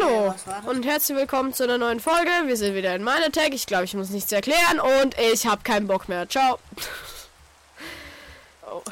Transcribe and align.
Hallo 0.00 0.34
und 0.66 0.84
herzlich 0.84 1.16
willkommen 1.16 1.52
zu 1.54 1.64
einer 1.64 1.78
neuen 1.78 2.00
Folge. 2.00 2.30
Wir 2.46 2.56
sind 2.56 2.74
wieder 2.74 2.94
in 2.94 3.04
Minetech. 3.04 3.50
Ich 3.52 3.66
glaube, 3.66 3.84
ich 3.84 3.94
muss 3.94 4.10
nichts 4.10 4.32
erklären 4.32 4.80
und 5.00 5.16
ich 5.18 5.46
habe 5.46 5.62
keinen 5.62 5.86
Bock 5.86 6.08
mehr. 6.08 6.28
Ciao. 6.28 6.58
Oh. 8.68 8.82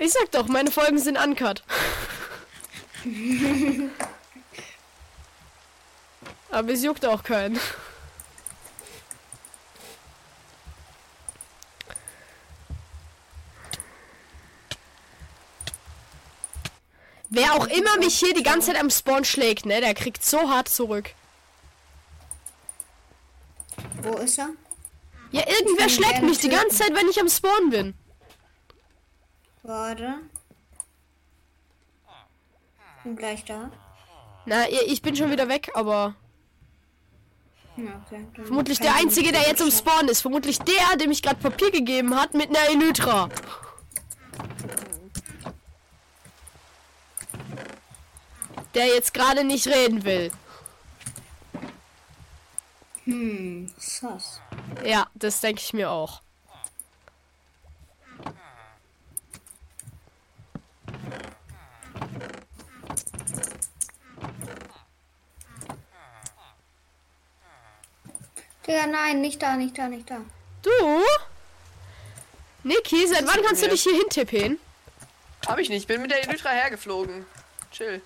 Ich 0.00 0.12
sag 0.12 0.28
doch, 0.32 0.48
meine 0.48 0.72
Folgen 0.72 0.98
sind 0.98 1.16
uncut. 1.16 1.62
Aber 6.50 6.72
es 6.72 6.82
juckt 6.82 7.06
auch 7.06 7.22
keinen. 7.22 7.60
Wer 17.30 17.54
auch 17.54 17.66
immer 17.68 17.96
mich 17.98 18.18
hier 18.18 18.34
die 18.34 18.42
ganze 18.42 18.72
Zeit 18.72 18.80
am 18.80 18.90
Spawn 18.90 19.24
schlägt, 19.24 19.64
ne, 19.64 19.80
der 19.80 19.94
kriegt 19.94 20.24
so 20.24 20.50
hart 20.50 20.68
zurück. 20.68 21.10
Wo 24.02 24.16
ist 24.18 24.38
er? 24.38 24.50
Ja, 25.30 25.42
irgendwer 25.46 25.88
schlägt 25.88 26.22
mich 26.22 26.38
die 26.38 26.48
ganze 26.48 26.78
Zeit, 26.78 26.92
wenn 26.94 27.08
ich 27.08 27.20
am 27.20 27.28
Spawn 27.28 27.70
bin. 27.70 27.94
Warte. 29.62 30.14
Bin 33.04 33.16
gleich 33.16 33.44
da. 33.44 33.70
Na, 34.46 34.68
ich 34.68 35.00
bin 35.00 35.14
schon 35.14 35.30
wieder 35.30 35.48
weg, 35.48 35.70
aber 35.74 36.16
Ja, 37.76 38.02
okay. 38.04 38.26
Vermutlich 38.42 38.80
der 38.80 38.96
Einzige, 38.96 39.30
der 39.30 39.42
jetzt 39.42 39.62
am 39.62 39.70
schaffen. 39.70 39.88
Spawn 39.88 40.08
ist. 40.08 40.20
Vermutlich 40.22 40.58
der, 40.58 40.96
dem 40.96 41.12
ich 41.12 41.22
gerade 41.22 41.40
Papier 41.40 41.70
gegeben 41.70 42.18
hat 42.18 42.34
mit 42.34 42.48
einer 42.48 42.68
Elytra. 42.70 43.28
Der 48.74 48.86
jetzt 48.86 49.12
gerade 49.12 49.44
nicht 49.44 49.66
reden 49.66 50.04
will. 50.04 50.30
Hm, 53.04 53.72
sass. 53.76 54.40
Ja, 54.84 55.08
das 55.14 55.40
denke 55.40 55.60
ich 55.60 55.72
mir 55.72 55.90
auch. 55.90 56.22
Digga, 68.66 68.86
nein, 68.86 69.20
nicht 69.20 69.42
da, 69.42 69.56
nicht 69.56 69.76
da, 69.76 69.88
nicht 69.88 70.08
da. 70.08 70.20
Du? 70.62 71.02
Niki, 72.62 73.08
seit 73.08 73.26
wann 73.26 73.42
kannst 73.42 73.62
du 73.62 73.68
dich 73.68 73.82
hier 73.82 73.96
hintippen? 73.96 74.60
Hab 75.48 75.58
ich 75.58 75.70
nicht, 75.70 75.88
bin 75.88 76.02
mit 76.02 76.10
der 76.12 76.22
Elytra 76.28 76.50
hergeflogen. 76.50 77.26
Chill. 77.72 78.02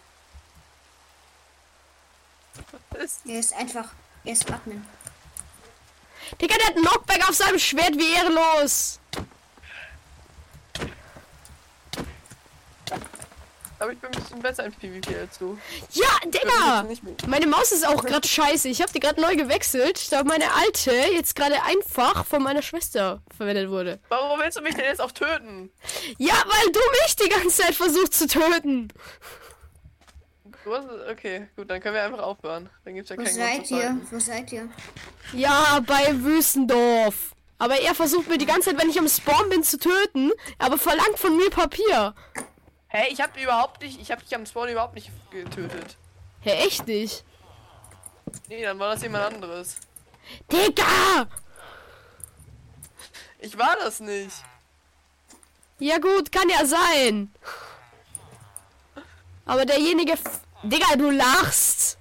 Ist? 3.02 3.20
Er 3.26 3.40
ist 3.40 3.52
einfach, 3.54 3.88
er 4.24 4.32
ist 4.32 4.50
Admin. 4.50 4.84
Digga, 6.40 6.56
der 6.56 6.66
hat 6.66 6.76
einen 6.76 6.84
Knockback 6.84 7.28
auf 7.28 7.34
seinem 7.34 7.58
Schwert, 7.58 7.96
wie 7.96 8.12
ehrenlos. 8.14 8.98
Aber 13.78 13.92
ich 13.92 13.98
bin 13.98 14.10
ein 14.14 14.22
bisschen 14.22 14.40
besser 14.40 14.64
im 14.64 14.72
PvP 14.72 15.14
als 15.18 15.38
du. 15.38 15.58
Ja, 15.92 16.06
Digga! 16.24 16.84
Mehr. 16.84 16.96
Meine 17.26 17.46
Maus 17.46 17.70
ist 17.70 17.86
auch 17.86 18.02
gerade 18.02 18.26
scheiße. 18.26 18.68
Ich 18.68 18.80
habe 18.80 18.90
die 18.92 19.00
gerade 19.00 19.20
neu 19.20 19.36
gewechselt, 19.36 20.10
da 20.10 20.24
meine 20.24 20.50
alte 20.54 20.92
jetzt 20.92 21.36
gerade 21.36 21.62
einfach 21.64 22.24
von 22.24 22.42
meiner 22.42 22.62
Schwester 22.62 23.20
verwendet 23.36 23.68
wurde. 23.68 24.00
Warum 24.08 24.40
willst 24.40 24.56
du 24.56 24.62
mich 24.62 24.74
denn 24.74 24.86
jetzt 24.86 25.02
auch 25.02 25.12
töten? 25.12 25.70
Ja, 26.16 26.34
weil 26.46 26.72
du 26.72 26.80
mich 27.02 27.16
die 27.16 27.28
ganze 27.28 27.62
Zeit 27.62 27.74
versuchst 27.74 28.14
zu 28.14 28.26
töten. 28.26 28.90
Okay, 30.66 31.48
gut, 31.56 31.70
dann 31.70 31.80
können 31.80 31.94
wir 31.94 32.02
einfach 32.02 32.20
aufhören. 32.20 32.70
Dann 32.84 32.94
gibt's 32.94 33.10
ja 33.10 33.18
Wo 33.18 33.22
keinen 33.22 33.34
seid 33.34 33.54
Grund 33.56 33.66
zu 33.66 33.74
ihr? 33.76 34.00
Wo 34.10 34.18
seid 34.18 34.52
ihr? 34.52 34.68
Ja, 35.32 35.80
bei 35.86 36.22
Wüstendorf. 36.22 37.34
Aber 37.58 37.80
er 37.80 37.94
versucht 37.94 38.28
mir 38.28 38.38
die 38.38 38.46
ganze 38.46 38.70
Zeit, 38.70 38.80
wenn 38.80 38.90
ich 38.90 38.98
am 38.98 39.08
Spawn 39.08 39.48
bin, 39.48 39.62
zu 39.62 39.78
töten, 39.78 40.32
aber 40.58 40.78
verlangt 40.78 41.18
von 41.18 41.36
mir 41.36 41.50
Papier. 41.50 42.14
Hey, 42.88 43.12
ich 43.12 43.20
hab 43.20 43.40
überhaupt 43.40 43.82
nicht, 43.82 44.00
ich 44.00 44.10
hab 44.10 44.20
dich 44.22 44.34
am 44.34 44.46
Spawn 44.46 44.68
überhaupt 44.68 44.94
nicht 44.94 45.10
getötet. 45.30 45.96
Hä, 46.40 46.50
echt 46.66 46.86
nicht? 46.86 47.24
Nee, 48.48 48.62
dann 48.62 48.78
war 48.78 48.94
das 48.94 49.02
jemand 49.02 49.34
anderes. 49.34 49.76
Digga! 50.50 51.28
Ich 53.38 53.58
war 53.58 53.76
das 53.82 54.00
nicht. 54.00 54.42
Ja 55.78 55.98
gut, 55.98 56.32
kann 56.32 56.48
ja 56.48 56.64
sein. 56.64 57.32
Aber 59.44 59.66
derjenige... 59.66 60.14
Digga, 60.64 60.96
du 60.96 61.10
lachst. 61.10 61.98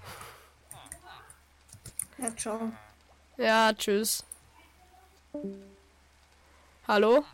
Ja, 2.18 2.36
ciao. 2.38 2.72
Ja, 3.36 3.74
tschüss. 3.74 4.24
Hallo? 6.88 7.26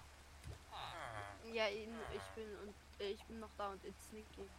Ja, 1.54 1.68
ich 1.68 1.88
ich 2.16 2.36
bin 2.36 2.46
und 2.64 2.74
äh, 3.00 3.12
ich 3.12 3.24
bin 3.26 3.40
noch 3.40 3.50
da 3.60 3.68
und 3.68 3.84
it's 3.86 4.12
Niki. 4.12 4.50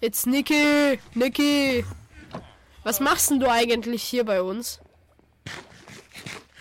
It's 0.00 0.26
Niki. 0.26 1.00
Niki. 1.14 1.84
Was 2.82 3.00
machst 3.00 3.28
denn 3.28 3.40
du 3.40 3.50
eigentlich 3.50 4.02
hier 4.02 4.24
bei 4.24 4.40
uns? 4.40 4.80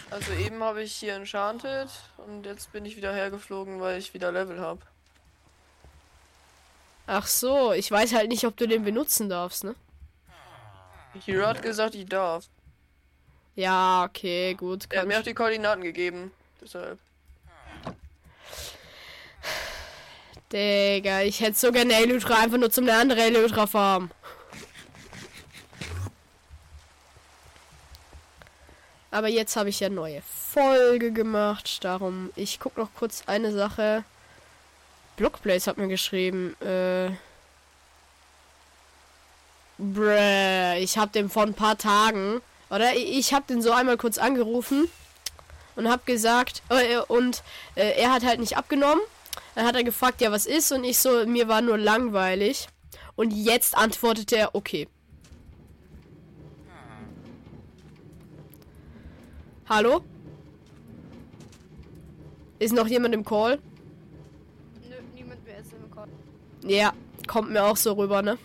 Also 0.10 0.34
eben 0.34 0.62
habe 0.64 0.84
ich 0.84 0.94
hier 0.94 1.16
enchanted 1.16 1.90
und 2.18 2.46
jetzt 2.46 2.74
bin 2.74 2.86
ich 2.86 2.98
wieder 2.98 3.14
hergeflogen, 3.14 3.80
weil 3.80 4.00
ich 4.00 4.14
wieder 4.14 4.34
Level 4.34 4.60
habe. 4.60 4.82
Ach 7.08 7.26
so, 7.26 7.72
ich 7.72 7.90
weiß 7.90 8.14
halt 8.14 8.28
nicht, 8.28 8.46
ob 8.46 8.58
du 8.58 8.68
den 8.68 8.84
benutzen 8.84 9.30
darfst, 9.30 9.64
ne? 9.64 9.76
Hero 11.26 11.48
hat 11.48 11.62
gesagt, 11.62 11.96
ich 11.96 12.06
darf. 12.06 12.46
Ja, 13.56 14.04
okay, 14.04 14.54
gut. 14.54 14.86
Er 14.90 15.02
hat 15.02 15.08
mir 15.08 15.18
auch 15.18 15.24
die 15.24 15.34
Koordinaten 15.34 15.82
gegeben. 15.82 16.32
Deshalb. 16.62 17.00
Digga, 20.52 21.22
ich 21.22 21.40
hätte 21.40 21.58
so 21.58 21.72
gerne 21.72 21.94
Elytra 21.94 22.40
einfach 22.42 22.58
nur 22.58 22.70
zum 22.70 22.84
eine 22.84 22.98
andere 22.98 23.22
Elytra 23.22 23.68
farmen. 23.68 24.12
Aber 29.12 29.30
jetzt 29.30 29.56
habe 29.56 29.70
ich 29.70 29.80
ja 29.80 29.90
neue 29.90 30.22
Folge 30.22 31.12
gemacht. 31.12 31.84
Darum, 31.84 32.32
ich 32.36 32.60
guck 32.60 32.78
noch 32.78 32.94
kurz 32.94 33.24
eine 33.28 33.52
Sache. 33.52 34.04
Blockblaze 35.18 35.70
hat 35.70 35.78
mir 35.78 35.90
geschrieben. 35.90 36.56
Äh. 36.62 37.10
Bruh, 39.78 40.78
ich 40.80 40.98
hab 40.98 41.12
den 41.12 41.30
vor 41.30 41.44
ein 41.44 41.54
paar 41.54 41.78
Tagen. 41.78 42.42
Oder 42.70 42.96
ich 42.96 43.18
ich 43.18 43.34
hab 43.34 43.48
den 43.48 43.62
so 43.62 43.72
einmal 43.72 43.98
kurz 43.98 44.18
angerufen 44.18 44.88
und 45.76 45.90
hab 45.90 46.06
gesagt. 46.06 46.64
Äh, 46.70 47.00
und 47.00 47.44
äh, 47.76 48.00
er 48.00 48.14
hat 48.14 48.26
halt 48.26 48.40
nicht 48.40 48.58
abgenommen. 48.58 49.02
Dann 49.56 49.66
hat 49.66 49.76
er 49.76 49.84
gefragt, 49.84 50.22
ja, 50.22 50.32
was 50.32 50.46
ist? 50.46 50.72
Und 50.72 50.84
ich 50.84 51.00
so, 51.00 51.26
mir 51.26 51.48
war 51.48 51.62
nur 51.62 51.78
langweilig. 51.78 52.68
Und 53.16 53.32
jetzt 53.32 53.76
antwortete 53.76 54.38
er, 54.38 54.56
okay. 54.56 54.88
Hallo? 59.70 60.02
Ist 62.60 62.74
noch 62.74 62.88
jemand 62.88 63.14
im 63.14 63.26
Call? 63.26 63.60
Nö, 64.88 64.96
niemand 65.14 65.44
mehr 65.46 65.60
ist 65.60 65.74
im 65.74 65.92
Call. 65.92 66.08
Ja, 66.68 66.92
kommt 67.28 67.52
mir 67.52 67.64
auch 67.64 67.78
so 67.78 67.94
rüber, 67.94 68.22
ne? 68.22 68.38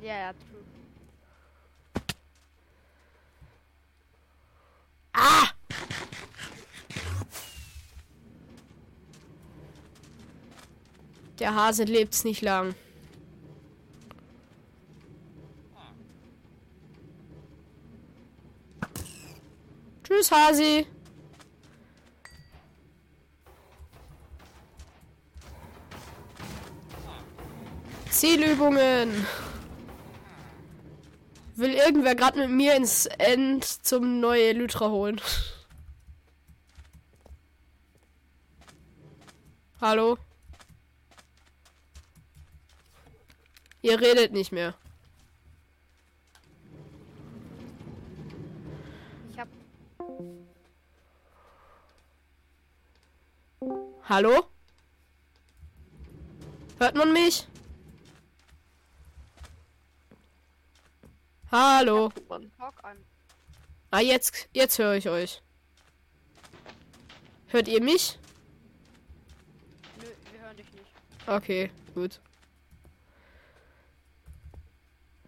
Ja, 0.00 0.16
ja, 0.16 0.32
true. 0.32 0.62
Ah! 5.12 5.48
Der 11.40 11.52
Hase 11.52 11.82
lebt's 11.82 12.22
nicht 12.22 12.42
lang. 12.42 12.76
Tschüss, 20.04 20.30
Hasi. 20.30 20.86
Zielübungen. 28.22 29.26
Will 31.56 31.74
irgendwer 31.74 32.14
gerade 32.14 32.38
mit 32.38 32.50
mir 32.50 32.76
ins 32.76 33.06
End 33.06 33.64
zum 33.64 34.20
neue 34.20 34.50
Elytra 34.50 34.90
holen? 34.90 35.20
Hallo? 39.80 40.18
Ihr 43.80 44.00
redet 44.00 44.32
nicht 44.32 44.52
mehr. 44.52 44.76
Ich 49.32 49.38
hab. 49.40 49.48
Hallo? 54.08 54.44
Hört 56.78 56.94
man 56.94 57.12
mich? 57.12 57.48
Hallo. 61.52 62.10
Ah, 63.90 64.00
jetzt, 64.00 64.48
jetzt 64.54 64.78
höre 64.78 64.94
ich 64.94 65.10
euch. 65.10 65.42
Hört 67.48 67.68
ihr 67.68 67.82
mich? 67.82 68.18
Nö, 70.00 70.06
wir 70.32 70.40
hören 70.40 70.56
dich 70.56 70.72
nicht. 70.72 70.86
Okay, 71.26 71.70
gut. 71.94 72.20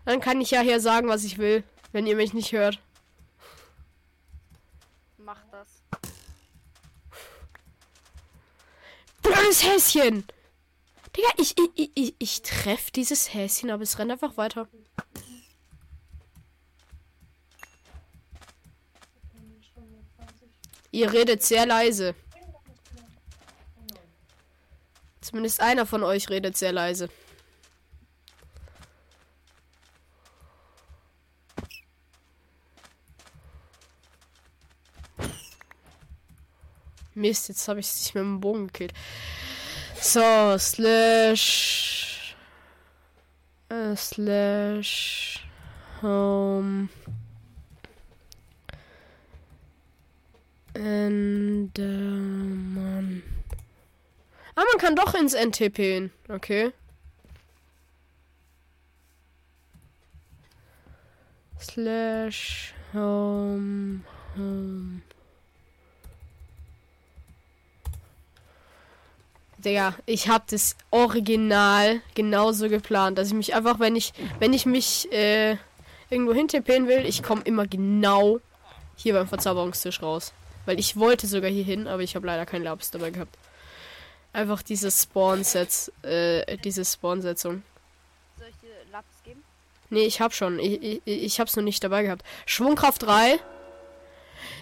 Dann 0.06 0.20
kann 0.20 0.40
ich 0.40 0.50
ja 0.50 0.62
hier 0.62 0.80
sagen, 0.80 1.08
was 1.08 1.24
ich 1.24 1.36
will, 1.36 1.62
wenn 1.92 2.06
ihr 2.06 2.16
mich 2.16 2.32
nicht 2.32 2.52
hört. 2.52 2.78
Mach 5.18 5.44
das. 5.52 5.82
Blödes 9.20 9.62
Häschen! 9.62 10.24
Digga, 11.14 11.28
ich, 11.36 11.54
ich, 11.58 11.70
ich, 11.74 11.90
ich, 11.94 12.14
ich 12.18 12.42
treff 12.42 12.90
dieses 12.90 13.34
Häschen, 13.34 13.70
aber 13.70 13.82
es 13.82 13.98
rennt 13.98 14.10
einfach 14.10 14.38
weiter. 14.38 14.66
Ihr 20.94 21.12
redet 21.12 21.42
sehr 21.42 21.66
leise. 21.66 22.14
Zumindest 25.20 25.60
einer 25.60 25.86
von 25.86 26.04
euch 26.04 26.30
redet 26.30 26.56
sehr 26.56 26.70
leise. 26.70 27.08
Mist, 37.14 37.48
jetzt 37.48 37.66
habe 37.66 37.80
ich 37.80 37.88
sich 37.88 38.14
mit 38.14 38.22
dem 38.22 38.40
Bogen 38.40 38.68
gekillt. 38.68 38.92
So, 40.00 40.56
slash. 40.58 42.36
Äh, 43.68 43.96
slash. 43.96 45.44
Home. 46.02 46.88
Endermann. 50.74 51.72
Ah, 54.56 54.62
man 54.70 54.78
kann 54.78 54.94
doch 54.96 55.14
ins 55.14 55.34
NTP. 55.34 56.10
Okay. 56.28 56.72
Slash 61.60 62.74
home 62.92 64.04
home. 64.36 65.02
Digga, 69.58 69.94
ich 70.04 70.28
hab 70.28 70.46
das 70.48 70.76
Original 70.90 72.02
genauso 72.14 72.68
geplant, 72.68 73.16
dass 73.16 73.28
ich 73.28 73.34
mich 73.34 73.54
einfach, 73.54 73.80
wenn 73.80 73.96
ich, 73.96 74.12
wenn 74.38 74.52
ich 74.52 74.66
mich 74.66 75.10
äh, 75.10 75.56
irgendwo 76.10 76.34
hintippen 76.34 76.86
will, 76.86 77.06
ich 77.06 77.22
komme 77.22 77.40
immer 77.44 77.66
genau 77.66 78.40
hier 78.96 79.14
beim 79.14 79.26
Verzauberungstisch 79.26 80.02
raus. 80.02 80.34
Weil 80.66 80.78
ich 80.78 80.96
wollte 80.96 81.26
sogar 81.26 81.50
hier 81.50 81.64
hin, 81.64 81.86
aber 81.86 82.02
ich 82.02 82.16
habe 82.16 82.26
leider 82.26 82.46
kein 82.46 82.62
Labs 82.62 82.90
dabei 82.90 83.10
gehabt. 83.10 83.36
Einfach 84.32 84.62
dieses 84.62 85.02
Spawn-Sets, 85.02 85.92
äh, 86.02 86.56
diese 86.58 86.84
Spawn-Setzung. 86.84 87.62
Soll 88.38 88.48
ich 88.48 88.56
dir 88.56 88.90
Labs 88.90 89.22
geben? 89.24 89.44
Nee, 89.90 90.06
ich 90.06 90.20
hab 90.20 90.34
schon. 90.34 90.58
Ich, 90.58 90.82
ich, 90.82 91.02
ich 91.06 91.40
hab's 91.40 91.54
noch 91.56 91.62
nicht 91.62 91.84
dabei 91.84 92.02
gehabt. 92.02 92.24
Schwungkraft 92.46 93.02
3. 93.02 93.38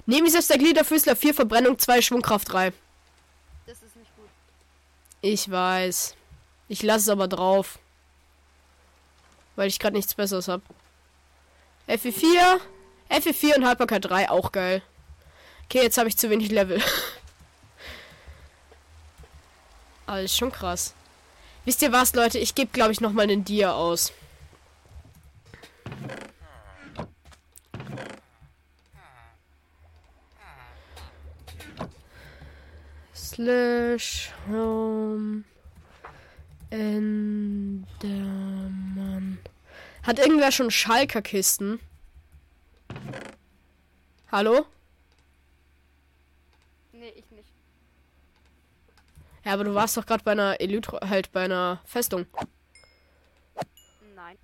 Neben 0.07 0.29
selbst 0.29 0.51
der 0.51 0.59
Gliederfüßler 0.59 1.17
4, 1.17 1.35
Verbrennung 1.35 1.79
2, 1.79 2.03
Schwungkraft 2.03 2.53
3. 2.53 2.73
Das 3.67 3.77
ist 3.83 3.97
nicht 3.97 4.15
gut. 4.17 4.29
Ich 5.21 5.51
weiß. 5.51 6.17
Ich 6.69 6.83
lasse 6.83 7.03
es 7.03 7.09
aber 7.09 7.29
drauf. 7.29 7.79
Weil 9.57 9.69
ich 9.69 9.79
gerade 9.79 9.97
nichts 9.97 10.15
besseres 10.15 10.49
hab. 10.49 10.63
FE4. 11.89 12.61
FE4 13.11 13.57
und 13.57 13.67
Haltbarkeit 13.67 14.05
3, 14.05 14.31
auch 14.31 14.53
geil. 14.53 14.83
Okay, 15.73 15.85
jetzt 15.85 15.97
habe 15.97 16.07
ich 16.07 16.19
zu 16.19 16.29
wenig 16.29 16.51
Level. 16.51 16.83
Ist 20.23 20.37
schon 20.37 20.53
krass. 20.53 20.93
Wisst 21.65 21.81
ihr 21.81 21.93
was, 21.93 22.15
Leute? 22.15 22.39
Ich 22.39 22.55
gebe, 22.55 22.71
glaube 22.71 22.93
ich, 22.93 23.01
noch 23.01 23.13
mal 23.13 23.23
einen 23.23 23.43
Dia 23.43 23.73
aus. 23.73 24.13
Slash 33.15 34.31
Home 34.51 35.45
Endermann. 36.69 37.89
Hat 40.03 40.19
irgendwer 40.19 40.53
schon 40.53 40.71
Schalker-Kisten? 40.71 41.81
Hallo? 44.31 44.67
Nee, 47.03 47.15
ich 47.17 47.29
nicht. 47.33 47.49
Ja, 49.45 49.55
aber 49.55 49.65
du 49.65 49.75
warst 49.75 49.97
doch 49.97 50.07
gerade 50.07 50.23
bei 50.23 50.33
einer 50.33 50.61
Elite, 50.61 51.01
halt 51.09 51.33
bei 51.33 51.45
einer 51.45 51.81
Festung. 51.85 52.27
Nein. 54.15 54.39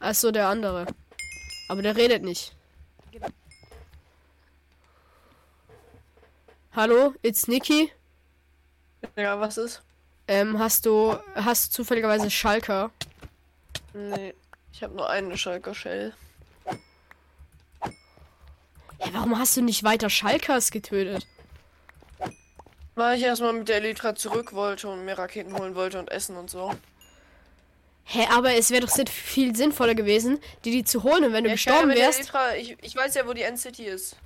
Achso, 0.00 0.30
der 0.30 0.48
andere. 0.48 0.86
Aber 1.68 1.82
der 1.82 1.96
redet 1.96 2.24
nicht. 2.24 2.56
Genau. 3.12 3.28
Hallo, 6.72 7.14
it's 7.22 7.46
Niki. 7.46 7.92
Ja, 9.16 9.38
was 9.40 9.56
ist? 9.56 9.82
Ähm, 10.26 10.58
hast 10.58 10.84
du, 10.86 11.16
hast 11.34 11.68
du 11.70 11.76
zufälligerweise 11.76 12.30
Schalker? 12.30 12.90
Nee. 13.94 14.34
Ich 14.72 14.82
habe 14.82 14.94
nur 14.94 15.08
eine 15.08 15.36
Schalker 15.36 15.74
Shell. 15.74 16.14
Ja, 19.00 19.12
warum 19.12 19.38
hast 19.38 19.56
du 19.56 19.62
nicht 19.62 19.84
weiter 19.84 20.10
Schalkers 20.10 20.70
getötet? 20.70 21.26
Weil 22.98 23.16
ich 23.16 23.22
erstmal 23.22 23.52
mit 23.52 23.68
der 23.68 23.76
Elytra 23.76 24.16
zurück 24.16 24.54
wollte 24.54 24.88
und 24.88 25.04
mir 25.04 25.16
Raketen 25.16 25.56
holen 25.56 25.76
wollte 25.76 26.00
und 26.00 26.10
essen 26.10 26.36
und 26.36 26.50
so. 26.50 26.74
Hä, 28.02 28.26
aber 28.32 28.54
es 28.54 28.72
wäre 28.72 28.84
doch 28.84 28.92
viel 29.08 29.54
sinnvoller 29.54 29.94
gewesen, 29.94 30.40
die 30.64 30.72
die 30.72 30.82
zu 30.82 31.04
holen 31.04 31.22
und 31.22 31.32
wenn 31.32 31.44
du 31.44 31.50
Ja, 31.50 31.54
gestorben 31.54 31.90
wärst. 31.90 32.18
Elytra, 32.18 32.56
ich, 32.56 32.76
ich 32.82 32.96
weiß 32.96 33.14
ja, 33.14 33.24
wo 33.24 33.34
die 33.34 33.42
Endcity 33.42 33.84
ist. 33.84 34.16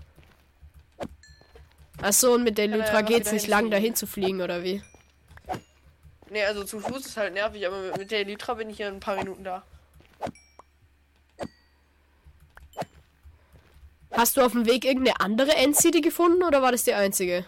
Achso, 2.00 2.32
und 2.32 2.44
mit 2.44 2.56
der 2.56 2.66
Kann 2.66 2.80
er 2.80 2.86
Lytra 2.86 3.00
ja 3.00 3.02
geht's 3.02 3.30
nicht 3.30 3.46
lang, 3.46 3.70
dahin 3.70 3.94
zu 3.94 4.06
fliegen, 4.06 4.40
oder 4.40 4.62
wie? 4.64 4.82
Nee, 6.30 6.44
also 6.44 6.64
zu 6.64 6.80
Fuß 6.80 7.04
ist 7.04 7.18
halt 7.18 7.34
nervig, 7.34 7.66
aber 7.66 7.78
mit, 7.78 7.98
mit 7.98 8.10
der 8.10 8.20
Elytra 8.20 8.54
bin 8.54 8.70
ich 8.70 8.78
ja 8.78 8.88
in 8.88 8.94
ein 8.94 9.00
paar 9.00 9.16
Minuten 9.16 9.44
da. 9.44 9.64
Hast 14.12 14.38
du 14.38 14.40
auf 14.40 14.52
dem 14.52 14.64
Weg 14.64 14.86
irgendeine 14.86 15.20
andere 15.20 15.56
Endcity 15.56 16.00
gefunden 16.00 16.42
oder 16.42 16.62
war 16.62 16.72
das 16.72 16.84
die 16.84 16.94
einzige? 16.94 17.44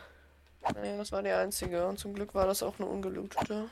Nee, 0.80 0.96
das 0.96 1.12
war 1.12 1.22
die 1.22 1.30
einzige. 1.30 1.86
Und 1.86 1.98
zum 1.98 2.14
Glück 2.14 2.34
war 2.34 2.46
das 2.46 2.62
auch 2.62 2.74
eine 2.78 2.86
ungelootete. 2.88 3.68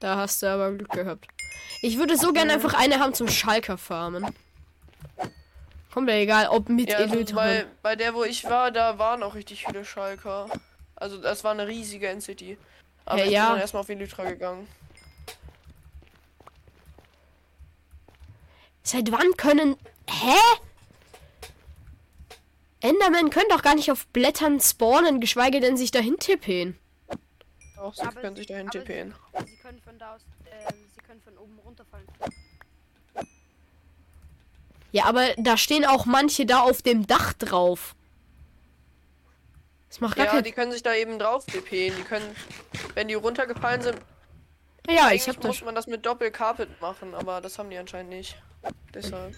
Da 0.00 0.16
hast 0.16 0.42
du 0.42 0.46
aber 0.46 0.72
Glück 0.72 0.90
gehabt. 0.90 1.26
Ich 1.80 1.98
würde 1.98 2.16
so 2.16 2.32
gerne 2.32 2.52
einfach 2.54 2.74
eine 2.74 2.98
haben 3.00 3.14
zum 3.14 3.28
Schalker 3.28 3.78
farmen. 3.78 4.26
Kommt 5.92 6.06
mir 6.06 6.16
egal, 6.16 6.48
ob 6.48 6.68
mit 6.68 6.90
Ja, 6.90 6.98
also 6.98 7.34
bei, 7.34 7.64
bei 7.82 7.96
der, 7.96 8.14
wo 8.14 8.24
ich 8.24 8.44
war, 8.44 8.70
da 8.70 8.98
waren 8.98 9.22
auch 9.22 9.34
richtig 9.34 9.64
viele 9.64 9.84
Schalker. 9.84 10.48
Also 10.94 11.18
das 11.18 11.44
war 11.44 11.52
eine 11.52 11.66
riesige 11.66 12.08
Endcity. 12.08 12.58
Aber 13.06 13.20
Ja, 13.20 13.24
ich 13.24 13.30
ja. 13.32 13.50
bin 13.52 13.60
erstmal 13.60 13.80
auf 13.82 13.88
Elytra 13.88 14.24
gegangen. 14.24 14.68
Seit 18.82 19.10
wann 19.10 19.36
können. 19.36 19.76
Hä? 20.08 20.36
Endermen 22.80 23.30
können 23.30 23.48
doch 23.50 23.62
gar 23.62 23.74
nicht 23.74 23.90
auf 23.90 24.06
Blättern 24.08 24.60
spawnen, 24.60 25.20
geschweige 25.20 25.60
denn 25.60 25.76
sich 25.76 25.90
dahin 25.90 26.18
tippen. 26.18 26.78
Auch 27.78 27.94
sie 27.94 28.02
Aber 28.02 28.20
können 28.20 28.36
sich 28.36 28.46
dahin 28.46 28.70
TPen. 28.70 29.14
Sie, 29.38 29.46
sie 29.46 29.56
können 29.56 29.80
von 29.82 29.98
da 29.98 30.14
aus, 30.14 30.22
ähm, 30.50 30.74
sie 30.94 31.00
können 31.02 31.20
von 31.22 31.36
oben 31.38 31.58
runterfallen. 31.64 32.06
Ja, 34.92 35.04
aber 35.04 35.28
da 35.36 35.56
stehen 35.56 35.84
auch 35.84 36.06
manche 36.06 36.46
da 36.46 36.60
auf 36.60 36.80
dem 36.82 37.06
Dach 37.06 37.32
drauf. 37.34 37.94
Das 39.88 40.00
macht 40.00 40.16
gar 40.16 40.26
Ja, 40.26 40.32
keinen. 40.32 40.44
die 40.44 40.52
können 40.52 40.72
sich 40.72 40.82
da 40.82 40.94
eben 40.94 41.18
drauf 41.18 41.44
TPen. 41.46 41.94
Die 41.96 42.02
können, 42.02 42.24
wenn 42.94 43.08
die 43.08 43.14
runtergefallen 43.14 43.82
sind, 43.82 43.98
Ja, 44.88 45.10
ich 45.12 45.28
hab 45.28 45.36
das. 45.36 45.46
muss 45.46 45.64
man 45.64 45.74
das 45.74 45.86
mit 45.86 46.04
Doppel-Carpet 46.06 46.80
machen, 46.80 47.14
aber 47.14 47.40
das 47.40 47.58
haben 47.58 47.70
die 47.70 47.76
anscheinend 47.78 48.10
nicht. 48.10 48.40
Deshalb. 48.94 49.34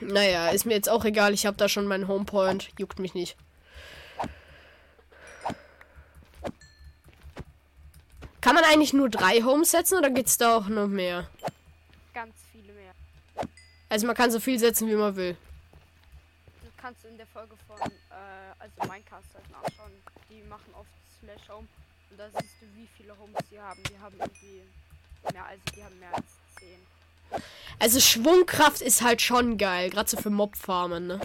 Naja, 0.00 0.48
ist 0.48 0.66
mir 0.66 0.74
jetzt 0.74 0.88
auch 0.88 1.04
egal. 1.04 1.32
Ich 1.34 1.46
habe 1.46 1.56
da 1.56 1.68
schon 1.68 1.86
meinen 1.86 2.08
Homepoint. 2.08 2.70
Juckt 2.78 2.98
mich 2.98 3.14
nicht. 3.14 3.36
Kann 8.40 8.54
man 8.54 8.64
eigentlich 8.64 8.92
nur 8.92 9.08
drei 9.08 9.42
Homes 9.42 9.72
setzen 9.72 9.98
oder 9.98 10.08
gibt's 10.08 10.38
da 10.38 10.56
auch 10.56 10.68
noch 10.68 10.86
mehr? 10.86 11.28
Ganz 12.14 12.36
viele 12.52 12.72
mehr. 12.72 12.92
Also 13.88 14.06
man 14.06 14.14
kann 14.14 14.30
so 14.30 14.38
viel 14.38 14.58
setzen, 14.58 14.86
wie 14.88 14.94
man 14.94 15.16
will. 15.16 15.36
Das 16.62 16.70
kannst 16.76 17.02
du 17.02 17.08
in 17.08 17.16
der 17.16 17.26
Folge 17.26 17.56
von, 17.66 17.76
äh, 17.80 18.54
also 18.60 18.74
Minecast 18.82 19.26
halt 19.34 19.50
nachschauen. 19.50 19.90
Die 20.30 20.42
machen 20.42 20.72
oft 20.78 20.88
Slash 21.20 21.48
Home. 21.48 21.66
Und 22.10 22.18
da 22.18 22.30
siehst 22.30 22.54
du, 22.60 22.66
wie 22.76 22.86
viele 22.96 23.18
Homes 23.18 23.36
sie 23.50 23.60
haben. 23.60 23.82
Die 23.82 23.98
haben 23.98 24.14
irgendwie 24.16 24.62
mehr, 25.32 25.44
also 25.44 25.62
die 25.74 25.82
haben 25.82 25.98
mehr 25.98 26.14
als 26.14 26.26
10. 26.60 26.68
Also 27.78 28.00
Schwungkraft 28.00 28.80
ist 28.80 29.02
halt 29.02 29.20
schon 29.20 29.58
geil, 29.58 29.90
gerade 29.90 30.08
so 30.08 30.16
für 30.16 30.30
Mobfarmen, 30.30 31.06
ne? 31.06 31.20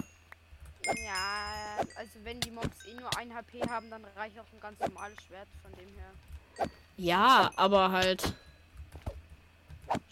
Ja, 0.86 1.78
also 1.96 2.12
wenn 2.24 2.40
die 2.42 2.52
Mobs 2.52 2.86
eh 2.88 2.94
nur 3.00 3.16
ein 3.18 3.34
HP 3.34 3.62
haben, 3.70 3.90
dann 3.90 4.04
reicht 4.18 4.38
auch 4.38 4.46
ein 4.54 4.60
ganz 4.60 4.80
normales 4.80 5.18
Schwert 5.28 5.48
von 5.62 5.72
dem 5.74 5.88
her. 5.96 6.68
Ja, 6.98 7.52
aber 7.56 7.92
halt, 7.92 8.34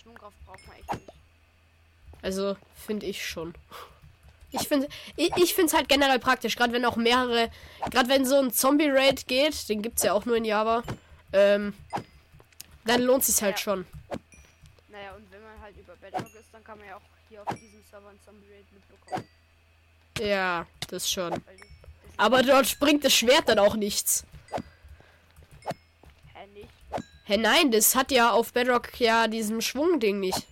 Schwungkraft 0.02 0.36
braucht 0.46 0.66
man 0.68 0.78
echt 0.78 0.94
nicht. 0.94 1.12
also 2.22 2.56
finde 2.76 3.06
ich 3.06 3.26
schon. 3.28 3.54
Ich 4.52 4.68
finde 4.68 4.88
ich, 5.16 5.36
ich 5.38 5.54
finde 5.54 5.68
es 5.68 5.74
halt 5.74 5.90
generell 5.90 6.20
praktisch, 6.20 6.56
gerade 6.56 6.74
wenn 6.74 6.86
auch 6.86 6.96
mehrere, 6.96 7.52
gerade 7.92 8.10
wenn 8.10 8.26
so 8.26 8.38
ein 8.40 8.52
Zombie 8.52 8.90
Raid 8.90 9.28
geht, 9.28 9.70
den 9.70 9.82
gibt's 9.82 10.04
ja 10.04 10.14
auch 10.14 10.26
nur 10.26 10.38
in 10.38 10.46
Java. 10.46 10.84
Ähm, 11.34 11.74
dann 12.86 13.02
lohnt 13.02 13.24
sich's 13.24 13.42
halt 13.42 13.58
Ja. 13.58 13.64
schon. 13.64 13.86
Bedrock 16.02 16.34
ist, 16.36 16.54
dann 16.54 16.64
kann 16.64 16.78
man 16.78 16.88
ja 16.88 16.96
auch 16.96 17.02
hier 17.30 17.42
auf 17.42 17.48
diesem 17.56 17.84
Server 17.90 18.10
ein 18.10 18.20
Zombie 18.24 18.48
Raid 18.52 18.72
mitbekommen. 18.72 19.28
Ja, 20.20 20.66
das 20.90 21.10
schon. 21.10 21.32
Das 21.32 21.42
Aber 22.18 22.44
dort 22.44 22.80
bringt 22.80 23.04
das 23.06 23.14
Schwert 23.14 23.48
dann 23.48 23.60
auch 23.60 23.76
nichts. 23.76 24.26
hä, 26.34 26.48
nicht. 26.54 26.70
Hä, 27.26 27.38
nein, 27.38 27.72
das 27.72 27.96
hat 27.96 28.12
ja 28.12 28.32
auf 28.32 28.52
Bedrock 28.54 29.00
ja 29.00 29.28
diesem 29.28 29.62
Schwungding 29.62 30.20
nicht. 30.20 30.46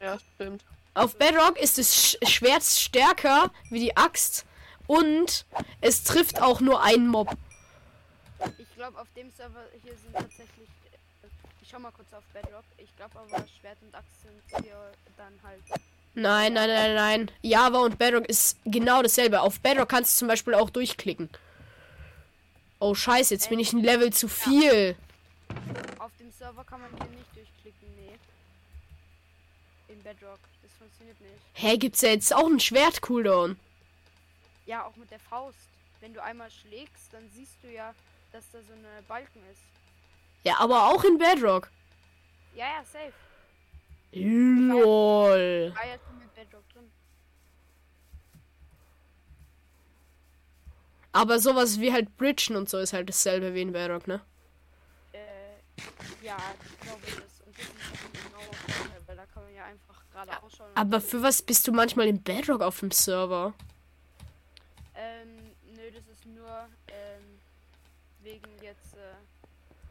Ja, 0.00 0.18
stimmt. 0.34 0.62
Auf 0.94 1.16
Bedrock 1.16 1.58
ist 1.58 1.78
das 1.78 1.94
Sch 1.94 2.16
Schwert 2.26 2.62
stärker 2.62 3.50
wie 3.70 3.80
die 3.80 3.96
Axt 3.96 4.46
und 4.86 5.44
es 5.80 6.04
trifft 6.04 6.40
auch 6.40 6.60
nur 6.60 6.82
einen 6.82 7.08
Mob. 7.08 7.36
Ich 8.58 8.74
glaube, 8.74 9.00
auf 9.00 9.08
dem 9.16 9.30
Server 9.30 9.64
hier 9.82 9.96
sind 9.96 10.12
tatsächlich. 10.14 10.68
Schau 11.76 11.82
mal 11.82 11.92
kurz 11.92 12.12
auf 12.14 12.24
Bedrock. 12.32 12.64
Ich 12.78 12.94
glaube 12.96 13.18
aber, 13.18 13.46
Schwert 13.60 13.76
und 13.82 13.94
Axt 13.94 14.22
sind 14.22 14.64
hier 14.64 14.92
dann 15.16 15.32
halt. 15.42 15.60
Nein, 16.14 16.54
nein, 16.54 16.68
nein, 16.68 16.94
nein. 16.94 17.30
Java 17.42 17.80
und 17.80 17.98
Bedrock 17.98 18.26
ist 18.26 18.58
genau 18.64 19.02
dasselbe. 19.02 19.42
Auf 19.42 19.60
Bedrock 19.60 19.90
kannst 19.90 20.14
du 20.14 20.20
zum 20.20 20.28
Beispiel 20.28 20.54
auch 20.54 20.70
durchklicken. 20.70 21.28
Oh 22.78 22.94
scheiße, 22.94 23.34
jetzt 23.34 23.50
bin 23.50 23.58
ich 23.58 23.74
ein 23.74 23.82
Level 23.82 24.10
zu 24.12 24.28
viel. 24.28 24.96
Auf 25.98 26.12
dem 26.18 26.30
Server 26.30 26.64
kann 26.64 26.80
man 26.80 26.90
hier 26.92 27.18
nicht 27.18 27.36
durchklicken, 27.36 27.88
nee. 27.96 28.18
In 29.88 30.02
Bedrock. 30.02 30.40
Das 30.62 30.72
funktioniert 30.78 31.20
nicht. 31.20 31.34
Hä, 31.52 31.76
gibt's 31.76 32.00
ja 32.00 32.08
jetzt 32.10 32.34
auch 32.34 32.46
einen 32.46 32.60
Schwert-Cooldown? 32.60 33.58
Ja, 34.64 34.84
auch 34.84 34.96
mit 34.96 35.10
der 35.10 35.20
Faust. 35.20 35.68
Wenn 36.00 36.14
du 36.14 36.22
einmal 36.22 36.50
schlägst, 36.50 37.12
dann 37.12 37.28
siehst 37.34 37.56
du 37.62 37.70
ja, 37.70 37.94
dass 38.32 38.44
da 38.52 38.58
so 38.62 38.72
eine 38.72 39.02
Balken 39.06 39.40
ist. 39.52 39.75
Ja, 40.46 40.60
aber 40.60 40.84
auch 40.90 41.02
in 41.02 41.18
Bedrock. 41.18 41.72
Ja, 42.54 42.66
ja, 42.66 42.84
safe. 42.84 43.12
LOL. 44.12 45.74
Ah, 45.76 45.86
jetzt 45.88 46.04
mit 46.20 46.32
Bedrock 46.36 46.62
drin. 46.72 46.88
Aber 51.10 51.40
sowas 51.40 51.80
wie 51.80 51.92
halt 51.92 52.16
Bridgen 52.16 52.54
und 52.54 52.68
so 52.68 52.78
ist 52.78 52.92
halt 52.92 53.08
dasselbe 53.08 53.54
wie 53.54 53.62
in 53.62 53.72
Bedrock, 53.72 54.06
ne? 54.06 54.20
Äh, 55.12 55.18
ja, 56.22 56.36
ich 56.62 56.80
glaube 56.80 57.02
das. 57.06 57.40
Und 57.44 57.58
das 57.58 57.64
ist 57.64 58.30
Vorteil, 58.30 59.02
weil 59.06 59.16
da 59.16 59.26
kann 59.26 59.42
man 59.42 59.52
ja 59.52 59.64
einfach 59.64 60.00
gerade 60.12 60.42
ausschauen. 60.44 60.70
Aber 60.76 61.00
für 61.00 61.24
was 61.24 61.42
bist 61.42 61.66
du 61.66 61.72
manchmal 61.72 62.06
in 62.06 62.22
Bedrock 62.22 62.62
auf 62.62 62.78
dem 62.78 62.92
Server? 62.92 63.52
Ähm, 64.94 65.50
nö, 65.74 65.90
das 65.90 66.06
ist 66.06 66.24
nur, 66.24 66.68
ähm, 66.86 67.40
wegen 68.22 68.62
jetzt, 68.62 68.85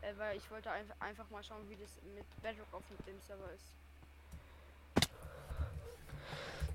äh, 0.05 0.17
weil 0.17 0.37
ich 0.37 0.49
wollte 0.51 0.69
einfach, 0.71 0.95
einfach 0.99 1.29
mal 1.29 1.43
schauen, 1.43 1.67
wie 1.69 1.75
das 1.75 1.89
mit 2.15 2.25
Bedrock 2.41 2.67
auf 2.73 2.83
dem 3.05 3.19
Server 3.21 3.49
ist. 3.53 3.75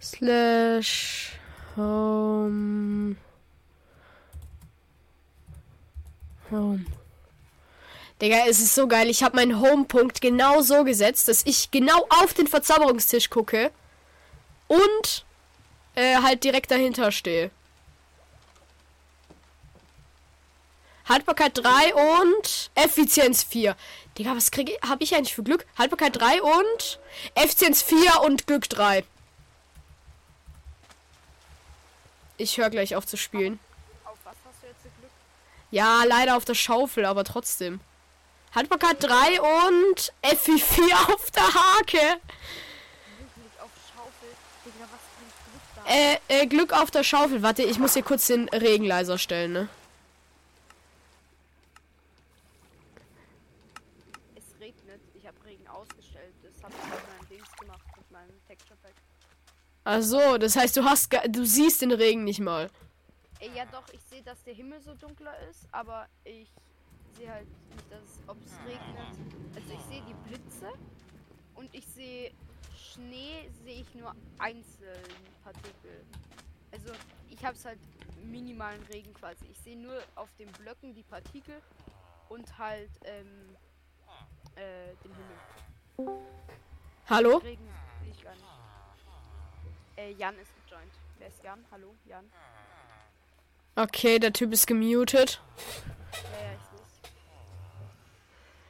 Slash 0.03 1.39
Home. 1.77 3.17
Home. 6.51 6.85
Digga, 8.21 8.47
es 8.49 8.61
ist 8.61 8.75
so 8.75 8.89
geil. 8.89 9.09
Ich 9.09 9.23
habe 9.23 9.37
meinen 9.37 9.61
Home-Punkt 9.61 10.21
genau 10.21 10.61
so 10.63 10.85
gesetzt, 10.85 11.29
dass 11.29 11.47
ich 11.47 11.71
genau 11.71 12.07
auf 12.09 12.35
den 12.35 12.49
Verzauberungstisch 12.49 13.31
gucke 13.31 13.71
und 14.69 15.25
äh, 15.95 16.17
halt 16.17 16.45
direkt 16.45 16.71
dahinter 16.71 17.13
stehe. 17.13 17.51
Haltbarkeit 21.11 21.59
3 21.59 21.95
und 21.95 22.71
Effizienz 22.75 23.43
4. 23.43 23.77
Digga, 24.17 24.37
was 24.37 24.51
kriege 24.51 24.73
ich? 24.73 24.89
Habe 24.89 25.05
ich 25.05 25.15
eigentlich 25.15 25.35
für 25.35 25.43
Glück? 25.43 25.67
Haltbarkeit 25.77 26.17
3 26.21 26.41
und 26.41 27.01
Effizienz 27.35 27.83
4 27.83 28.23
und 28.23 28.47
Glück 28.47 28.69
3. 28.69 29.05
Ich 32.37 32.57
höre 32.57 32.71
gleich 32.71 32.97
auf 32.97 33.07
zu 33.07 33.19
spielen. 33.19 33.59
Auf 34.05 34.17
was 34.25 34.35
hast 34.47 34.63
du 34.63 34.67
jetzt 34.69 34.83
Glück? 34.83 35.11
Ja, 35.71 36.05
leider 36.05 36.37
auf 36.39 36.47
der 36.47 36.55
Schaufel, 36.55 37.05
aber 37.05 37.25
trotzdem. 37.25 37.81
Haltbarkeit 38.55 39.03
3 39.03 39.41
und 39.41 40.13
FI4 40.23 41.13
auf 41.13 41.31
der 41.33 41.43
Hake. 41.43 42.21
Auf 43.61 43.71
Schaufel. 43.95 44.31
Digga, 44.65 44.87
Glück? 44.87 45.87
Äh, 45.87 46.19
äh, 46.29 46.47
Glück 46.47 46.73
auf 46.73 46.91
der 46.91 47.05
Schaufel. 47.05 47.43
Warte, 47.43 47.63
ich 47.63 47.79
muss 47.79 47.93
hier 47.93 48.03
kurz 48.03 48.27
den 48.29 48.49
Regen 48.49 48.85
leiser 48.85 49.19
stellen, 49.19 49.53
ne? 49.53 49.69
Es 54.35 54.61
regnet. 54.61 55.01
Ich 55.15 55.27
habe 55.27 55.37
Regen 55.45 55.69
ausgestellt. 55.69 56.33
Das 56.43 56.63
habe 56.65 56.73
ich 56.75 56.85
mit 56.85 56.93
meinem 56.93 57.29
Dings 57.29 57.57
gemacht, 57.59 57.87
mit 57.97 58.11
meinem 58.11 58.40
Texture 58.51 58.77
Pack. 58.83 58.95
Ach 59.85 60.03
so, 60.03 60.37
das 60.37 60.57
heißt, 60.57 60.77
du 60.77 60.85
hast, 60.85 61.09
du 61.29 61.45
siehst 61.45 61.83
den 61.83 61.93
Regen 61.93 62.25
nicht 62.25 62.41
mal. 62.41 62.69
Äh, 63.39 63.49
ja 63.55 63.65
doch, 63.67 63.85
ich 63.93 64.03
sehe, 64.03 64.23
dass 64.23 64.43
der 64.43 64.55
Himmel 64.55 64.81
so 64.81 64.93
dunkler 64.95 65.39
ist, 65.49 65.69
aber 65.71 66.09
ich 66.25 66.49
sehe 67.17 67.31
halt 67.31 67.47
nicht, 67.47 67.93
dass 67.93 68.19
ob 68.27 68.37
es 68.45 68.53
regnet. 68.67 69.17
Also 69.55 69.73
ich 69.73 69.81
sehe 69.83 70.03
die 70.03 70.29
Blitze 70.29 70.73
und 71.55 71.73
ich 71.73 71.87
sehe 71.87 72.33
Schnee, 72.77 73.49
sehe 73.65 73.83
ich 73.83 73.95
nur 73.95 74.17
einzelne 74.39 74.99
Partikel. 75.45 76.05
Also 76.73 76.93
ich 77.29 77.45
habe 77.45 77.57
es 77.57 77.65
halt 77.65 77.79
minimalen 78.25 78.83
Regen 78.93 79.15
quasi. 79.15 79.47
Ich 79.49 79.61
sehe 79.61 79.77
nur 79.77 80.03
auf 80.17 80.29
den 80.41 80.51
Blöcken 80.53 80.93
die 80.93 81.05
Partikel 81.05 81.63
und 82.29 82.59
halt 82.59 82.91
ähm, 83.05 83.57
äh, 84.57 84.93
den 85.05 85.15
Himmel. 85.15 86.21
Hallo? 87.09 87.37
Regen 87.39 87.69
sehe 88.11 88.19
ich 88.19 88.25
gar 88.25 88.35
nicht. 88.35 88.45
Äh, 89.97 90.13
Jan 90.13 90.39
ist 90.39 90.51
gejoint. 90.65 90.93
Wer 91.19 91.29
ist 91.29 91.43
Jan? 91.43 91.65
Hallo, 91.71 91.95
Jan. 92.07 92.25
Okay, 93.77 94.19
der 94.19 94.33
Typ 94.33 94.53
ist 94.53 94.67
gemutet. 94.67 95.41
Ja, 96.13 96.19
ja, 96.19 96.53
ich 96.55 96.61
sehe 96.71 96.87
es. 96.87 97.11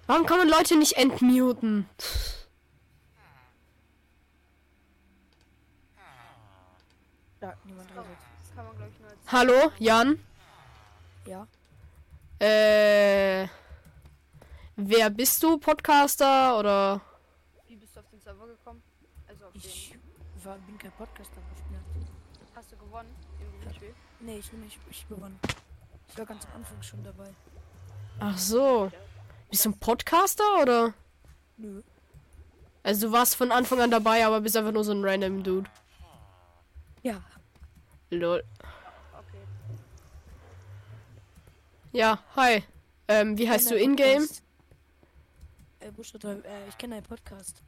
Warum 0.06 0.26
kann 0.26 0.38
man 0.38 0.48
Leute 0.48 0.76
nicht 0.76 0.96
entmuten? 0.96 1.88
Ja, 7.40 7.54
niemand 7.64 7.90
redet. 7.90 8.06
Das 8.42 8.54
kann 8.54 8.66
man, 8.66 8.76
glaube 8.76 8.92
ich, 8.92 9.00
nur 9.00 9.10
als 9.10 9.32
Hallo, 9.32 9.72
Jan? 9.78 10.24
Ja. 11.26 11.46
Äh. 12.38 13.48
Wer 14.76 15.10
bist 15.10 15.42
du? 15.42 15.58
Podcaster 15.58 16.58
oder? 16.58 17.00
Wie 17.68 17.76
bist 17.76 17.94
du 17.96 18.00
auf 18.00 18.06
den 18.10 18.20
Server 18.20 18.46
gekommen? 18.46 18.82
Also 19.28 19.46
auf 19.46 19.49
Ich 19.62 19.94
war, 20.44 20.56
bin 20.58 20.78
kein 20.78 20.92
Podcaster, 20.92 21.34
bin 21.34 21.76
halt- 21.76 22.08
Hast 22.54 22.72
du 22.72 22.76
gewonnen 22.76 23.14
im 23.40 23.52
Gewinnspiel? 23.60 23.94
Nee, 24.20 24.38
ich 24.38 24.50
bin 24.50 24.60
nicht 24.60 24.78
ich 24.90 25.08
gewonnen. 25.08 25.38
Ich 26.08 26.18
war 26.18 26.26
ganz 26.26 26.44
am 26.46 26.56
Anfang 26.56 26.82
schon 26.82 27.02
dabei. 27.04 27.30
Ach 28.18 28.36
so. 28.36 28.90
Bist 29.50 29.64
du 29.64 29.70
ein 29.70 29.78
Podcaster 29.78 30.44
oder? 30.62 30.94
Nö. 31.56 31.82
Also 32.82 33.08
du 33.08 33.12
warst 33.12 33.36
von 33.36 33.52
Anfang 33.52 33.80
an 33.80 33.90
dabei, 33.90 34.24
aber 34.26 34.40
bist 34.40 34.56
einfach 34.56 34.72
nur 34.72 34.84
so 34.84 34.92
ein 34.92 35.04
random 35.04 35.42
Dude. 35.42 35.70
Ja. 37.02 37.22
Lol. 38.10 38.42
Okay. 39.12 39.42
Ja, 41.92 42.18
hi. 42.36 42.62
Ähm, 43.08 43.36
wie 43.38 43.48
heißt 43.48 43.70
du 43.70 43.76
in-game? 43.76 44.26
Äh, 45.80 45.88
äh, 45.88 46.68
ich 46.68 46.78
kenne 46.78 46.96
deinen 46.96 47.04
Podcast. 47.04 47.62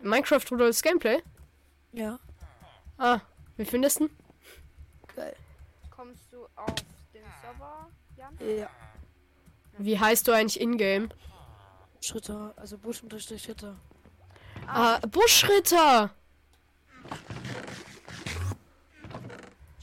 Minecraft 0.00 0.42
Rudolfs 0.50 0.82
Gameplay? 0.82 1.22
Ja. 1.92 2.18
Ah, 2.98 3.20
wie 3.56 3.64
findest 3.64 4.00
du? 4.00 4.08
Geil. 5.14 5.36
Kommst 5.90 6.32
du 6.32 6.44
auf 6.56 6.74
den 7.14 7.24
Server, 7.40 7.88
Jan? 8.16 8.36
Ja. 8.58 8.70
Wie 9.78 9.98
heißt 9.98 10.26
du 10.28 10.32
eigentlich 10.32 10.60
in-game? 10.60 11.10
Schritter, 12.00 12.54
also 12.56 12.78
Busch 12.78 13.02
unterstrich 13.02 13.42
Schritter. 13.42 13.76
Ah, 14.66 14.98
Buschritter! 15.06 16.10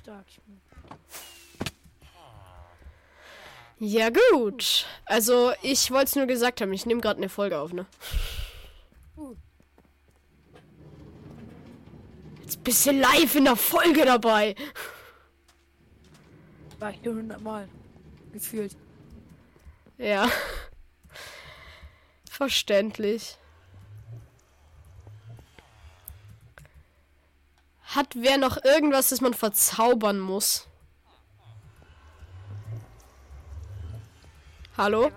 Stark. 0.01 0.25
Ich 0.27 0.39
bin 0.41 0.59
Ja 3.79 4.09
gut. 4.09 4.85
Also 5.05 5.51
ich 5.61 5.91
wollte 5.91 6.05
es 6.05 6.15
nur 6.15 6.25
gesagt 6.25 6.61
haben, 6.61 6.71
ich 6.73 6.85
nehme 6.85 7.01
gerade 7.01 7.17
eine 7.17 7.29
Folge 7.29 7.59
auf, 7.59 7.73
ne? 7.73 7.85
Uh. 9.17 9.35
Jetzt 12.53 12.63
bist 12.63 12.85
du 12.85 12.91
live 12.91 13.33
in 13.33 13.45
der 13.45 13.55
Folge 13.55 14.05
dabei. 14.05 14.53
War 16.77 16.91
hier 16.91 17.09
100 17.09 17.41
Mal. 17.41 17.67
Gefühlt. 18.31 18.77
Ja. 19.97 20.29
Verständlich. 22.29 23.37
Hat 27.81 28.09
wer 28.13 28.37
noch 28.37 28.63
irgendwas, 28.63 29.09
das 29.09 29.19
man 29.19 29.33
verzaubern 29.33 30.19
muss? 30.19 30.67
Hallo? 34.77 35.11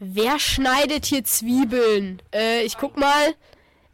Wer 0.00 0.40
schneidet 0.40 1.06
hier 1.06 1.22
Zwiebeln? 1.22 2.20
Äh, 2.34 2.64
ich 2.64 2.76
guck 2.76 2.96
mal. 2.96 3.36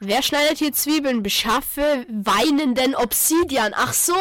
Wer 0.01 0.23
schneidet 0.23 0.59
hier 0.59 0.73
Zwiebeln? 0.73 1.23
Beschaffe 1.23 2.07
weinenden 2.09 2.95
Obsidian. 2.95 3.73
Ach 3.75 3.93
so! 3.93 4.15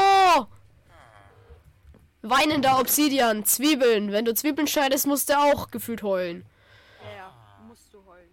Weinender 2.23 2.79
Obsidian, 2.79 3.45
Zwiebeln. 3.45 4.11
Wenn 4.11 4.25
du 4.25 4.33
Zwiebeln 4.33 4.67
schneidest, 4.67 5.05
musst 5.05 5.29
du 5.29 5.37
auch 5.37 5.69
gefühlt 5.69 6.01
heulen. 6.01 6.45
Ja, 7.15 7.31
musst 7.67 7.93
du 7.93 8.03
heulen. 8.05 8.29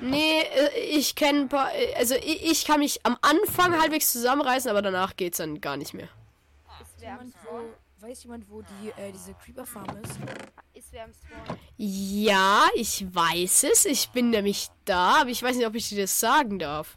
Nee, 0.00 0.40
äh, 0.40 0.78
ich 0.78 1.14
kenne 1.14 1.48
also 1.96 2.14
ich, 2.14 2.44
ich 2.50 2.64
kann 2.66 2.80
mich 2.80 3.04
am 3.04 3.16
Anfang 3.22 3.80
halbwegs 3.80 4.12
zusammenreißen, 4.12 4.70
aber 4.70 4.82
danach 4.82 5.16
geht's 5.16 5.38
dann 5.38 5.60
gar 5.60 5.78
nicht 5.78 5.94
mehr. 5.94 6.08
Ist 6.80 7.00
wer 7.00 7.18
am 7.18 7.32
weiß 8.02 8.22
jemand, 8.24 8.48
wo 8.48 8.62
die, 8.62 8.90
äh, 8.90 9.12
diese 9.12 9.34
Creeper-Farm 9.34 9.96
ist? 10.02 10.18
Ist 10.72 10.92
wer 10.92 11.04
am 11.04 11.12
Spawn? 11.12 11.58
Ja, 11.76 12.68
ich 12.74 13.12
weiß 13.12 13.64
es. 13.64 13.84
Ich 13.86 14.10
bin 14.10 14.30
nämlich 14.30 14.68
da, 14.84 15.22
aber 15.22 15.30
ich 15.30 15.42
weiß 15.42 15.56
nicht, 15.56 15.66
ob 15.66 15.74
ich 15.74 15.88
dir 15.88 16.02
das 16.02 16.18
sagen 16.18 16.58
darf. 16.58 16.96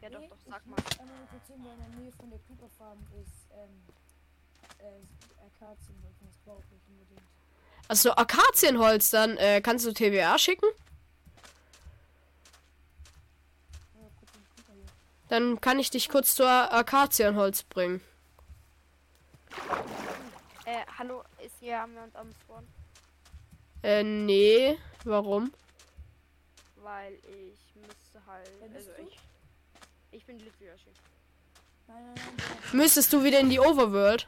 Ja, 0.00 0.10
doch, 0.10 0.20
doch, 0.20 0.36
sag 0.48 0.66
mal. 0.66 0.76
Einmal 1.00 1.16
kurz 1.30 1.46
hin, 1.48 1.56
wo 1.58 1.70
in 1.70 1.78
der 1.78 2.00
Nähe 2.00 2.12
von 2.12 2.30
der 2.30 2.38
Creeper-Farm 2.38 2.98
ist, 3.20 3.48
ähm, 3.52 3.82
äh, 4.78 5.44
Akazien, 5.46 5.96
das 6.20 6.36
brauche 6.44 6.62
ich 6.62 6.88
unbedingt. 6.88 7.26
Also 7.88 8.12
Akazienholz, 8.12 9.10
dann 9.10 9.36
äh, 9.38 9.60
kannst 9.60 9.84
du 9.84 9.92
TBA 9.92 10.38
schicken? 10.38 10.66
Creeper. 13.94 14.74
Dann 15.28 15.60
kann 15.60 15.78
ich 15.78 15.90
dich 15.90 16.08
kurz 16.08 16.34
zur 16.34 16.48
Akazienholz 16.48 17.64
bringen. 17.64 18.00
Äh, 20.64 20.84
hallo, 20.98 21.22
ist 21.44 21.54
hier 21.60 21.80
jemand 21.86 22.14
am 22.16 22.32
Spawn? 22.42 22.66
Äh, 23.82 24.02
nee. 24.02 24.76
Warum? 25.04 25.52
Weil 26.76 27.14
ich 27.14 27.58
müsste 27.76 28.24
halt. 28.26 28.50
Wer 28.60 28.68
bist 28.68 28.88
Also 28.88 29.02
du? 29.02 29.08
ich. 29.08 29.18
Ich 30.10 30.24
bin 30.26 30.38
Little 30.38 30.66
Yoshi. 30.66 30.90
Nein, 31.86 32.04
nein, 32.04 32.14
nein, 32.16 32.56
Müsstest 32.72 33.12
du 33.12 33.22
wieder 33.24 33.40
in 33.40 33.50
die 33.50 33.60
Overworld? 33.60 34.26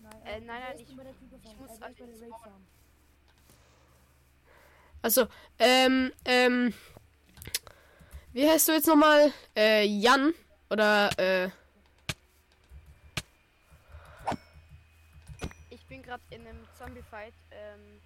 nein, 0.00 0.12
Äh, 0.24 0.40
nein, 0.40 0.60
nein, 0.62 0.76
ich- 0.78 0.88
ich 0.88 0.96
muss 0.96 1.70
äh, 1.80 1.84
an 1.84 1.94
der 1.94 2.06
den 2.06 2.22
Raid-Farm. 2.22 2.66
Also, 5.02 5.28
ähm, 5.58 6.12
ähm. 6.24 6.74
Wie 8.32 8.48
heißt 8.48 8.68
du 8.68 8.72
jetzt 8.72 8.86
nochmal? 8.88 9.32
Äh, 9.56 9.84
Jan? 9.84 10.34
Oder, 10.70 11.16
äh. 11.18 11.50
Ich 15.70 15.84
bin 15.86 15.95
gerade 16.06 16.22
in 16.30 16.40
einem 16.40 16.66
Zombie-Fight. 16.78 17.34
Ähm, 17.50 18.00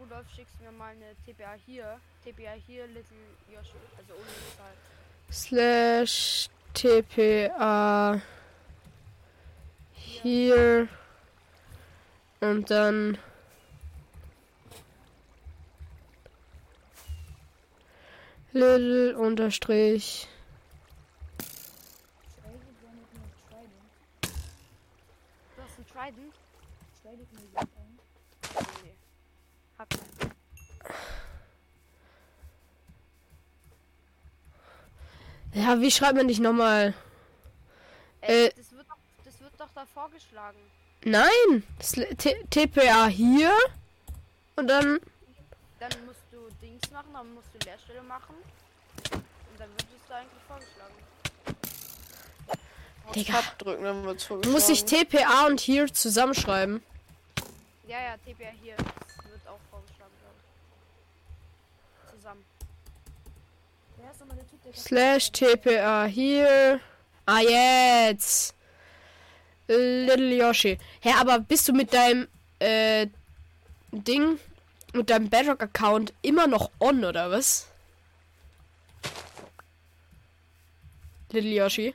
Rudolf, 0.00 0.26
schickst 0.34 0.60
mir 0.60 0.70
mal 0.72 0.92
eine 0.92 1.14
TPA 1.26 1.54
hier. 1.66 2.00
TPA 2.24 2.52
hier, 2.66 2.86
Little 2.86 3.02
Yoshi. 3.52 3.74
Also 3.98 4.14
ohne 4.14 4.32
Zahl. 4.56 4.72
Slash 5.30 6.48
TPA. 6.74 8.20
Hier. 9.92 10.88
Und 12.40 12.70
dann. 12.70 13.18
Little 18.52 19.16
unterstrich. 19.18 20.28
Trident 22.40 22.82
wäre 22.82 22.94
nicht 22.94 23.12
nur 23.14 23.24
Trident. 23.48 23.90
Du 25.54 25.62
hast 25.62 25.76
einen 25.76 25.86
Trident? 25.86 26.34
Trident 27.02 27.32
mir 27.32 27.40
jetzt 27.42 27.56
ein. 27.76 27.98
Nee. 28.82 28.94
Hab 29.78 29.90
keinen. 29.90 30.18
Ja, 35.58 35.80
wie 35.80 35.90
schreibt 35.90 36.16
man 36.16 36.28
dich 36.28 36.38
nochmal? 36.38 36.94
Äh, 38.20 38.46
Äh. 38.46 38.52
das, 38.56 38.70
wird 38.72 38.88
doch, 38.88 38.96
das 39.24 39.40
wird 39.40 39.52
doch 39.58 39.68
da 39.74 39.84
vorgeschlagen. 39.92 40.58
Nein! 41.04 41.64
TPA 42.50 43.06
hier. 43.06 43.50
Und 44.56 44.68
dann. 44.68 45.00
Dann 45.80 45.90
musst 46.06 46.20
du 46.30 46.38
Dings 46.62 46.90
machen, 46.92 47.08
dann 47.12 47.34
musst 47.34 47.48
du 47.54 47.58
Leerstelle 47.66 48.02
machen. 48.02 48.34
Und 49.12 49.58
dann 49.58 49.68
wird 49.70 49.82
es 49.96 50.08
da 50.08 50.16
eigentlich 50.16 50.42
vorgeschlagen. 50.46 50.94
Digga. 53.14 53.42
Drücken, 53.58 53.84
dann 53.84 54.04
wird's 54.04 54.24
vorgeschlagen. 54.24 54.52
Muss 54.52 54.68
ich 54.68 54.84
TPA 54.84 55.46
und 55.46 55.60
hier 55.60 55.92
zusammenschreiben? 55.92 56.82
Ja, 57.86 58.00
ja, 58.00 58.16
TPA 58.18 58.50
hier. 58.62 58.76
Das 58.76 58.86
wird 59.30 59.48
auch 59.48 59.60
vorgeschlagen, 59.70 60.12
glaube 60.20 60.36
ich. 62.04 62.14
Zusammen. 62.14 62.44
Wer 63.96 63.97
ist 63.97 63.97
nochmal 63.97 63.97
der 63.97 63.97
Typ, 63.97 63.97
der 63.97 63.97
Slash 64.74 65.32
TPA 65.32 66.06
hier. 66.06 66.80
Ah, 67.26 67.40
jetzt. 67.40 68.54
Little 69.66 70.34
Yoshi. 70.34 70.78
Hä, 71.00 71.12
aber 71.18 71.40
bist 71.40 71.68
du 71.68 71.72
mit 71.72 71.92
deinem 71.92 72.26
äh, 72.58 73.06
Ding, 73.92 74.38
mit 74.94 75.10
deinem 75.10 75.28
Bedrock-Account 75.28 76.14
immer 76.22 76.46
noch 76.46 76.70
on, 76.78 77.04
oder 77.04 77.30
was? 77.30 77.68
Little 81.30 81.50
Yoshi. 81.50 81.94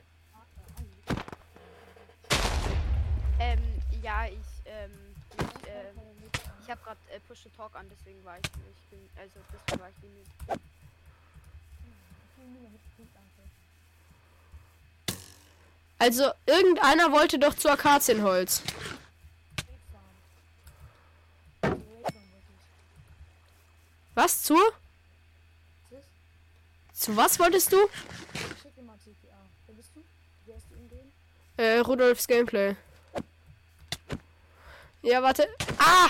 Ähm, 3.39 3.59
ja, 4.03 4.25
ich, 4.25 4.33
ähm, 4.65 4.91
ich, 5.31 5.67
ähm, 5.67 5.97
ich 6.61 6.69
habe 6.69 6.81
gerade 6.83 6.99
äh, 7.15 7.19
Push 7.27 7.43
to 7.43 7.49
Talk 7.57 7.75
an, 7.75 7.89
deswegen 7.89 8.23
war 8.23 8.37
ich 8.37 8.51
nicht, 8.91 9.09
also 9.17 9.39
deswegen 9.51 9.81
war 9.81 9.89
ich 9.89 10.03
nicht. 10.03 10.72
Also, 15.99 16.31
irgendeiner 16.45 17.11
wollte 17.13 17.39
doch 17.39 17.53
zu 17.55 17.69
Akazienholz. 17.69 18.61
Was? 24.15 24.43
Zu? 24.43 24.57
Zu 26.93 27.15
was 27.15 27.39
wolltest 27.39 27.71
du? 27.71 27.77
Äh, 31.55 31.79
Rudolfs 31.79 32.27
Gameplay. 32.27 32.75
Ja, 35.03 35.21
warte. 35.21 35.47
Ah! 35.77 36.09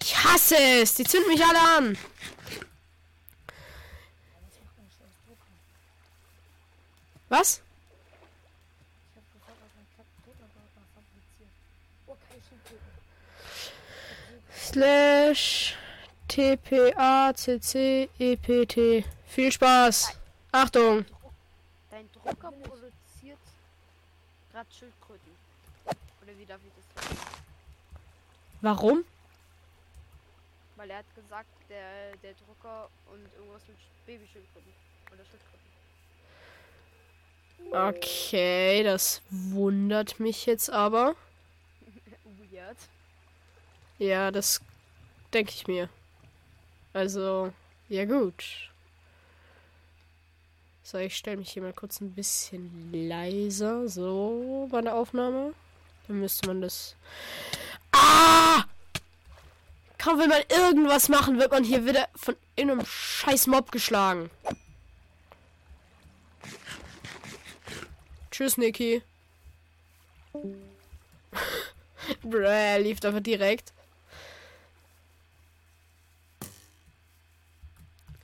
Ich 0.00 0.16
hasse 0.16 0.56
es! 0.56 0.94
Die 0.94 1.04
zünden 1.04 1.28
mich 1.30 1.44
alle 1.44 1.60
an! 1.60 1.98
Was? 7.28 7.60
Ich 7.60 9.16
hab 9.16 9.24
sofort 9.32 9.52
auf 9.52 9.74
meinen 9.74 9.88
Kack 9.96 10.06
Totapparat 10.24 10.88
fabriziert. 10.94 11.52
Oh, 12.06 12.16
keine 12.28 12.42
Schildkröten. 12.48 12.92
Slash 14.56 15.76
TPA 16.28 17.32
CC 17.34 18.08
EPT. 18.18 19.04
Viel 19.26 19.52
Spaß! 19.52 20.18
Achtung! 20.52 21.04
Dein 21.90 22.08
Drucker 22.12 22.52
produziert 22.52 23.38
gerade 24.52 24.70
Schildkröten. 24.72 25.32
Oder 25.86 26.38
wie 26.38 26.46
darf 26.46 26.60
ich 26.64 26.72
das 26.74 27.04
sagen? 27.04 27.18
Warum? 28.60 29.04
Weil 30.76 30.90
er 30.90 30.98
hat 30.98 31.14
gesagt, 31.14 31.48
der, 31.68 32.16
der 32.22 32.34
Drucker 32.34 32.88
und 33.12 33.22
irgendwas 33.36 33.62
mit 33.68 33.76
Sch- 33.76 34.06
Babyschildkröten. 34.06 34.72
Oder 35.12 35.24
Schildkröten. 35.24 35.67
Okay, 37.70 38.82
das 38.82 39.20
wundert 39.30 40.18
mich 40.20 40.46
jetzt 40.46 40.70
aber. 40.70 41.14
Weird. 42.50 42.76
Ja, 43.98 44.30
das 44.30 44.60
denke 45.32 45.52
ich 45.54 45.66
mir. 45.66 45.88
Also, 46.92 47.52
ja 47.88 48.04
gut. 48.04 48.70
So, 50.82 50.96
ich 50.98 51.16
stelle 51.16 51.36
mich 51.36 51.50
hier 51.50 51.62
mal 51.62 51.74
kurz 51.74 52.00
ein 52.00 52.14
bisschen 52.14 52.90
leiser. 52.92 53.88
So, 53.88 54.68
bei 54.70 54.80
der 54.80 54.94
Aufnahme. 54.94 55.52
Dann 56.06 56.20
müsste 56.20 56.46
man 56.46 56.62
das. 56.62 56.96
Ah! 57.92 58.64
Kaum 59.98 60.18
wenn 60.18 60.30
man 60.30 60.42
irgendwas 60.48 61.10
machen, 61.10 61.38
wird 61.38 61.50
man 61.50 61.64
hier 61.64 61.84
wieder 61.84 62.08
von 62.16 62.36
in 62.56 62.70
einem 62.70 62.86
scheiß 62.86 63.48
Mob 63.48 63.70
geschlagen. 63.70 64.30
Tschüss, 68.38 68.56
Niki. 68.56 69.02
Bruh, 72.22 72.38
er 72.38 72.78
lief 72.78 73.02
einfach 73.02 73.20
direkt. 73.20 73.72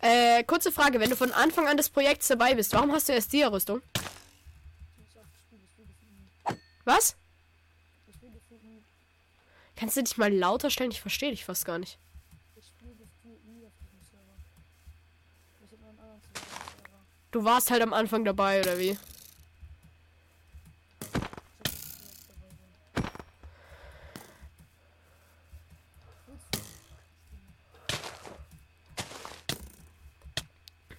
Äh, 0.01 0.45
kurze 0.45 0.71
Frage, 0.71 1.01
wenn 1.01 1.11
du 1.11 1.17
von 1.17 1.33
Anfang 1.33 1.67
an 1.67 1.77
des 1.77 1.89
Projekts 1.89 2.29
dabei 2.29 2.55
bist, 2.55 2.75
warum 2.75 2.93
hast 2.93 3.09
du 3.09 3.13
erst 3.13 3.33
die 3.33 3.43
Rüstung? 3.43 3.83
Was? 6.85 7.17
Kannst 9.75 9.97
du 9.97 10.03
dich 10.05 10.17
mal 10.17 10.33
lauter 10.33 10.71
stellen? 10.71 10.93
Ich 10.93 11.01
verstehe 11.01 11.33
dich 11.33 11.45
fast 11.45 11.65
gar 11.65 11.81
nicht. 11.81 11.99
Du 17.33 17.43
warst 17.43 17.73
halt 17.73 17.83
am 17.83 17.93
Anfang 17.93 18.25
dabei, 18.25 18.61
oder 18.61 18.79
wie? 18.79 18.97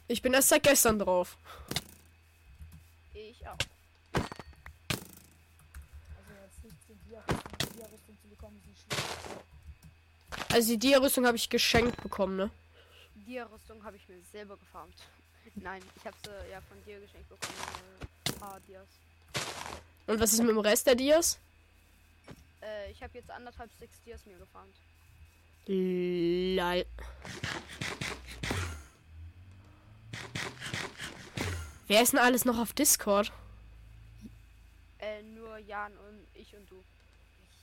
Ich 0.07 0.21
bin 0.21 0.33
erst 0.33 0.49
seit 0.49 0.63
gestern 0.63 0.99
drauf. 0.99 1.37
Ich 3.13 3.47
auch. 3.47 3.57
Also 4.13 4.27
jetzt 6.43 6.63
nicht. 6.63 6.75
Die 6.89 6.95
Dia-Rüstung 7.09 8.17
zu 8.21 8.27
bekommen, 8.29 8.57
ist 8.57 8.67
nicht 8.67 8.85
schlimm. 8.85 8.99
Also 10.53 10.67
die 10.69 10.77
Dia-Rüstung 10.77 11.25
habe 11.25 11.37
ich 11.37 11.49
geschenkt 11.49 12.01
bekommen, 12.03 12.35
ne? 12.37 12.51
Die 13.27 13.39
Rüstung 13.39 13.83
habe 13.83 13.97
ich 13.97 14.07
mir 14.07 14.19
selber 14.31 14.55
gefarmt. 14.57 14.93
Nein, 15.55 15.81
ich 15.95 16.05
habe 16.05 16.15
sie 16.23 16.29
ja 16.51 16.61
von 16.61 16.77
dir 16.85 16.99
geschenkt 16.99 17.27
bekommen. 17.29 17.57
Äh, 18.27 18.29
ein 18.29 18.35
paar 18.39 18.59
Dias. 18.67 18.87
Und 20.05 20.19
was 20.19 20.33
ist 20.33 20.39
mit 20.39 20.49
dem 20.49 20.59
Rest 20.59 20.85
der 20.85 20.93
Dias? 20.95 21.39
Äh, 22.61 22.91
ich 22.91 23.01
habe 23.01 23.17
jetzt 23.17 23.31
anderthalb 23.31 23.71
Six 23.79 23.99
Dias 24.05 24.23
mir 24.25 24.37
gefarmt. 24.37 24.75
Lol. 25.67 26.85
Wer 31.87 32.01
ist 32.01 32.13
denn 32.13 32.19
alles 32.19 32.45
noch 32.45 32.57
auf 32.57 32.73
Discord? 32.73 33.31
Äh, 34.97 35.21
nur 35.21 35.57
Jan 35.59 35.91
und 35.91 36.27
ich 36.33 36.55
und 36.55 36.69
du. 36.71 36.83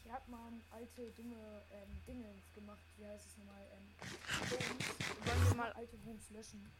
Ich 0.04 0.12
hab 0.12 0.26
mal 0.28 0.38
alte 0.70 1.10
dumme 1.16 1.34
ähm, 1.72 2.00
Dingens 2.06 2.44
gemacht. 2.54 2.78
Wie 2.98 3.06
heißt 3.06 3.26
es 3.26 3.38
nochmal? 3.38 3.66
Ähm. 3.72 5.26
Wollen 5.26 5.48
wir 5.48 5.56
mal, 5.56 5.72
alte 5.72 5.96
Homes 6.06 6.30
löschen. 6.30 6.70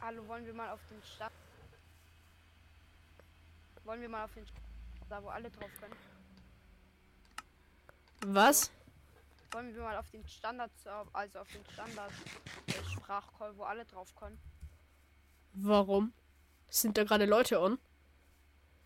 hallo, 0.00 0.26
wollen 0.28 0.46
wir 0.46 0.54
mal 0.54 0.70
auf 0.70 0.80
den 0.88 1.02
Stand. 1.02 1.32
Wollen 3.82 4.00
wir 4.00 4.08
mal 4.08 4.24
auf 4.24 4.34
den 4.34 4.46
Stand, 4.46 4.62
da 5.08 5.22
wo 5.22 5.28
alle 5.28 5.50
drauf 5.50 5.70
können? 5.80 5.96
Was? 8.26 8.70
Wollen 9.50 9.74
wir 9.74 9.82
mal 9.82 9.96
auf 9.96 10.10
den 10.10 10.26
Standard, 10.28 10.70
also 11.12 11.40
auf 11.40 11.48
den 11.48 11.64
Standard 11.72 12.12
äh, 12.66 12.84
Sprachcall, 12.84 13.56
wo 13.56 13.64
alle 13.64 13.84
drauf 13.84 14.14
können? 14.14 14.38
Warum? 15.52 16.12
Sind 16.68 16.96
da 16.96 17.04
gerade 17.04 17.24
Leute 17.24 17.60
on? 17.60 17.78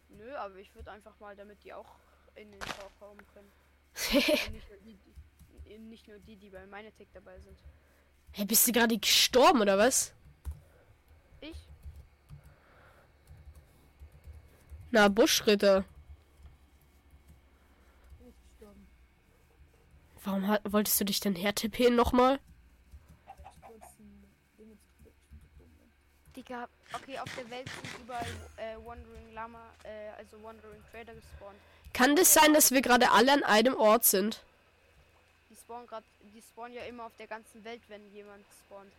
Nö, 0.08 0.34
aber 0.36 0.56
ich 0.56 0.74
würde 0.74 0.90
einfach 0.90 1.18
mal, 1.20 1.34
damit 1.36 1.62
die 1.64 1.72
auch 1.72 1.86
in 2.34 2.50
den 2.50 2.60
Talk 2.60 2.90
kommen 2.98 3.20
können. 3.34 3.50
Nicht 4.52 4.68
nur 4.68 4.78
die, 4.78 4.98
die, 5.66 5.78
nicht 5.78 6.08
nur 6.08 6.18
die, 6.18 6.36
die 6.36 6.50
bei 6.50 6.66
meine 6.66 6.92
Tick 6.92 7.08
dabei 7.12 7.38
sind. 7.40 7.58
hey, 8.32 8.44
bist 8.46 8.66
du 8.66 8.72
gerade 8.72 8.96
gestorben 8.98 9.60
oder 9.60 9.76
was? 9.76 10.14
Ich? 11.40 11.68
Na, 14.90 15.08
Buschritter. 15.08 15.84
Warum 20.24 20.46
hat, 20.46 20.60
wolltest 20.72 21.00
du 21.00 21.04
dich 21.04 21.20
denn 21.20 21.34
hertippen 21.34 21.96
nochmal? 21.96 22.38
Ich 23.24 23.62
wollte 23.62 23.84
ein 23.98 24.24
Dingens 24.56 24.80
Collection 24.96 25.40
bekommen. 25.42 25.92
Digga, 26.36 26.68
okay, 26.94 27.18
auf 27.18 27.28
der 27.36 27.48
Welt 27.50 27.68
sind 27.68 28.04
überall 28.04 28.26
äh, 28.56 28.76
Wandering 28.86 29.34
Lama, 29.34 29.60
äh, 29.84 30.18
also 30.18 30.42
Wandering 30.42 30.82
Trader 30.90 31.14
gespawnt. 31.14 31.56
Kann 31.92 32.16
das 32.16 32.32
sein, 32.32 32.54
dass 32.54 32.70
wir 32.70 32.80
gerade 32.80 33.10
alle 33.10 33.32
an 33.32 33.42
einem 33.42 33.76
Ort 33.76 34.04
sind? 34.04 34.42
Die 35.50 35.56
spawnen 35.56 35.86
gerade, 35.86 36.06
die 36.34 36.40
spawnen 36.40 36.74
ja 36.74 36.82
immer 36.84 37.04
auf 37.04 37.12
der 37.18 37.26
ganzen 37.26 37.62
Welt, 37.64 37.82
wenn 37.88 38.00
jemand 38.14 38.44
spawnt. 38.64 38.90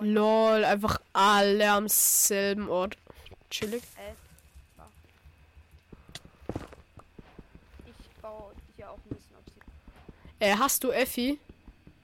Lol, 0.00 0.64
einfach 0.64 1.00
alle 1.12 1.70
am 1.70 1.88
selben 1.88 2.68
Ort. 2.68 2.96
Chillig. 3.50 3.82
Äh. 3.96 4.12
Ich 7.86 8.22
baue 8.22 8.52
hier 8.76 8.90
auch 8.90 8.96
ein 8.96 9.08
bisschen 9.08 9.36
Obsidian. 9.36 9.66
Äh, 10.38 10.56
hast 10.56 10.84
du 10.84 10.90
Effi? 10.90 11.38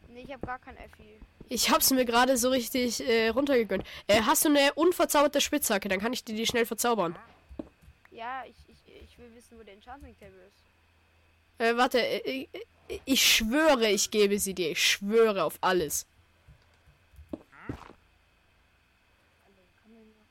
Nee, 0.08 0.22
ich 0.22 0.32
habe 0.32 0.46
gar 0.46 0.58
kein 0.58 0.76
Effi. 0.76 1.20
Ich 1.48 1.70
hab's 1.70 1.90
mir 1.90 2.04
gerade 2.04 2.36
so 2.36 2.50
richtig 2.50 3.06
äh, 3.06 3.28
runtergegönnt. 3.28 3.84
Äh, 4.08 4.22
hast 4.22 4.44
du 4.44 4.48
eine 4.48 4.74
unverzauberte 4.74 5.40
Spitzhacke? 5.40 5.88
Dann 5.88 6.00
kann 6.00 6.12
ich 6.12 6.24
dir 6.24 6.34
die 6.34 6.46
schnell 6.46 6.66
verzaubern. 6.66 7.16
Ja, 8.10 8.42
ich, 8.46 8.56
ich, 8.68 9.02
ich 9.04 9.18
will 9.18 9.32
wissen, 9.34 9.58
wo 9.58 9.62
der 9.62 9.74
Enchanting 9.74 10.16
Table 10.18 10.40
ist. 10.48 10.66
Äh, 11.58 11.76
warte, 11.76 12.00
äh, 12.00 12.48
ich, 12.88 13.00
ich 13.04 13.22
schwöre, 13.22 13.88
ich 13.90 14.10
gebe 14.10 14.38
sie 14.38 14.54
dir. 14.54 14.72
Ich 14.72 14.82
schwöre 14.82 15.44
auf 15.44 15.58
alles. 15.60 16.06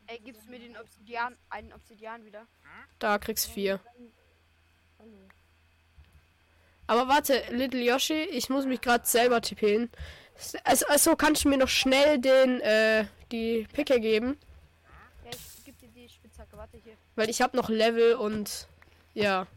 Ey, 0.07 0.19
gibst 0.19 0.45
du 0.45 0.51
mir 0.51 0.59
den 0.59 0.77
Obsidian, 0.77 1.35
einen 1.49 1.73
Obsidian 1.73 2.25
wieder? 2.25 2.45
Da 2.99 3.17
kriegst 3.17 3.47
vier. 3.47 3.79
Hallo. 4.99 5.11
Aber 6.87 7.07
warte, 7.07 7.43
Little 7.49 7.81
Yoshi, 7.81 8.23
ich 8.23 8.49
muss 8.49 8.65
mich 8.65 8.81
gerade 8.81 9.05
selber 9.05 9.41
tippen. 9.41 9.89
Also, 10.63 10.85
also 10.87 11.15
kannst 11.15 11.45
du 11.45 11.49
mir 11.49 11.57
noch 11.57 11.69
schnell 11.69 12.19
den, 12.19 12.61
äh, 12.61 13.05
die 13.31 13.67
Picke 13.73 13.99
geben? 13.99 14.37
Ja, 15.23 15.31
ich 15.31 15.65
geb 15.65 15.79
dir 15.79 15.89
die 15.89 16.09
Spitzhacke, 16.09 16.57
warte 16.57 16.77
hier. 16.83 16.93
Weil 17.15 17.29
ich 17.29 17.41
habe 17.41 17.55
noch 17.55 17.69
Level 17.69 18.15
und 18.15 18.67
ja. 19.13 19.47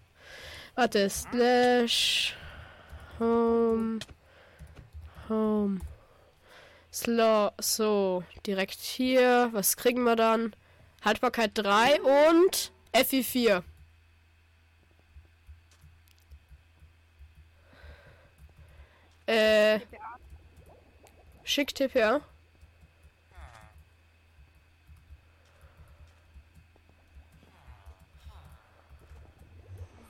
Warte, 0.74 1.10
slash 1.10 2.36
home 3.18 3.98
home 5.28 5.80
Slow, 6.92 7.52
so, 7.60 8.24
direkt 8.46 8.80
hier. 8.80 9.50
Was 9.52 9.76
kriegen 9.76 10.02
wir 10.04 10.16
dann? 10.16 10.54
Haltbarkeit 11.04 11.52
3 11.54 12.00
und 12.02 12.72
FI 12.92 13.22
4. 13.22 13.62
Äh, 19.26 19.80
TPA. 21.48 21.50
schick 21.50 21.74
TPA. 21.74 22.16
Ist 22.16 22.22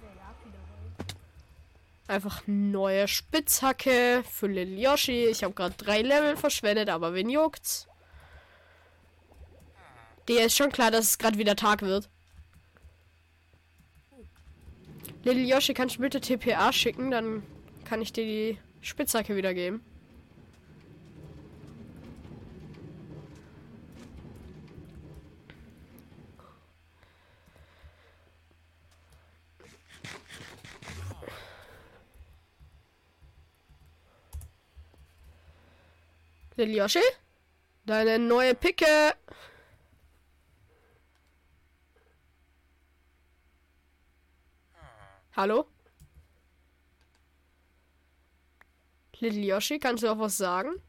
der 0.03 0.09
Yaki 0.17 0.51
dabei? 0.53 2.15
Einfach 2.15 2.43
neue 2.47 3.07
Spitzhacke 3.07 4.25
für 4.29 4.49
Lil 4.49 4.79
Yoshi. 4.79 5.27
Ich 5.27 5.45
habe 5.45 5.55
gerade 5.55 5.77
drei 5.77 6.03
Level 6.03 6.37
verschwendet, 6.37 6.89
aber 6.89 7.15
wen 7.15 7.31
juckt's? 7.31 7.87
Dir 10.27 10.45
ist 10.45 10.57
schon 10.57 10.73
klar, 10.73 10.91
dass 10.91 11.11
es 11.11 11.19
gerade 11.19 11.39
wieder 11.39 11.55
Tag 11.57 11.83
wird. 11.83 12.11
Lil 15.23 15.49
Yoshi, 15.49 15.73
kannst 15.73 15.97
du 15.97 16.01
bitte 16.01 16.21
TPA 16.21 16.73
schicken? 16.73 17.11
Dann 17.11 17.43
kann 17.85 18.03
ich 18.03 18.13
dir 18.13 18.25
die 18.25 18.59
Spitzhacke 18.81 19.37
wiedergeben. 19.37 19.88
Lil 36.59 36.75
Yoshi? 36.75 37.03
Deine 37.87 38.19
neue 38.19 38.53
Picke. 38.53 39.15
Hallo? 45.37 45.69
Little 49.21 49.45
Yoshi, 49.45 49.79
kannst 49.79 50.03
du 50.03 50.09
auch 50.09 50.19
was 50.19 50.37
sagen? 50.37 50.83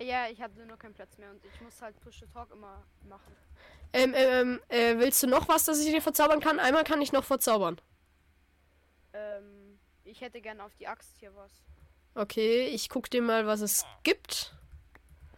Ja, 0.00 0.28
ich 0.28 0.40
hatte 0.40 0.64
nur 0.64 0.76
keinen 0.76 0.94
Platz 0.94 1.18
mehr 1.18 1.30
und 1.30 1.44
ich 1.44 1.60
muss 1.60 1.82
halt 1.82 1.98
Push 2.00 2.20
to 2.20 2.26
Talk 2.26 2.52
immer 2.52 2.84
machen. 3.08 3.34
Ähm, 3.92 4.14
ähm, 4.16 4.60
äh, 4.68 4.96
willst 4.98 5.20
du 5.22 5.26
noch 5.26 5.48
was, 5.48 5.64
dass 5.64 5.80
ich 5.80 5.92
dir 5.92 6.00
verzaubern 6.00 6.38
kann? 6.38 6.60
Einmal 6.60 6.84
kann 6.84 7.02
ich 7.02 7.10
noch 7.12 7.24
verzaubern. 7.24 7.80
Ähm, 9.12 9.80
ich 10.04 10.20
hätte 10.20 10.40
gerne 10.40 10.62
auf 10.62 10.74
die 10.76 10.86
Axt 10.86 11.16
hier 11.18 11.34
was. 11.34 11.50
Okay, 12.14 12.66
ich 12.66 12.88
guck 12.88 13.08
dir 13.10 13.22
mal, 13.22 13.46
was 13.46 13.60
es 13.60 13.86
gibt. 14.02 14.52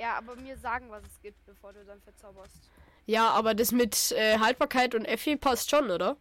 Ja, 0.00 0.16
aber 0.16 0.34
mir 0.36 0.56
sagen, 0.58 0.90
was 0.90 1.02
es 1.04 1.20
gibt, 1.20 1.44
bevor 1.46 1.72
du 1.72 1.84
dann 1.84 2.00
verzauberst. 2.02 2.70
Ja, 3.06 3.30
aber 3.30 3.54
das 3.54 3.70
mit 3.70 4.12
äh, 4.12 4.38
Haltbarkeit 4.38 4.94
und 4.94 5.04
Effi 5.04 5.36
passt 5.36 5.70
schon, 5.70 5.90
oder? 5.90 6.16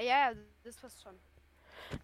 Ja, 0.00 0.06
ja, 0.06 0.32
das 0.64 0.76
passt 0.76 1.02
schon. 1.02 1.14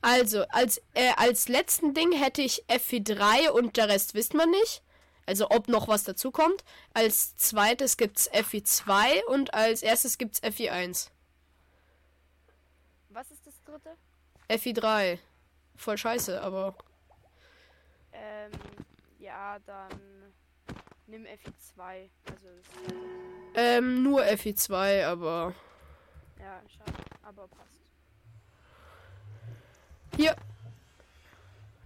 Also, 0.03 0.44
als, 0.49 0.81
äh, 0.94 1.12
als 1.16 1.49
letzten 1.49 1.94
Ding 1.94 2.12
hätte 2.12 2.42
ich 2.42 2.64
FI3 2.68 3.51
und 3.51 3.77
der 3.77 3.88
Rest 3.88 4.14
wisst 4.14 4.35
man 4.35 4.51
nicht. 4.51 4.83
Also, 5.27 5.51
ob 5.51 5.68
noch 5.68 5.88
was 5.88 6.05
dazu 6.05 6.31
kommt. 6.31 6.64
Als 6.94 7.37
zweites 7.37 7.97
gibt's 7.97 8.31
FI2 8.31 9.25
und 9.27 9.55
als 9.55 9.83
erstes 9.83 10.18
gibt's 10.18 10.42
FI1. 10.42 11.11
Was 13.09 13.31
ist 13.31 13.47
das 13.47 13.62
dritte? 13.64 13.97
FI3. 14.49 15.18
Voll 15.77 15.99
scheiße, 15.99 16.40
aber. 16.40 16.77
Ähm, 18.20 18.50
ja, 19.18 19.59
dann 19.61 20.33
nimm 21.07 21.24
FI2. 21.24 22.09
Also, 22.31 22.48
es- 22.48 22.94
Ähm, 23.54 24.02
nur 24.02 24.22
FI2, 24.22 25.04
aber. 25.07 25.54
ja, 26.38 26.61
schade, 26.68 26.98
aber 27.22 27.46
passt. 27.48 27.81
Hier. 30.16 30.35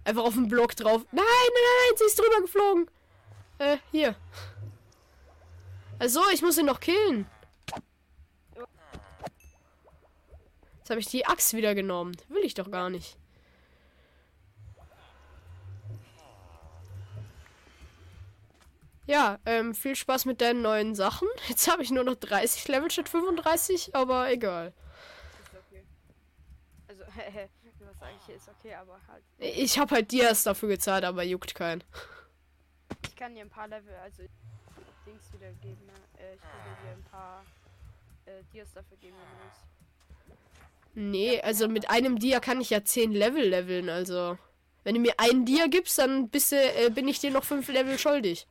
Einfach 0.05 0.23
auf 0.23 0.33
den 0.33 0.47
Block 0.49 0.75
drauf. 0.75 1.03
Nein, 1.11 1.23
nein, 1.23 1.63
nein, 1.87 1.97
sie 1.97 2.05
ist 2.05 2.19
drüber 2.19 2.41
geflogen. 2.41 2.89
Äh, 3.59 3.77
hier. 3.91 4.15
Also, 5.99 6.21
ich 6.33 6.41
muss 6.41 6.57
ihn 6.57 6.65
noch 6.65 6.79
killen. 6.79 7.25
Jetzt 10.79 10.89
habe 10.89 10.99
ich 10.99 11.07
die 11.07 11.25
Axt 11.25 11.53
wieder 11.53 11.73
genommen. 11.75 12.17
Will 12.27 12.43
ich 12.43 12.55
doch 12.55 12.69
gar 12.69 12.89
nicht. 12.89 13.17
Ja, 19.05 19.39
ähm, 19.45 19.75
viel 19.75 19.95
Spaß 19.95 20.25
mit 20.25 20.39
deinen 20.39 20.61
neuen 20.61 20.95
Sachen. 20.95 21.27
Jetzt 21.47 21.69
habe 21.69 21.83
ich 21.83 21.91
nur 21.91 22.03
noch 22.03 22.15
30 22.15 22.67
Level 22.67 22.89
statt 22.89 23.09
35, 23.09 23.95
aber 23.95 24.31
egal. 24.31 24.73
Ist 25.41 25.51
okay. 25.53 25.83
Also, 26.87 27.03
was 27.85 27.99
sage 27.99 28.13
ich 28.27 28.35
ist 28.35 28.49
okay, 28.49 28.75
aber 28.75 28.99
halt. 29.07 29.23
Ich 29.39 29.77
habe 29.77 29.95
halt 29.95 30.11
Dias 30.11 30.43
dafür 30.43 30.69
gezahlt, 30.69 31.03
aber 31.03 31.23
juckt 31.23 31.53
keinen. 31.53 31.83
Ich 33.05 33.15
kann 33.15 33.35
dir 33.35 33.41
ein 33.41 33.49
paar 33.49 33.67
Level, 33.67 33.93
also 34.01 34.23
Dings 35.05 35.33
wieder 35.33 35.51
geben. 35.61 35.85
Ne? 35.85 36.23
Äh, 36.23 36.35
ich 36.35 36.41
kann 36.41 36.85
dir 36.85 36.91
ein 36.91 37.03
paar 37.11 37.45
äh, 38.25 38.43
Dias 38.53 38.71
dafür 38.73 38.97
geben, 38.97 39.15
wenn 39.17 39.37
du 39.37 39.43
willst. 39.43 39.73
Nee, 40.95 41.41
also 41.41 41.67
mit 41.67 41.89
einem 41.89 42.19
Dia 42.19 42.39
kann 42.39 42.61
ich 42.61 42.69
ja 42.69 42.83
10 42.83 43.11
Level 43.11 43.43
leveln, 43.43 43.89
also. 43.89 44.37
Wenn 44.83 44.95
du 44.95 45.01
mir 45.01 45.13
einen 45.17 45.45
Dia 45.45 45.67
gibst, 45.67 45.97
dann 45.97 46.29
bist 46.29 46.51
du, 46.51 46.55
äh, 46.55 46.89
bin 46.89 47.07
ich 47.07 47.19
dir 47.19 47.31
noch 47.31 47.43
5 47.43 47.67
Level 47.69 47.97
schuldig. 47.97 48.47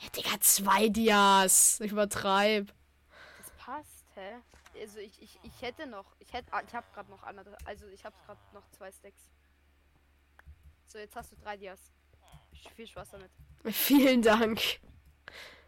Ja, 0.00 0.08
Digga, 0.16 0.40
zwei 0.40 0.88
Dias. 0.88 1.80
Ich 1.80 1.92
übertreib. 1.92 2.72
Das 3.38 3.50
passt, 3.58 4.06
hä? 4.14 4.36
Also 4.80 4.98
ich, 4.98 5.20
ich, 5.20 5.38
ich 5.42 5.62
hätte 5.62 5.86
noch, 5.86 6.06
ich 6.20 6.32
hätte, 6.32 6.52
ah, 6.52 6.62
ich 6.66 6.74
habe 6.74 6.86
gerade 6.94 7.10
noch 7.10 7.22
andere, 7.22 7.56
also 7.64 7.86
ich 7.88 8.04
habe 8.04 8.16
gerade 8.24 8.40
noch 8.54 8.68
zwei 8.70 8.90
Stacks. 8.90 9.30
So, 10.86 10.98
jetzt 10.98 11.14
hast 11.16 11.32
du 11.32 11.36
drei 11.36 11.56
Dias. 11.56 11.92
Viel 12.76 12.86
Spaß 12.86 13.10
damit. 13.10 13.30
Vielen 13.74 14.22
Dank. 14.22 14.60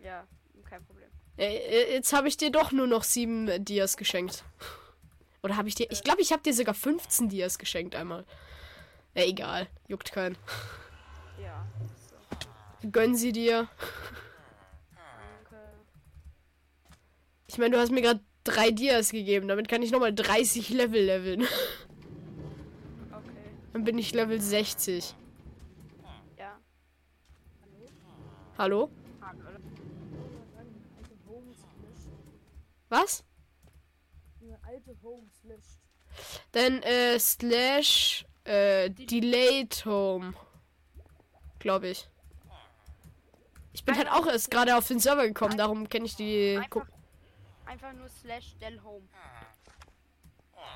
Ja, 0.01 0.27
kein 0.65 0.85
Problem. 0.85 1.09
Äh, 1.37 1.57
äh, 1.57 1.93
jetzt 1.95 2.13
habe 2.13 2.29
ich 2.29 2.37
dir 2.37 2.51
doch 2.51 2.73
nur 2.73 2.87
noch 2.87 3.05
7 3.05 3.65
Dias 3.65 3.97
geschenkt. 3.97 4.45
Oder 5.43 5.57
habe 5.57 5.69
ich 5.69 5.75
dir. 5.75 5.91
Ich 5.91 6.03
glaube, 6.03 6.21
ich 6.21 6.33
habe 6.33 6.43
dir 6.43 6.55
sogar 6.55 6.75
15 6.75 7.29
Dias 7.29 7.59
geschenkt 7.59 7.95
einmal. 7.95 8.25
Ja, 9.15 9.25
egal. 9.25 9.69
Juckt 9.89 10.13
keinen. 10.13 10.37
Ja, 11.41 11.67
so. 12.09 12.89
Gönn 12.91 13.15
sie 13.15 13.33
dir. 13.33 13.69
Ich 17.53 17.59
meine, 17.59 17.77
du 17.77 17.79
hast 17.79 17.93
mir 17.93 18.01
gerade 18.01 18.21
drei 18.45 18.71
Dias 18.71 19.11
gegeben. 19.11 19.47
Damit 19.47 19.69
kann 19.69 19.83
ich 19.83 19.91
nochmal 19.91 20.15
30 20.15 20.71
Level 20.71 21.03
leveln. 21.03 21.47
Okay. 23.13 23.51
Dann 23.75 23.85
bin 23.85 23.99
ich 23.99 24.15
Level 24.15 24.41
60. 24.41 25.15
Ja. 26.39 26.59
Hallo? 28.57 28.91
Löscht. 31.69 32.11
Was? 32.89 33.25
Junge, 34.41 34.59
alte 34.67 34.97
Homes 35.03 35.45
löscht. 35.45 35.79
Dann 36.53 36.83
äh, 36.83 37.19
slash 37.19 38.25
äh, 38.45 38.89
delayed 38.89 39.85
home. 39.85 40.33
Glaube 41.59 41.89
ich. 41.89 42.09
Ich 43.75 43.85
bin 43.85 43.97
halt 43.97 44.11
auch 44.11 44.27
erst 44.27 44.51
gerade 44.51 44.75
auf 44.75 44.89
den 44.89 45.01
Server 45.01 45.27
gekommen, 45.27 45.59
darum 45.59 45.89
kenne 45.89 46.07
ich 46.07 46.17
die 46.17 46.57
Einfach, 46.57 46.87
einfach 47.73 47.93
nur 47.95 48.09
slash 48.09 48.55
del 48.61 48.83
home. 48.83 49.09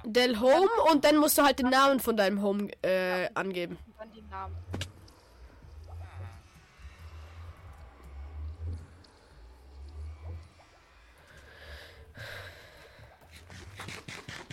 Del 0.04 0.40
Home 0.40 0.68
und 0.90 1.04
dann 1.04 1.16
musst 1.16 1.38
du 1.38 1.42
halt 1.42 1.58
den 1.58 1.68
Namen 1.68 2.00
von 2.00 2.16
deinem 2.16 2.42
Home 2.42 2.70
äh, 2.82 3.28
angeben. 3.34 3.78
Dann 3.98 4.12
den 4.12 4.28
Namen. 4.28 4.56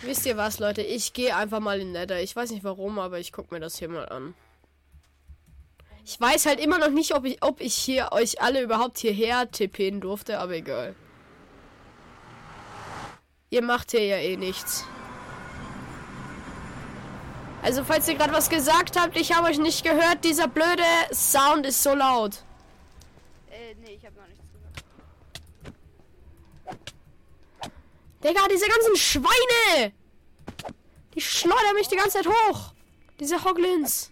Wisst 0.02 0.26
ihr 0.26 0.36
was, 0.36 0.58
Leute? 0.58 0.82
Ich 0.82 1.14
gehe 1.14 1.34
einfach 1.34 1.60
mal 1.60 1.80
in 1.80 1.92
Nether. 1.92 2.20
Ich 2.20 2.36
weiß 2.36 2.50
nicht 2.50 2.62
warum, 2.62 2.98
aber 2.98 3.18
ich 3.18 3.32
guck 3.32 3.50
mir 3.50 3.58
das 3.58 3.78
hier 3.78 3.88
mal 3.88 4.08
an. 4.08 4.34
Ich 6.04 6.20
weiß 6.20 6.46
halt 6.46 6.60
immer 6.60 6.78
noch 6.78 6.90
nicht, 6.90 7.14
ob 7.14 7.24
ich, 7.24 7.42
ob 7.42 7.60
ich 7.60 7.74
hier 7.74 8.12
euch 8.12 8.40
alle 8.42 8.60
überhaupt 8.60 8.98
hierher 8.98 9.50
tippen 9.50 10.02
durfte, 10.02 10.38
aber 10.38 10.52
egal. 10.52 10.94
Ihr 13.54 13.62
macht 13.62 13.92
hier 13.92 14.04
ja 14.04 14.16
eh 14.16 14.36
nichts. 14.36 14.84
Also, 17.62 17.84
falls 17.84 18.08
ihr 18.08 18.16
gerade 18.16 18.32
was 18.32 18.50
gesagt 18.50 18.98
habt, 18.98 19.16
ich 19.16 19.32
habe 19.32 19.46
euch 19.46 19.58
nicht 19.58 19.84
gehört. 19.84 20.24
Dieser 20.24 20.48
blöde 20.48 20.82
Sound 21.12 21.64
ist 21.64 21.80
so 21.80 21.94
laut. 21.94 22.42
Äh, 23.52 23.76
nee, 23.76 23.96
ich 23.96 24.04
habe 24.04 24.16
noch 24.16 24.26
nichts 24.26 24.42
gesagt. 26.64 26.94
Digga, 28.24 28.40
diese 28.50 28.66
ganzen 28.66 28.96
Schweine! 28.96 29.92
Die 31.14 31.20
schleudern 31.20 31.74
mich 31.74 31.86
die 31.86 31.94
ganze 31.94 32.18
Zeit 32.18 32.26
hoch. 32.26 32.72
Diese 33.20 33.44
Hoglins. 33.44 34.10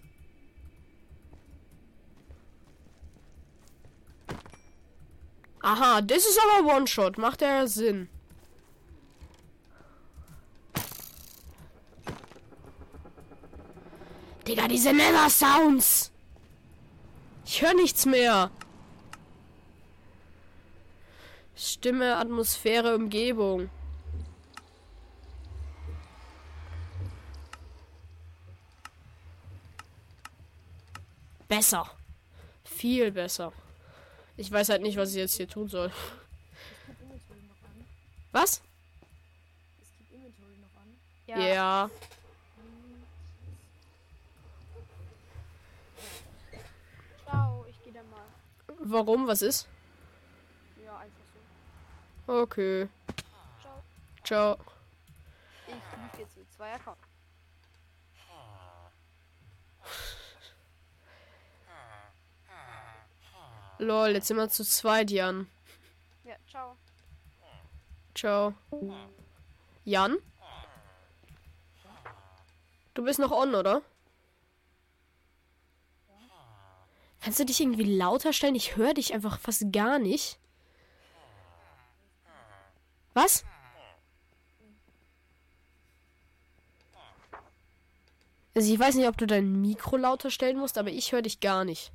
Aha, 5.59 5.99
das 5.99 6.19
ist 6.19 6.39
aber 6.39 6.77
One-Shot. 6.77 7.17
Macht 7.17 7.41
ja 7.41 7.67
Sinn. 7.67 8.07
Digga, 14.47 14.67
diese 14.67 14.93
Nether 14.93 15.29
Sounds. 15.29 16.11
Ich 17.45 17.61
höre 17.61 17.73
nichts 17.73 18.05
mehr. 18.05 18.51
Stimme, 21.55 22.17
Atmosphäre, 22.17 22.95
Umgebung. 22.95 23.69
Besser. 31.47 31.89
Viel 32.63 33.11
besser. 33.11 33.53
Ich 34.35 34.51
weiß 34.51 34.69
halt 34.69 34.81
nicht, 34.81 34.97
was 34.97 35.11
ich 35.11 35.17
jetzt 35.17 35.37
hier 35.37 35.47
tun 35.47 35.67
soll. 35.67 35.91
Was? 38.31 38.63
Es 39.79 39.91
gibt 39.95 40.11
Inventory 40.11 40.57
noch 40.57 40.81
an. 40.81 40.97
Ja. 41.27 41.37
Ja. 41.37 41.89
Ciao, 47.23 47.65
ich 47.69 47.83
gehe 47.83 47.93
da 47.93 48.01
mal. 48.09 48.25
Warum? 48.85 49.27
Was 49.27 49.41
ist? 49.41 49.67
Ja, 50.83 50.97
einfach 50.97 51.23
so. 52.27 52.41
Okay. 52.41 52.89
Ciao. 53.61 53.83
Ciao. 54.23 54.57
Ich 55.67 55.73
lief 55.73 56.19
jetzt 56.19 56.37
mit 56.37 56.51
zwei 56.51 56.73
Accounts. 56.73 57.01
Lol, 63.79 64.09
jetzt 64.09 64.27
sind 64.27 64.37
wir 64.37 64.49
zu 64.49 64.63
zweit, 64.63 65.11
Jan. 65.11 65.47
Ja, 66.23 66.35
ciao. 66.49 66.77
Ciao. 68.13 68.53
Jan? 69.83 70.17
Du 72.93 73.03
bist 73.03 73.19
noch 73.19 73.31
on, 73.31 73.55
oder? 73.55 73.81
Kannst 77.23 77.39
du 77.39 77.45
dich 77.45 77.61
irgendwie 77.61 77.95
lauter 77.95 78.33
stellen? 78.33 78.53
Ich 78.53 78.75
höre 78.75 78.93
dich 78.93 79.13
einfach 79.13 79.39
fast 79.39 79.71
gar 79.71 79.97
nicht. 79.97 80.37
Was? 83.13 83.45
Also 88.55 88.73
ich 88.73 88.77
weiß 88.77 88.95
nicht, 88.95 89.07
ob 89.07 89.17
du 89.17 89.25
dein 89.25 89.61
Mikro 89.61 89.95
lauter 89.95 90.29
stellen 90.31 90.57
musst, 90.57 90.77
aber 90.77 90.89
ich 90.89 91.13
höre 91.13 91.21
dich 91.21 91.39
gar 91.39 91.63
nicht. 91.63 91.93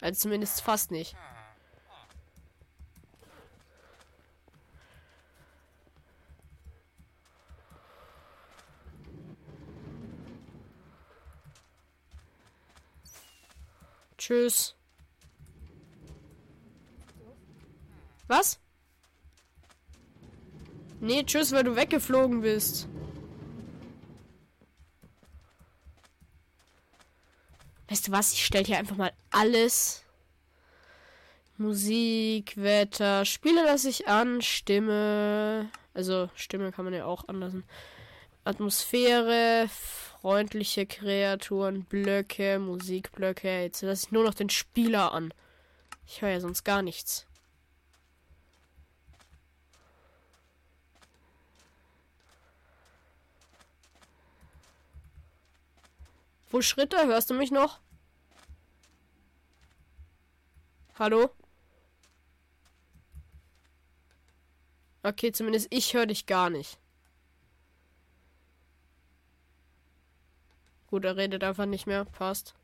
Also 0.00 0.22
zumindest 0.22 0.62
fast 0.62 0.90
nicht. 0.90 1.14
Tschüss. 14.26 14.74
Was? 18.26 18.58
Nee, 20.98 21.22
tschüss, 21.22 21.52
weil 21.52 21.62
du 21.62 21.76
weggeflogen 21.76 22.40
bist. 22.40 22.88
Weißt 27.88 28.08
du 28.08 28.10
was? 28.10 28.32
Ich 28.32 28.44
stelle 28.44 28.64
hier 28.64 28.78
einfach 28.78 28.96
mal 28.96 29.12
alles. 29.30 30.02
Musik, 31.56 32.56
Wetter, 32.56 33.24
Spiele 33.24 33.64
lasse 33.64 33.88
ich 33.90 34.08
an, 34.08 34.42
Stimme. 34.42 35.70
Also 35.94 36.30
Stimme 36.34 36.72
kann 36.72 36.84
man 36.84 36.94
ja 36.94 37.04
auch 37.04 37.28
anlassen. 37.28 37.62
Atmosphäre, 38.42 39.70
freundliche 40.26 40.86
Kreaturen, 40.86 41.84
Blöcke, 41.84 42.58
Musikblöcke. 42.58 43.62
Jetzt 43.62 43.82
lasse 43.82 44.06
ich 44.06 44.10
nur 44.10 44.24
noch 44.24 44.34
den 44.34 44.50
Spieler 44.50 45.12
an. 45.12 45.32
Ich 46.04 46.20
höre 46.20 46.30
ja 46.30 46.40
sonst 46.40 46.64
gar 46.64 46.82
nichts. 46.82 47.28
Wo 56.50 56.60
Schritte? 56.60 57.06
Hörst 57.06 57.30
du 57.30 57.34
mich 57.34 57.52
noch? 57.52 57.78
Hallo? 60.98 61.30
Okay, 65.04 65.30
zumindest 65.30 65.68
ich 65.70 65.94
höre 65.94 66.06
dich 66.06 66.26
gar 66.26 66.50
nicht. 66.50 66.80
Gut, 70.96 71.04
er 71.04 71.18
redet 71.18 71.44
einfach 71.44 71.66
nicht 71.66 71.86
mehr. 71.86 72.06
Passt. 72.06 72.54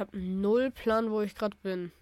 Ich 0.00 0.06
habe 0.06 0.18
null 0.18 0.70
Plan, 0.70 1.10
wo 1.10 1.20
ich 1.20 1.34
gerade 1.34 1.58
bin. 1.58 1.92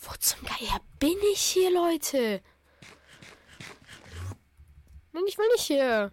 Wo 0.00 0.10
zum 0.18 0.40
Geier 0.42 0.80
bin 0.98 1.16
ich 1.32 1.38
hier, 1.42 1.72
Leute? 1.72 2.42
Nein, 5.12 5.22
ich 5.28 5.38
will 5.38 5.46
nicht 5.52 5.62
hier. 5.62 6.10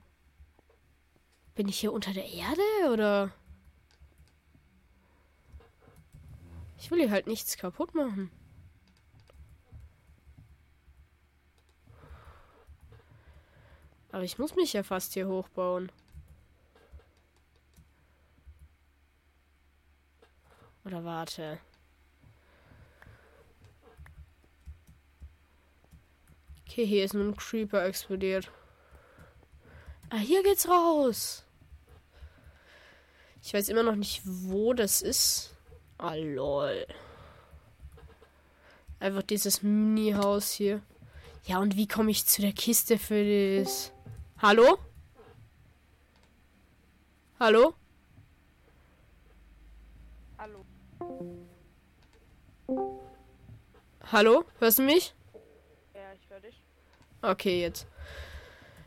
Bin 1.56 1.68
ich 1.68 1.80
hier 1.80 1.92
unter 1.92 2.14
der 2.14 2.32
Erde 2.32 2.62
oder? 2.94 3.32
Ich 6.78 6.92
will 6.92 7.00
hier 7.00 7.10
halt 7.10 7.26
nichts 7.26 7.58
kaputt 7.58 7.96
machen. 7.96 8.30
Aber 14.16 14.24
ich 14.24 14.40
muss 14.40 14.56
mich 14.56 14.72
ja 14.72 14.82
fast 14.82 15.12
hier 15.12 15.28
hochbauen. 15.28 15.92
Oder 20.86 21.04
warte. 21.04 21.60
Okay, 26.62 26.86
hier 26.86 27.04
ist 27.04 27.14
ein 27.14 27.36
Creeper 27.36 27.84
explodiert. 27.84 28.50
Ah, 30.10 30.20
hier 30.20 30.44
geht's 30.44 30.70
raus. 30.70 31.44
Ich 33.44 33.54
weiß 33.54 33.68
immer 33.68 33.84
noch 33.84 33.98
nicht, 33.98 34.22
wo 34.24 34.74
das 34.74 35.02
ist. 35.02 35.54
Ah, 35.98 36.16
lol. 36.16 36.88
Einfach 39.02 39.24
dieses 39.24 39.62
Mini-Haus 39.62 40.52
hier. 40.52 40.82
Ja, 41.44 41.60
und 41.60 41.76
wie 41.76 41.90
komme 41.90 42.12
ich 42.12 42.26
zu 42.26 42.42
der 42.42 42.54
Kiste 42.54 42.98
für 42.98 43.60
das? 43.60 43.92
Hallo? 44.42 44.78
Hallo? 47.40 47.74
Hallo. 50.38 50.66
Hallo? 54.12 54.44
Hörst 54.60 54.80
du 54.80 54.84
mich? 54.84 55.16
Ja, 55.94 56.14
ich 56.14 56.30
höre 56.30 56.42
dich. 56.42 56.62
Okay, 57.22 57.62
jetzt. 57.62 57.88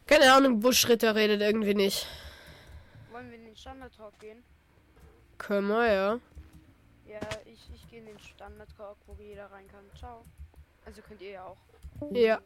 Keine 0.06 0.30
Ahnung, 0.32 0.61
Buschritter 0.61 1.14
redet 1.14 1.40
irgendwie 1.40 1.74
nicht. 1.74 2.06
Wollen 3.11 3.30
wir 3.30 3.38
in 3.38 3.46
den 3.46 3.56
Standard-Talk 3.56 4.18
gehen? 4.18 4.44
Können 5.38 5.68
wir, 5.68 5.87
ja. 5.87 6.20
Ja, 7.06 7.20
ich, 7.46 7.70
ich 7.74 7.88
gehe 7.88 8.00
in 8.00 8.06
den 8.06 8.18
Standard-Talk, 8.18 8.98
wo 9.06 9.14
jeder 9.22 9.50
rein 9.50 9.66
kann. 9.68 9.84
Ciao. 9.98 10.26
Also 10.84 11.00
könnt 11.00 11.22
ihr 11.22 11.30
ja 11.30 11.44
auch. 11.46 11.58
Ja. 12.12 12.38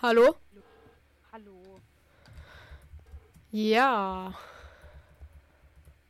Hallo? 0.00 0.36
Hallo. 1.32 1.80
Ja. 3.50 4.32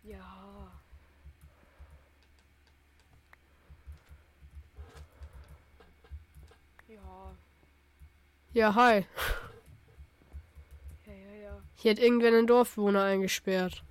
Ja. 0.02 0.72
Ja. 6.88 7.36
Ja, 8.52 8.74
hi. 8.74 9.06
Hier 11.82 11.90
hat 11.90 11.98
irgendwer 11.98 12.28
einen 12.28 12.46
Dorfbewohner 12.46 13.02
eingesperrt. 13.02 13.82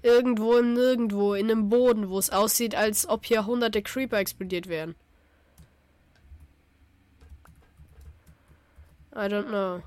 Irgendwo 0.00 0.56
im 0.56 0.72
Nirgendwo, 0.72 1.34
in 1.34 1.50
einem 1.50 1.68
Boden, 1.68 2.08
wo 2.08 2.18
es 2.18 2.30
aussieht, 2.30 2.74
als 2.74 3.06
ob 3.06 3.26
hier 3.26 3.44
hunderte 3.44 3.82
Creeper 3.82 4.16
explodiert 4.16 4.66
wären. 4.66 4.94
I 9.12 9.28
don't 9.28 9.48
know. 9.48 9.82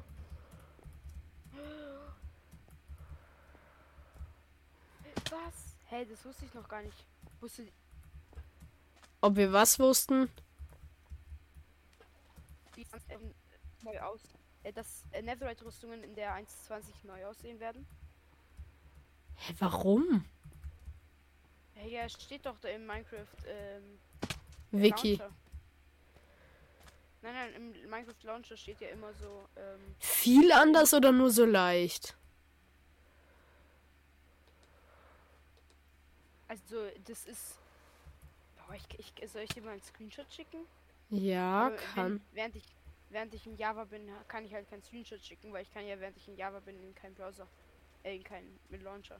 Was? 5.31 5.75
Hey, 5.85 6.05
das 6.07 6.23
wusste 6.23 6.45
ich 6.45 6.53
noch 6.53 6.67
gar 6.69 6.83
nicht. 6.83 7.03
Wusste 7.39 7.67
Ob 9.21 9.35
wir 9.35 9.51
was 9.51 9.79
wussten? 9.79 10.29
die 12.75 12.85
neu 13.83 13.99
aus. 14.01 14.21
Äh, 14.63 14.73
dass 14.73 15.05
äh, 15.11 15.21
Netherite-Rüstungen 15.21 16.03
in 16.03 16.15
der 16.15 16.35
1.20 16.35 16.83
neu 17.03 17.25
aussehen 17.25 17.59
werden? 17.59 17.87
Hä, 19.35 19.53
warum? 19.59 20.25
Hey, 21.75 21.91
ja, 21.93 22.01
es 22.03 22.13
steht 22.13 22.45
doch 22.45 22.57
da 22.59 22.67
im 22.67 22.85
Minecraft 22.85 23.25
ähm, 23.47 23.99
Wiki. 24.71 25.15
Launcher. 25.15 25.35
Nein, 27.21 27.33
nein, 27.33 27.53
im 27.53 27.89
Minecraft 27.89 28.23
Launcher 28.23 28.57
steht 28.57 28.81
ja 28.81 28.89
immer 28.89 29.13
so, 29.13 29.47
ähm, 29.55 29.95
Viel 29.99 30.51
anders 30.51 30.93
oder 30.93 31.11
nur 31.11 31.31
so 31.31 31.45
leicht? 31.45 32.17
Also, 36.49 36.89
das 37.05 37.25
ist. 37.25 37.59
Boah, 38.57 38.75
ich, 38.75 38.99
ich, 38.99 39.31
soll 39.31 39.43
ich 39.43 39.49
dir 39.49 39.61
mal 39.61 39.71
einen 39.71 39.83
Screenshot 39.83 40.25
schicken? 40.33 40.65
Ja, 41.09 41.67
Aber 41.67 41.75
kann. 41.75 42.11
Wenn, 42.13 42.21
während, 42.35 42.55
ich, 42.55 42.63
während 43.09 43.33
ich 43.33 43.45
in 43.45 43.57
Java 43.57 43.85
bin, 43.85 44.09
kann 44.27 44.45
ich 44.45 44.53
halt 44.53 44.69
keinen 44.69 44.83
Screenshot 44.83 45.21
schicken, 45.23 45.51
weil 45.53 45.63
ich 45.63 45.73
kann 45.73 45.85
ja, 45.85 45.99
während 45.99 46.17
ich 46.17 46.27
in 46.27 46.37
Java 46.37 46.59
bin, 46.59 46.79
in 46.81 46.93
keinen 46.95 47.15
Browser. 47.15 47.47
Äh, 48.03 48.15
in 48.15 48.23
keinen 48.23 48.59
mit 48.69 48.81
Launcher. 48.83 49.19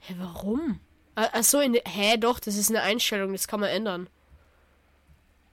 Hä, 0.00 0.14
warum? 0.18 0.80
Ah, 1.14 1.30
Ach 1.32 1.42
so, 1.42 1.60
in 1.60 1.72
der. 1.72 1.82
Hä, 1.86 2.16
doch, 2.18 2.38
das 2.38 2.56
ist 2.56 2.70
eine 2.70 2.82
Einstellung, 2.82 3.32
das 3.32 3.48
kann 3.48 3.60
man 3.60 3.70
ändern. 3.70 4.08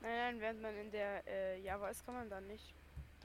Nein, 0.01 0.11
nein, 0.11 0.41
während 0.41 0.61
man 0.61 0.77
in 0.77 0.91
der 0.91 1.25
äh, 1.27 1.61
Java 1.61 1.89
ist, 1.89 2.05
kann 2.05 2.15
man 2.15 2.29
dann 2.29 2.45
nicht. 2.47 2.73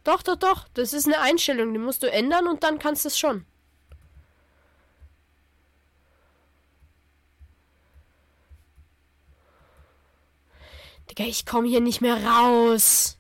Doch, 0.04 0.22
doch, 0.22 0.36
doch, 0.36 0.68
das 0.74 0.92
ist 0.92 1.06
eine 1.06 1.20
Einstellung, 1.20 1.72
die 1.72 1.78
musst 1.78 2.02
du 2.02 2.10
ändern 2.10 2.46
und 2.46 2.62
dann 2.62 2.78
kannst 2.78 3.04
du 3.04 3.08
es 3.08 3.18
schon. 3.18 3.44
Digga, 11.10 11.24
ich 11.24 11.44
komme 11.44 11.68
hier 11.68 11.80
nicht 11.80 12.00
mehr 12.00 12.24
raus. 12.24 13.17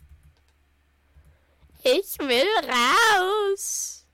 Ich 1.90 2.18
will 2.18 2.46
raus. 2.68 4.04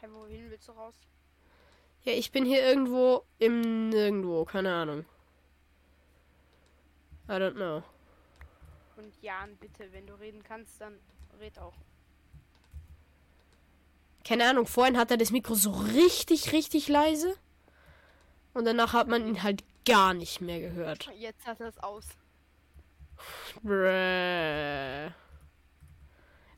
Hä, 0.00 0.06
wohin 0.10 0.50
willst 0.50 0.66
du 0.66 0.72
raus? 0.72 0.94
Ja, 2.02 2.14
ich 2.14 2.32
bin 2.32 2.44
hier 2.44 2.62
irgendwo 2.62 3.22
im 3.38 3.90
Nirgendwo, 3.90 4.44
keine 4.44 4.74
Ahnung. 4.74 5.04
I 7.28 7.32
don't 7.32 7.54
know. 7.54 7.84
Und 8.96 9.14
Jan, 9.22 9.56
bitte, 9.58 9.92
wenn 9.92 10.06
du 10.06 10.14
reden 10.14 10.42
kannst, 10.42 10.80
dann 10.80 10.98
red 11.38 11.60
auch. 11.60 11.76
Keine 14.24 14.48
Ahnung, 14.50 14.66
vorhin 14.66 14.98
hat 14.98 15.12
er 15.12 15.16
das 15.16 15.30
Mikro 15.30 15.54
so 15.54 15.70
richtig, 15.70 16.52
richtig 16.52 16.88
leise. 16.88 17.36
Und 18.52 18.64
danach 18.64 18.94
hat 18.94 19.06
man 19.06 19.24
ihn 19.28 19.44
halt 19.44 19.62
gar 19.88 20.14
nicht 20.14 20.40
mehr 20.40 20.60
gehört. 20.60 21.10
Jetzt 21.16 21.46
hat 21.46 21.60
er 21.60 21.68
es 21.68 21.78
aus. 21.78 22.06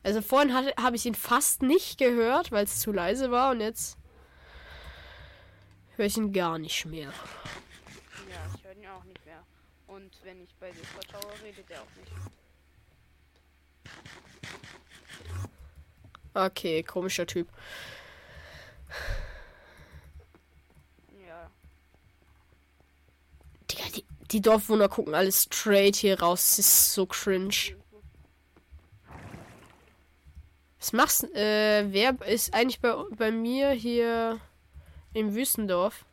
Also 0.03 0.21
vorhin 0.21 0.53
habe 0.53 0.95
ich 0.95 1.05
ihn 1.05 1.15
fast 1.15 1.61
nicht 1.61 1.97
gehört, 1.97 2.51
weil 2.51 2.65
es 2.65 2.79
zu 2.79 2.91
leise 2.91 3.31
war 3.31 3.51
und 3.51 3.61
jetzt 3.61 3.97
höre 5.95 6.05
ich 6.05 6.17
ihn 6.17 6.33
gar 6.33 6.57
nicht 6.59 6.85
mehr. 6.85 7.11
Ja, 8.29 8.37
ich 8.55 8.63
höre 8.63 8.73
ihn 8.73 8.87
auch 8.87 9.03
nicht 9.03 9.25
mehr. 9.25 9.43
Und 9.87 10.11
wenn 10.23 10.43
ich 10.43 10.55
bei 10.59 10.71
Discord 10.71 11.07
schaue, 11.11 11.31
redet 11.43 11.69
er 11.69 11.81
auch 11.81 11.95
nicht. 11.97 12.11
Okay, 16.33 16.81
komischer 16.83 17.25
Typ. 17.27 17.47
Ja. 21.27 21.51
Digga, 23.69 23.83
die, 24.31 24.41
Dorfwohner 24.41 24.89
gucken 24.89 25.15
alles 25.15 25.43
straight 25.43 25.95
hier 25.95 26.19
raus. 26.19 26.55
Das 26.55 26.59
ist 26.59 26.93
so 26.93 27.05
cringe. 27.05 27.75
Was 30.79 30.93
machst 30.93 31.23
äh, 31.35 31.85
wer 31.91 32.19
ist 32.27 32.53
eigentlich 32.53 32.79
bei, 32.79 32.95
bei 33.15 33.31
mir 33.31 33.69
hier 33.71 34.39
im 35.13 35.35
Wüstendorf? 35.35 36.05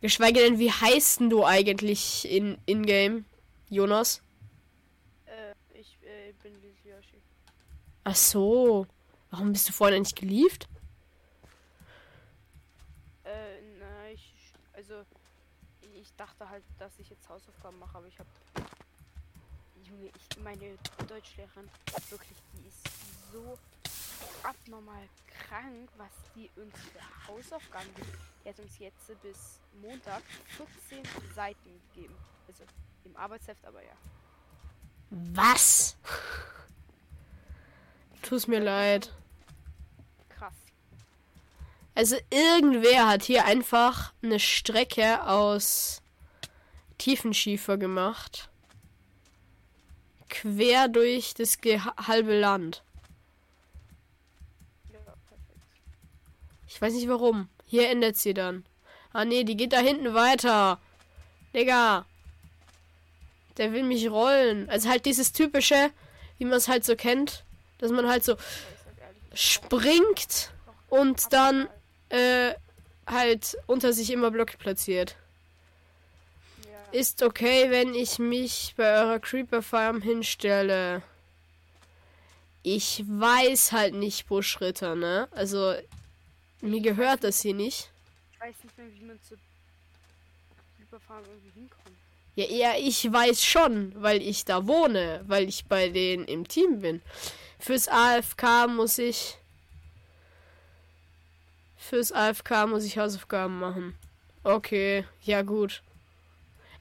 Geschweige 0.00 0.40
denn, 0.40 0.58
wie 0.58 0.72
heißt 0.72 1.20
denn 1.20 1.28
du 1.28 1.44
eigentlich 1.44 2.26
in 2.30 2.56
in-game, 2.64 3.26
Jonas? 3.68 4.22
Äh, 5.26 5.52
ich 5.78 5.98
äh, 6.02 6.32
bin 6.42 6.54
Liz 6.62 6.76
Yoshi. 6.84 7.20
Ach 8.04 8.16
so. 8.16 8.86
Warum 9.30 9.52
bist 9.52 9.68
du 9.68 9.72
vorhin 9.72 10.00
nicht 10.00 10.16
gelieft? 10.16 10.68
Äh, 13.24 13.60
na, 13.78 14.10
ich. 14.10 14.32
Also, 14.72 14.94
ich 15.94 16.09
dachte 16.20 16.50
halt, 16.50 16.62
dass 16.78 16.92
ich 16.98 17.08
jetzt 17.08 17.26
Hausaufgaben 17.30 17.78
mache, 17.78 17.96
aber 17.96 18.06
ich 18.06 18.18
habe. 18.18 18.28
Junge, 19.84 20.10
ich, 20.14 20.42
meine 20.42 20.76
Deutschlehrerin, 21.08 21.68
wirklich, 22.10 22.38
die 22.52 22.68
ist 22.68 23.32
so 23.32 23.58
abnormal 24.42 25.08
krank, 25.48 25.88
was 25.96 26.10
die 26.36 26.50
uns 26.60 26.74
für 26.92 27.26
Hausaufgaben 27.26 27.88
gibt. 27.96 28.18
Die 28.44 28.48
hat 28.50 28.58
uns 28.58 28.78
jetzt 28.78 29.22
bis 29.22 29.60
Montag 29.80 30.22
14 30.88 31.02
Seiten 31.34 31.80
gegeben. 31.94 32.14
Also 32.46 32.64
im 33.04 33.16
Arbeitsheft, 33.16 33.64
aber 33.64 33.82
ja. 33.82 33.96
Was? 35.08 35.96
Tut's 38.22 38.46
mir 38.46 38.60
leid. 38.60 39.10
Krass. 40.28 40.54
Also 41.94 42.16
irgendwer 42.28 43.08
hat 43.08 43.22
hier 43.22 43.46
einfach 43.46 44.12
eine 44.22 44.38
Strecke 44.38 45.26
aus 45.26 45.99
Tiefenschiefer 47.00 47.78
gemacht. 47.78 48.50
Quer 50.28 50.88
durch 50.88 51.32
das 51.34 51.58
halbe 52.06 52.38
Land. 52.38 52.82
Ich 56.68 56.80
weiß 56.80 56.92
nicht 56.92 57.08
warum. 57.08 57.48
Hier 57.64 57.88
endet 57.88 58.16
sie 58.16 58.34
dann. 58.34 58.64
Ah 59.12 59.24
nee, 59.24 59.44
die 59.44 59.56
geht 59.56 59.72
da 59.72 59.78
hinten 59.78 60.12
weiter. 60.12 60.78
Digga. 61.54 62.04
Der 63.56 63.72
will 63.72 63.82
mich 63.82 64.10
rollen. 64.10 64.68
Also 64.68 64.90
halt 64.90 65.06
dieses 65.06 65.32
typische, 65.32 65.90
wie 66.38 66.44
man 66.44 66.58
es 66.58 66.68
halt 66.68 66.84
so 66.84 66.96
kennt, 66.96 67.44
dass 67.78 67.90
man 67.90 68.08
halt 68.08 68.24
so 68.24 68.36
springt 69.32 70.52
und 70.90 71.32
dann 71.32 71.66
äh, 72.10 72.52
halt 73.06 73.56
unter 73.66 73.94
sich 73.94 74.10
immer 74.10 74.30
Blöcke 74.30 74.58
platziert. 74.58 75.16
Ja, 76.92 76.98
Ist 76.98 77.22
okay, 77.22 77.70
wenn 77.70 77.94
ich 77.94 78.18
mich 78.18 78.74
bei 78.76 79.00
eurer 79.00 79.18
Creeper 79.18 79.62
Farm 79.62 80.02
hinstelle. 80.02 81.02
Ich 82.62 83.04
weiß 83.06 83.72
halt 83.72 83.94
nicht, 83.94 84.26
Buschritter, 84.26 84.94
ne? 84.94 85.28
Also, 85.32 85.74
mir 86.60 86.80
gehört 86.80 87.24
das 87.24 87.40
hier 87.40 87.54
nicht. 87.54 87.90
ich 88.32 88.40
weiß 88.40 88.54
nicht 88.64 88.78
mehr, 88.78 88.86
wie 88.94 89.04
man 89.04 89.22
zu 89.22 89.34
Überfahren 90.78 91.24
irgendwie 91.24 91.50
hinkommt. 91.60 91.96
Ja, 92.36 92.44
eher 92.44 92.78
ich 92.78 93.10
weiß 93.10 93.44
schon, 93.44 93.92
weil 93.96 94.22
ich 94.22 94.44
da 94.44 94.66
wohne, 94.66 95.24
weil 95.26 95.48
ich 95.48 95.64
bei 95.66 95.88
denen 95.88 96.26
im 96.26 96.46
Team 96.46 96.80
bin. 96.80 97.02
Fürs 97.58 97.88
AFK 97.88 98.68
muss 98.68 98.98
ich. 98.98 99.36
Fürs 101.76 102.12
AFK 102.12 102.66
muss 102.68 102.84
ich 102.84 102.98
Hausaufgaben 102.98 103.58
machen. 103.58 103.94
Okay, 104.44 105.04
ja 105.22 105.42
gut. 105.42 105.82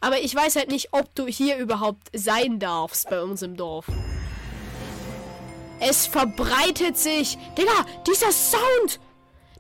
Aber 0.02 0.20
ich 0.20 0.34
weiß 0.34 0.56
halt 0.56 0.70
nicht, 0.70 0.94
ob 0.94 1.14
du 1.16 1.28
hier 1.28 1.58
überhaupt 1.58 2.10
sein 2.14 2.60
darfst 2.60 3.10
bei 3.10 3.22
uns 3.22 3.42
im 3.42 3.58
Dorf. 3.58 3.86
Es 5.80 6.08
verbreitet 6.08 6.98
sich. 6.98 7.38
Digga, 7.58 7.86
dieser 8.08 8.32
Sound! 8.32 9.00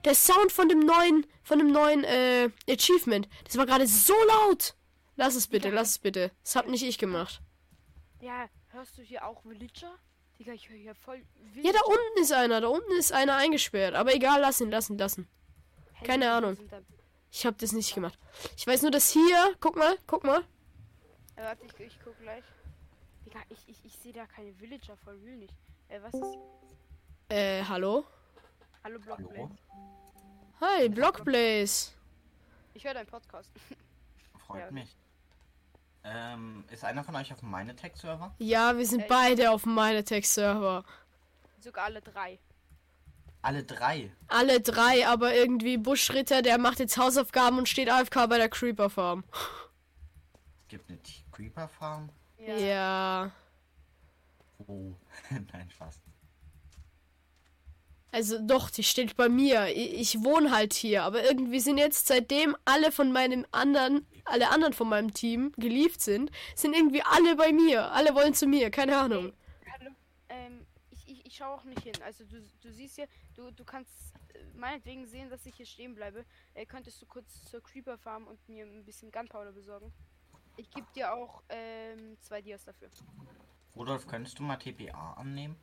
Der 0.05 0.15
Sound 0.15 0.51
von 0.51 0.69
dem 0.69 0.79
neuen, 0.79 1.25
von 1.43 1.59
dem 1.59 1.71
neuen 1.71 2.03
äh, 2.05 2.49
Achievement. 2.69 3.27
Das 3.43 3.57
war 3.57 3.65
gerade 3.65 3.85
so 3.85 4.13
laut. 4.27 4.75
Lass 5.17 5.35
es 5.35 5.47
bitte, 5.47 5.69
lass 5.69 5.89
es 5.91 5.99
bitte. 5.99 6.31
Das 6.43 6.55
hab 6.55 6.67
nicht 6.67 6.83
ich 6.83 6.97
gemacht. 6.97 7.41
Ja, 8.21 8.47
hörst 8.69 8.97
du 8.97 9.01
hier 9.01 9.25
auch 9.25 9.43
Villager? 9.43 9.93
Digga, 10.37 10.53
ich 10.53 10.69
höre 10.69 10.77
hier 10.77 10.95
voll 10.95 11.21
Ja, 11.55 11.73
da 11.73 11.81
unten 11.85 12.21
ist 12.21 12.31
einer. 12.31 12.61
Da 12.61 12.67
unten 12.67 12.93
ist 12.93 13.11
einer 13.11 13.35
eingesperrt. 13.35 13.95
Aber 13.95 14.15
egal, 14.15 14.39
lass 14.39 14.61
ihn, 14.61 14.71
lass 14.71 14.89
ihn, 14.89 14.97
lass 14.97 15.17
ihn. 15.17 15.27
keine 16.05 16.25
Villager 16.25 16.37
Ahnung. 16.37 16.57
Ich 17.31 17.45
hab 17.45 17.57
das 17.59 17.71
nicht 17.71 17.93
gemacht. 17.93 18.17
Ich 18.57 18.65
weiß 18.65 18.81
nur, 18.81 18.91
dass 18.91 19.09
hier. 19.11 19.55
Guck 19.59 19.75
mal, 19.75 19.97
guck 20.07 20.23
mal. 20.23 20.41
äh, 21.35 21.43
warte, 21.43 21.65
ich, 21.65 21.79
ich 21.79 21.99
guck 22.03 22.17
gleich. 22.19 22.43
Digga, 23.25 23.39
ich, 23.49 23.59
ich, 23.67 23.85
ich 23.85 23.95
sehe 23.97 24.13
da 24.13 24.25
keine 24.25 24.51
Villager, 24.59 24.97
voll 24.97 25.17
real 25.23 25.37
nicht. 25.37 25.53
Äh, 25.89 25.99
was 26.01 26.13
ist? 26.13 26.37
Äh, 27.29 27.63
hallo? 27.63 28.05
Hallo 28.83 28.97
Blockblade. 28.99 29.51
Hi, 30.61 30.89
Blockblaze. 30.89 31.91
Ich 32.73 32.83
höre 32.85 32.93
deinen 32.93 33.07
Podcast. 33.07 33.51
Freut 34.47 34.61
Ja. 34.65 34.71
mich. 34.71 34.95
Ähm, 36.03 36.63
ist 36.71 36.83
einer 36.85 37.03
von 37.03 37.15
euch 37.17 37.31
auf 37.31 37.39
dem 37.41 37.51
Minetech-Server? 37.51 38.33
Ja, 38.39 38.75
wir 38.77 38.85
sind 38.85 39.01
Äh, 39.01 39.07
beide 39.07 39.51
auf 39.51 39.63
dem 39.63 39.75
Minetex-Server. 39.75 40.83
Sogar 41.59 41.85
alle 41.85 42.01
drei. 42.01 42.39
Alle 43.41 43.63
drei. 43.63 44.11
Alle 44.27 44.59
drei, 44.59 45.07
aber 45.07 45.33
irgendwie 45.33 45.77
Buschritter, 45.77 46.41
der 46.41 46.57
macht 46.57 46.79
jetzt 46.79 46.97
Hausaufgaben 46.97 47.57
und 47.57 47.69
steht 47.69 47.89
AFK 47.89 48.27
bei 48.27 48.37
der 48.37 48.49
Creeper 48.49 48.89
Farm. 48.89 49.23
Es 50.63 50.67
gibt 50.67 50.89
eine 50.89 51.01
T- 51.01 51.23
Creeper-Farm. 51.31 52.09
Ja. 52.45 53.31
Oh, 54.67 54.91
nein, 55.29 55.69
Spaß. 55.71 56.01
Also 58.11 58.39
doch, 58.45 58.69
die 58.69 58.83
steht 58.83 59.15
bei 59.15 59.29
mir. 59.29 59.67
Ich, 59.67 60.15
ich 60.15 60.23
wohne 60.23 60.51
halt 60.51 60.73
hier, 60.73 61.03
aber 61.03 61.23
irgendwie 61.23 61.59
sind 61.59 61.77
jetzt 61.77 62.07
seitdem 62.07 62.57
alle 62.65 62.91
von 62.91 63.11
meinem 63.11 63.45
anderen, 63.51 64.05
alle 64.25 64.49
anderen 64.49 64.73
von 64.73 64.89
meinem 64.89 65.13
Team 65.13 65.53
gelieft 65.57 66.01
sind, 66.01 66.31
sind 66.55 66.75
irgendwie 66.75 67.03
alle 67.03 67.35
bei 67.35 67.53
mir. 67.53 67.91
Alle 67.91 68.15
wollen 68.15 68.33
zu 68.33 68.47
mir, 68.47 68.69
keine 68.71 68.97
Ahnung. 68.97 69.31
Hallo, 69.71 69.91
ähm, 70.29 70.65
ich, 71.29 71.37
schaue 71.37 71.55
auch 71.55 71.63
nicht 71.63 71.81
hin. 71.83 71.93
Also 72.03 72.23
du, 72.25 72.41
du 72.61 72.71
siehst 72.71 72.95
hier, 72.95 73.07
du, 73.35 73.51
du 73.51 73.63
kannst 73.63 73.91
äh, 74.33 74.43
meinetwegen 74.55 75.07
sehen, 75.07 75.29
dass 75.29 75.45
ich 75.45 75.55
hier 75.55 75.65
stehen 75.65 75.95
bleibe. 75.95 76.25
Äh, 76.53 76.65
könntest 76.65 77.01
du 77.01 77.05
kurz 77.05 77.45
zur 77.45 77.61
Creeper 77.63 77.97
Farm 77.97 78.27
und 78.27 78.47
mir 78.49 78.65
ein 78.65 78.83
bisschen 78.85 79.11
Gunpowder 79.11 79.51
besorgen? 79.51 79.91
Ich 80.57 80.69
gebe 80.71 80.87
dir 80.93 81.13
auch 81.13 81.41
ähm, 81.49 82.17
zwei 82.21 82.41
Dias 82.41 82.65
dafür. 82.65 82.89
Rudolf, 83.75 84.05
könntest 84.07 84.37
du 84.39 84.43
mal 84.43 84.57
TPA 84.57 85.13
annehmen? 85.13 85.55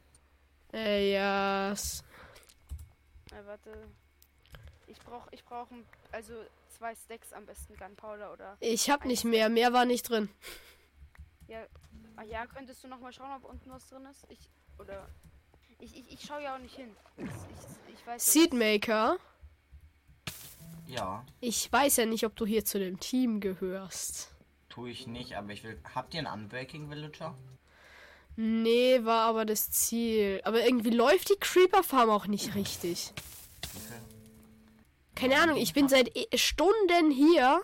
Äh, 0.73 1.13
ja. 1.13 1.73
s- 1.73 2.03
Äh, 3.33 3.45
warte. 3.45 3.89
Ich 4.87 4.99
brauche 5.01 5.29
ich 5.33 5.45
brauch 5.45 5.71
ein- 5.71 5.85
also 6.13 6.33
zwei 6.69 6.95
Stacks 6.95 7.33
am 7.33 7.45
besten 7.45 7.77
Gunpowder 7.77 8.33
oder 8.33 8.57
Ich 8.61 8.89
hab 8.89 9.05
nicht 9.05 9.25
mehr. 9.25 9.49
Mehr 9.49 9.73
war 9.73 9.85
nicht 9.85 10.09
drin. 10.09 10.29
ja, 11.49 11.67
ah, 12.17 12.23
ja, 12.23 12.47
könntest 12.47 12.83
du 12.85 12.89
noch 12.89 13.01
mal 13.01 13.13
schauen, 13.13 13.33
ob 13.37 13.45
unten 13.51 13.69
was 13.71 13.87
drin 13.89 14.05
ist? 14.07 14.25
Ich 14.31 14.49
oder 14.79 15.09
ich, 15.79 15.97
ich, 15.97 16.13
ich 16.13 16.21
schaue 16.27 16.43
ja 16.43 16.55
auch 16.55 16.59
nicht 16.61 16.75
hin. 16.77 16.91
Ich, 17.17 17.25
ich, 17.25 17.95
ich 17.95 18.07
weiß 18.07 18.07
ja 18.07 18.13
nicht. 18.15 18.51
Seedmaker. 18.51 19.17
Ja, 20.87 21.25
Ich 21.41 21.71
weiß 21.73 21.97
ja 21.97 22.07
nicht, 22.07 22.25
ob 22.25 22.37
du 22.37 22.47
hier 22.47 22.65
zu 22.65 22.79
dem 22.79 23.01
Team 23.01 23.41
gehörst. 23.41 24.31
tue 24.69 24.91
ich 24.91 25.07
nicht, 25.09 25.35
aber 25.37 25.53
ich 25.53 25.65
will. 25.65 25.81
Habt 25.95 26.15
ihr 26.15 26.21
einen 26.21 26.43
Unbreaking 26.43 26.89
Villager? 26.91 27.35
Nee, 28.37 29.05
war 29.05 29.27
aber 29.29 29.45
das 29.45 29.71
Ziel. 29.71 30.41
Aber 30.45 30.63
irgendwie 30.65 30.91
läuft 30.91 31.31
die 31.31 31.37
Creeper 31.41 31.83
Farm 31.83 32.11
auch 32.11 32.27
nicht 32.27 32.55
richtig. 32.55 33.13
Okay. 33.75 34.01
Keine 35.17 35.41
Ahnung, 35.41 35.57
ich 35.57 35.73
bin 35.73 35.89
seit 35.89 36.15
e- 36.15 36.37
Stunden 36.37 37.11
hier 37.11 37.63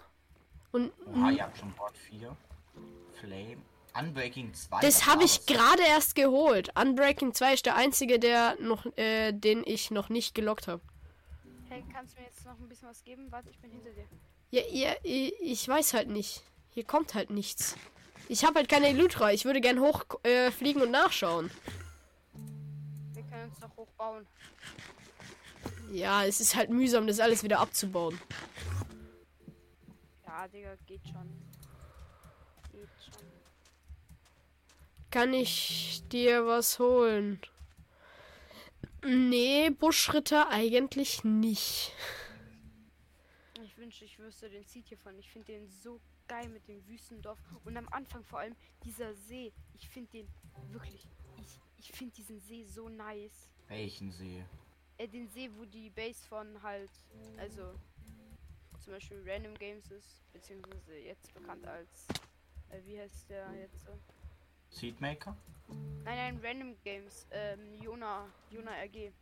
und 0.73 0.91
Oha, 1.15 1.31
ihr 1.31 1.43
habt 1.45 1.59
schon 1.59 1.73
Bord 1.75 1.97
4. 1.99 2.35
Flame. 3.21 3.59
Unbreaking 3.99 4.55
2. 4.55 4.81
das 4.81 5.07
habe 5.07 5.25
ich 5.25 5.47
gerade 5.47 5.83
erst 5.83 6.15
geholt. 6.15 6.71
Unbreaking 6.79 7.35
2 7.35 7.55
ist 7.55 7.67
der 7.67 7.77
einzige, 7.77 8.19
der 8.19 8.57
noch, 8.61 8.87
äh, 8.97 9.33
den 9.33 9.63
ich 9.67 9.91
noch 9.91 10.09
nicht 10.09 10.35
gelockt 10.35 10.69
habe. 10.69 10.83
Hey, 11.69 11.85
kannst 11.93 12.17
du 12.17 12.21
mir 12.21 12.27
jetzt 12.27 12.45
noch 12.45 12.59
ein 12.59 12.69
bisschen 12.69 12.89
was 12.89 13.05
geben? 13.05 13.31
Warte, 13.31 13.51
ich 13.51 13.59
bin 13.59 13.71
hinter 13.71 13.91
dir. 13.91 14.05
Ja, 14.51 14.63
ja, 14.71 14.95
ich, 15.03 15.67
weiß 15.67 15.95
halt 15.95 16.09
nicht. 16.09 16.43
Hier 16.75 16.85
kommt 16.85 17.15
halt 17.15 17.31
nichts. 17.31 17.77
Ich 18.29 18.45
habe 18.45 18.57
halt 18.57 18.69
keine 18.69 18.89
Elytra. 18.89 19.33
Ich 19.33 19.45
würde 19.45 19.61
gern 19.61 19.81
hochfliegen 19.81 20.25
äh, 20.25 20.51
fliegen 20.51 20.83
und 20.83 20.91
nachschauen. 20.91 21.51
Wir 23.15 23.23
können 23.25 23.49
uns 23.49 23.59
doch 23.59 23.75
hochbauen. 23.77 24.27
Ja, 25.91 26.25
es 26.25 26.41
ist 26.41 26.55
halt 26.57 26.71
mühsam, 26.71 27.07
das 27.07 27.21
alles 27.21 27.43
wieder 27.43 27.61
abzubauen. 27.61 28.19
Ja, 30.27 30.49
Digga, 30.49 30.77
geht 30.87 31.03
schon. 31.07 31.29
Geht 32.73 32.89
schon. 33.05 33.27
Kann 35.13 35.35
ich 35.35 36.03
dir 36.09 36.47
was 36.47 36.79
holen? 36.79 37.39
Nee, 39.05 39.69
Buschritter 39.69 40.49
eigentlich 40.49 41.23
nicht. 41.23 41.93
Ich 43.63 43.77
wünschte, 43.77 44.07
ich 44.07 44.19
wüsste 44.19 44.49
den 44.49 44.65
Seed 44.65 44.89
hiervon. 44.89 45.19
Ich 45.19 45.31
finde 45.31 45.53
den 45.53 45.69
so 45.69 46.01
geil 46.27 46.49
mit 46.49 46.67
dem 46.67 46.83
Wüstendorf. 46.89 47.39
Und 47.67 47.77
am 47.77 47.87
Anfang 47.91 48.25
vor 48.25 48.39
allem 48.39 48.57
dieser 48.85 49.13
See. 49.13 49.53
Ich 49.75 49.87
finde 49.87 50.11
den 50.13 50.29
wirklich. 50.71 51.07
Ich, 51.37 51.61
ich 51.77 51.93
finde 51.93 52.15
diesen 52.15 52.41
See 52.41 52.65
so 52.65 52.89
nice. 52.89 53.53
Welchen 53.69 54.13
See? 54.13 54.43
Äh, 54.97 55.09
den 55.09 55.29
See, 55.29 55.51
wo 55.59 55.67
die 55.67 55.91
Base 55.91 56.27
von 56.27 56.63
halt. 56.63 56.91
Also. 57.37 57.75
Zum 58.81 58.95
Beispiel 58.95 59.23
Random 59.27 59.55
Games 59.57 59.91
ist. 59.91 60.23
Beziehungsweise 60.33 60.97
jetzt 60.97 61.35
bekannt 61.35 61.67
als. 61.67 62.07
Äh, 62.71 62.81
wie 62.87 62.99
heißt 62.99 63.29
der 63.29 63.53
jetzt? 63.57 63.85
so? 63.85 63.93
Seedmaker? 64.73 65.37
Nein, 66.05 66.17
nein, 66.17 66.41
Random 66.43 66.77
Games. 66.83 67.27
Ähm, 67.31 67.81
Jona. 67.81 68.27
Jona 68.51 68.73
RG. 68.83 69.13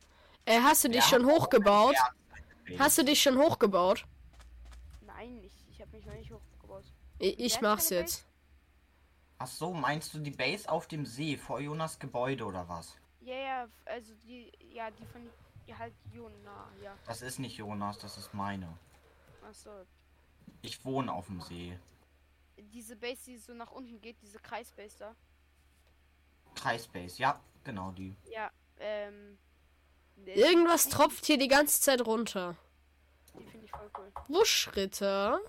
Äh, 0.46 0.60
hast 0.60 0.84
du 0.84 0.88
dich 0.88 0.96
Ja. 0.96 1.02
schon 1.08 1.26
hochgebaut? 1.26 1.94
Ja. 2.68 2.78
Hast 2.78 2.98
du 2.98 3.04
dich 3.04 3.20
schon 3.20 3.36
hochgebaut? 3.38 4.04
Nein, 5.02 5.42
ich, 5.44 5.52
ich 5.70 5.80
habe 5.80 5.96
mich 5.96 6.06
noch 6.06 6.14
nicht 6.14 6.30
hochgebaut. 6.30 6.84
Ich, 7.18 7.38
ich 7.38 7.60
mach's 7.60 7.90
jetzt. 7.90 8.26
Ach 9.38 9.46
so, 9.46 9.72
meinst 9.72 10.14
du 10.14 10.18
die 10.18 10.30
Base 10.30 10.68
auf 10.68 10.86
dem 10.86 11.04
See 11.06 11.36
vor 11.36 11.60
Jonas 11.60 11.98
Gebäude 11.98 12.44
oder 12.44 12.68
was? 12.68 12.96
Ja, 13.20 13.34
ja, 13.34 13.68
also 13.84 14.14
die. 14.24 14.52
Ja, 14.72 14.90
die 14.90 15.04
von. 15.06 15.28
Ja, 15.66 15.78
halt 15.78 15.94
Jona, 16.12 16.68
ja. 16.82 16.96
Das 17.06 17.22
ist 17.22 17.38
nicht 17.38 17.56
Jonas, 17.56 17.98
das 17.98 18.16
ist 18.18 18.34
meine. 18.34 18.66
Achso. 19.46 19.70
Ich 20.62 20.84
wohne 20.84 21.12
auf 21.12 21.26
dem 21.26 21.40
See. 21.42 21.78
Diese 22.58 22.96
Base, 22.96 23.24
die 23.26 23.38
so 23.38 23.54
nach 23.54 23.70
unten 23.70 24.00
geht, 24.00 24.16
diese 24.20 24.38
Kreisbase 24.38 24.98
da. 24.98 25.14
Kreisbase, 26.54 27.18
ja, 27.18 27.40
genau 27.64 27.90
die. 27.92 28.16
Ja, 28.30 28.50
ähm. 28.78 29.38
Irgendwas 30.26 30.88
tropft 30.88 31.24
hier 31.26 31.38
die 31.38 31.48
ganze 31.48 31.80
Zeit 31.80 32.02
runter. 32.06 32.56
Die 33.38 33.46
finde 33.46 33.64
ich 33.64 33.70
voll 33.70 33.90
cool. 33.98 34.12
Buschritter. 34.28 35.40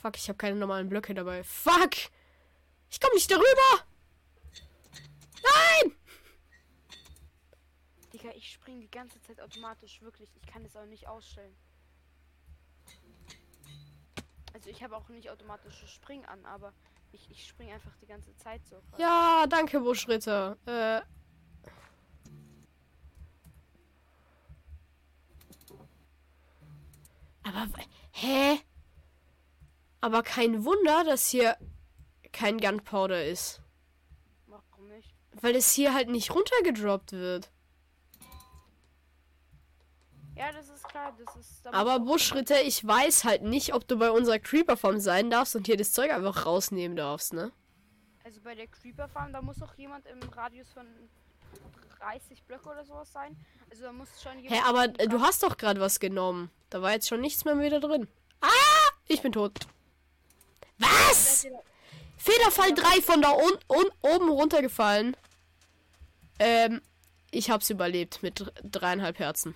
Fuck, 0.00 0.16
ich 0.16 0.28
habe 0.28 0.36
keine 0.36 0.56
normalen 0.56 0.88
Blöcke 0.88 1.14
dabei. 1.14 1.42
Fuck! 1.42 1.94
Ich 2.90 3.00
komme 3.00 3.14
nicht 3.14 3.30
darüber! 3.30 3.84
Nein! 5.42 5.96
Digga, 8.12 8.30
ich 8.34 8.52
springe 8.52 8.80
die 8.80 8.90
ganze 8.90 9.20
Zeit 9.20 9.40
automatisch, 9.40 10.00
wirklich. 10.00 10.30
Ich 10.36 10.46
kann 10.46 10.64
es 10.64 10.76
auch 10.76 10.86
nicht 10.86 11.08
ausstellen. 11.08 11.56
Also 14.54 14.70
ich 14.70 14.82
habe 14.82 14.96
auch 14.96 15.08
nicht 15.08 15.30
automatisches 15.30 15.90
Springen 15.90 16.24
an, 16.24 16.44
aber 16.46 16.72
ich, 17.12 17.30
ich 17.30 17.46
springe 17.46 17.74
einfach 17.74 17.94
die 18.00 18.06
ganze 18.06 18.34
Zeit 18.36 18.66
so. 18.66 18.76
quasi. 18.90 19.02
Ja, 19.02 19.46
danke, 19.48 19.80
Buschritter. 19.80 20.56
Äh. 20.66 21.00
Aber, 27.42 27.66
hä? 28.12 28.60
Aber 30.00 30.22
kein 30.22 30.64
Wunder, 30.64 31.04
dass 31.04 31.28
hier 31.28 31.56
kein 32.32 32.58
Gunpowder 32.58 33.24
ist. 33.24 33.62
Warum 34.46 34.88
nicht? 34.88 35.14
Weil 35.32 35.56
es 35.56 35.72
hier 35.72 35.94
halt 35.94 36.08
nicht 36.08 36.30
runtergedroppt 36.30 37.12
wird. 37.12 37.50
Ja, 40.36 40.52
das 40.52 40.68
ist 40.68 40.77
klar, 40.88 41.14
das 41.24 41.36
ist. 41.36 41.66
Aber 41.68 42.00
Buschritter, 42.00 42.62
ich 42.62 42.86
weiß 42.86 43.24
halt 43.24 43.42
nicht, 43.42 43.74
ob 43.74 43.86
du 43.86 43.98
bei 43.98 44.10
unserer 44.10 44.38
Creeper 44.38 44.76
Farm 44.76 44.98
sein 45.00 45.30
darfst 45.30 45.54
und 45.56 45.66
hier 45.66 45.76
das 45.76 45.92
Zeug 45.92 46.10
einfach 46.10 46.46
rausnehmen 46.46 46.96
darfst, 46.96 47.32
ne? 47.32 47.52
Also 48.24 48.40
bei 48.42 48.54
der 48.54 48.66
Creeper 48.66 49.08
Farm, 49.08 49.32
da 49.32 49.40
muss 49.40 49.62
auch 49.62 49.74
jemand 49.76 50.06
im 50.06 50.20
Radius 50.30 50.70
von 50.72 50.86
30 52.00 52.42
Blöcke 52.44 52.68
oder 52.68 52.84
sowas 52.84 53.10
sein. 53.12 53.36
Also 53.70 53.84
da 53.84 53.92
muss 53.92 54.08
schon 54.22 54.38
jemand. 54.38 54.54
Hä, 54.54 54.68
aber 54.68 54.84
äh, 55.00 55.08
du 55.08 55.20
hast 55.20 55.42
doch 55.42 55.56
gerade 55.56 55.80
was 55.80 55.98
genommen. 56.00 56.50
Da 56.70 56.82
war 56.82 56.92
jetzt 56.92 57.08
schon 57.08 57.20
nichts 57.20 57.44
mehr 57.44 57.58
wieder 57.58 57.80
drin. 57.80 58.06
Ah! 58.40 58.48
Ich 59.06 59.22
bin 59.22 59.32
tot. 59.32 59.58
Was? 60.78 61.46
Federfall 62.18 62.72
3 62.74 63.00
von 63.00 63.22
da 63.22 63.30
un 63.32 63.52
un 63.68 63.90
oben 64.02 64.28
runtergefallen. 64.28 65.16
Ähm, 66.38 66.80
ich 67.30 67.50
hab's 67.50 67.70
überlebt 67.70 68.22
mit 68.22 68.40
dr- 68.40 68.52
dreieinhalb 68.62 69.18
Herzen. 69.18 69.54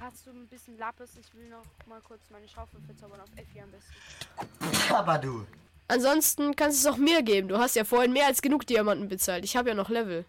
Hast 0.00 0.26
du 0.26 0.30
ein 0.30 0.46
bisschen 0.48 0.78
Lapis? 0.78 1.10
Ich 1.20 1.34
will 1.34 1.48
noch 1.48 1.64
mal 1.86 2.00
kurz 2.00 2.22
meine 2.30 2.48
Schaufel 2.48 2.80
verzaubern 2.86 3.20
auf 3.20 3.28
F4 3.36 3.62
am 3.62 3.70
besten. 3.70 4.94
Aber 4.94 5.18
du. 5.18 5.46
Ansonsten 5.88 6.56
kannst 6.56 6.82
du 6.82 6.88
es 6.88 6.94
auch 6.94 6.98
mir 6.98 7.22
geben. 7.22 7.48
Du 7.48 7.58
hast 7.58 7.76
ja 7.76 7.84
vorhin 7.84 8.12
mehr 8.12 8.26
als 8.26 8.40
genug 8.40 8.66
Diamanten 8.66 9.08
bezahlt. 9.08 9.44
Ich 9.44 9.56
habe 9.56 9.68
ja 9.68 9.74
noch 9.74 9.90
Level. 9.90 10.24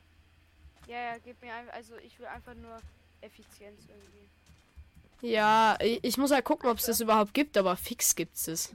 Ja, 0.88 1.00
ja, 1.00 1.18
gib 1.24 1.42
mir 1.42 1.54
einfach. 1.54 1.74
Also 1.74 1.94
ich 2.06 2.20
will 2.20 2.26
einfach 2.26 2.54
nur 2.56 2.80
Effizienz 3.22 3.82
irgendwie. 3.88 5.28
Ja, 5.28 5.78
ich 5.80 6.18
muss 6.18 6.32
halt 6.32 6.44
gucken, 6.44 6.70
ob 6.70 6.80
es 6.80 6.86
das 6.86 7.00
überhaupt 7.00 7.34
gibt, 7.34 7.56
aber 7.58 7.78
fix 7.78 8.16
gibt's 8.16 8.48
es. 8.48 8.74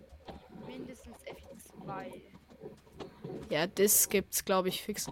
Mindestens 0.66 1.16
F2. 1.26 2.12
Ja, 3.50 3.66
das 3.66 4.08
gibt's, 4.08 4.44
glaube 4.44 4.68
ich, 4.68 4.82
fix. 4.82 5.08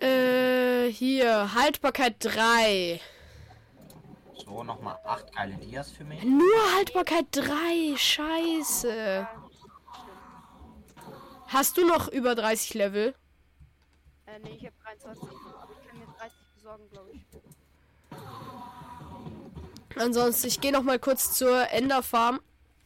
Äh, 0.00 0.88
hier, 0.90 1.54
Haltbarkeit 1.54 2.16
3. 2.20 3.00
So, 4.44 4.62
nochmal 4.62 4.98
acht 5.04 5.32
geile 5.34 5.56
Dias 5.56 5.90
für 5.90 6.04
mich. 6.04 6.22
Nur 6.22 6.74
Haltbarkeit 6.76 7.26
3, 7.32 7.96
scheiße. 7.96 9.26
Hast 11.46 11.76
du 11.76 11.86
noch 11.86 12.08
über 12.08 12.34
30 12.34 12.74
Level? 12.74 13.14
Äh, 14.26 14.38
nee, 14.40 14.56
ich 14.56 14.66
habe 14.66 14.74
23. 14.82 15.22
Aber 15.22 15.72
ich 15.72 15.88
kann 15.88 15.98
mir 15.98 16.06
30 16.18 16.32
besorgen, 16.56 16.90
glaube 16.90 17.10
ich. 17.12 17.20
Ansonsten, 19.96 20.48
ich 20.48 20.60
gehe 20.60 20.72
noch 20.72 20.82
mal 20.82 20.98
kurz 20.98 21.32
zur 21.32 21.70
Enderfarm. 21.70 22.40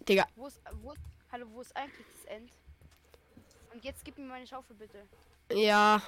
Digga, 0.08 0.26
Wo 0.36 0.46
ist, 0.46 0.60
wo, 0.82 0.94
hallo, 1.32 1.46
wo 1.52 1.60
ist 1.62 1.74
eigentlich 1.76 2.06
das 2.16 2.24
End? 2.36 2.50
Und 3.72 3.84
jetzt 3.84 4.04
gib 4.04 4.18
mir 4.18 4.24
meine 4.26 4.46
Schaufel 4.46 4.76
bitte. 4.76 4.98
ja, 5.52 6.02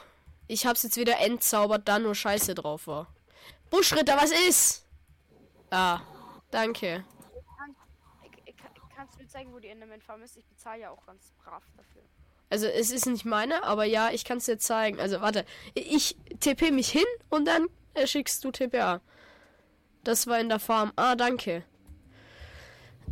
ich 0.49 0.67
hab's 0.67 0.83
jetzt 0.83 0.97
wieder 0.97 1.19
entzaubert, 1.21 1.89
da 1.89 1.99
nur 1.99 2.15
Scheiße 2.15 2.55
drauf 2.55 2.87
war. 2.87 3.07
Buschritter, 3.71 4.17
was 4.17 4.31
ist? 4.33 4.85
Ah, 5.71 6.01
danke. 6.51 7.05
Kann, 7.57 7.77
kannst 8.95 9.15
du 9.15 9.23
mir 9.23 9.29
zeigen, 9.29 9.53
wo 9.53 9.59
die 9.59 9.69
Enderman 9.69 10.01
Farm 10.01 10.23
ist? 10.23 10.37
Ich 10.37 10.47
bezahle 10.47 10.83
ja 10.83 10.91
auch 10.91 11.05
ganz 11.07 11.33
brav 11.43 11.63
dafür. 11.77 12.03
Also 12.51 12.67
es 12.67 12.91
ist 12.91 13.07
nicht 13.07 13.25
meine, 13.25 13.63
aber 13.63 13.85
ja, 13.85 14.11
ich 14.11 14.25
kann 14.25 14.39
es 14.39 14.47
dir 14.47 14.59
zeigen. 14.59 14.99
Also 14.99 15.21
warte, 15.21 15.45
ich 15.75 16.17
TP 16.41 16.73
mich 16.73 16.91
hin 16.91 17.05
und 17.29 17.45
dann 17.47 17.69
schickst 18.05 18.43
du 18.45 18.51
TPA. 18.51 19.01
Das 20.03 20.27
war 20.27 20.41
in 20.41 20.49
der 20.49 20.59
Farm. 20.59 20.93
Ah, 20.97 21.15
danke. 21.15 21.65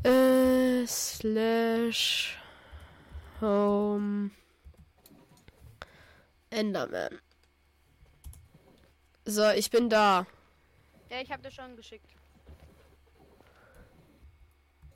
Äh, 0.05 0.87
slash 0.87 2.37
home 3.41 4.31
Enderman. 6.51 7.21
So, 9.25 9.51
ich 9.51 9.71
bin 9.71 9.89
da. 9.89 10.27
Ja, 11.11 11.21
ich 11.21 11.31
habe 11.31 11.43
dir 11.43 11.51
schon 11.51 11.77
geschickt. 11.77 12.18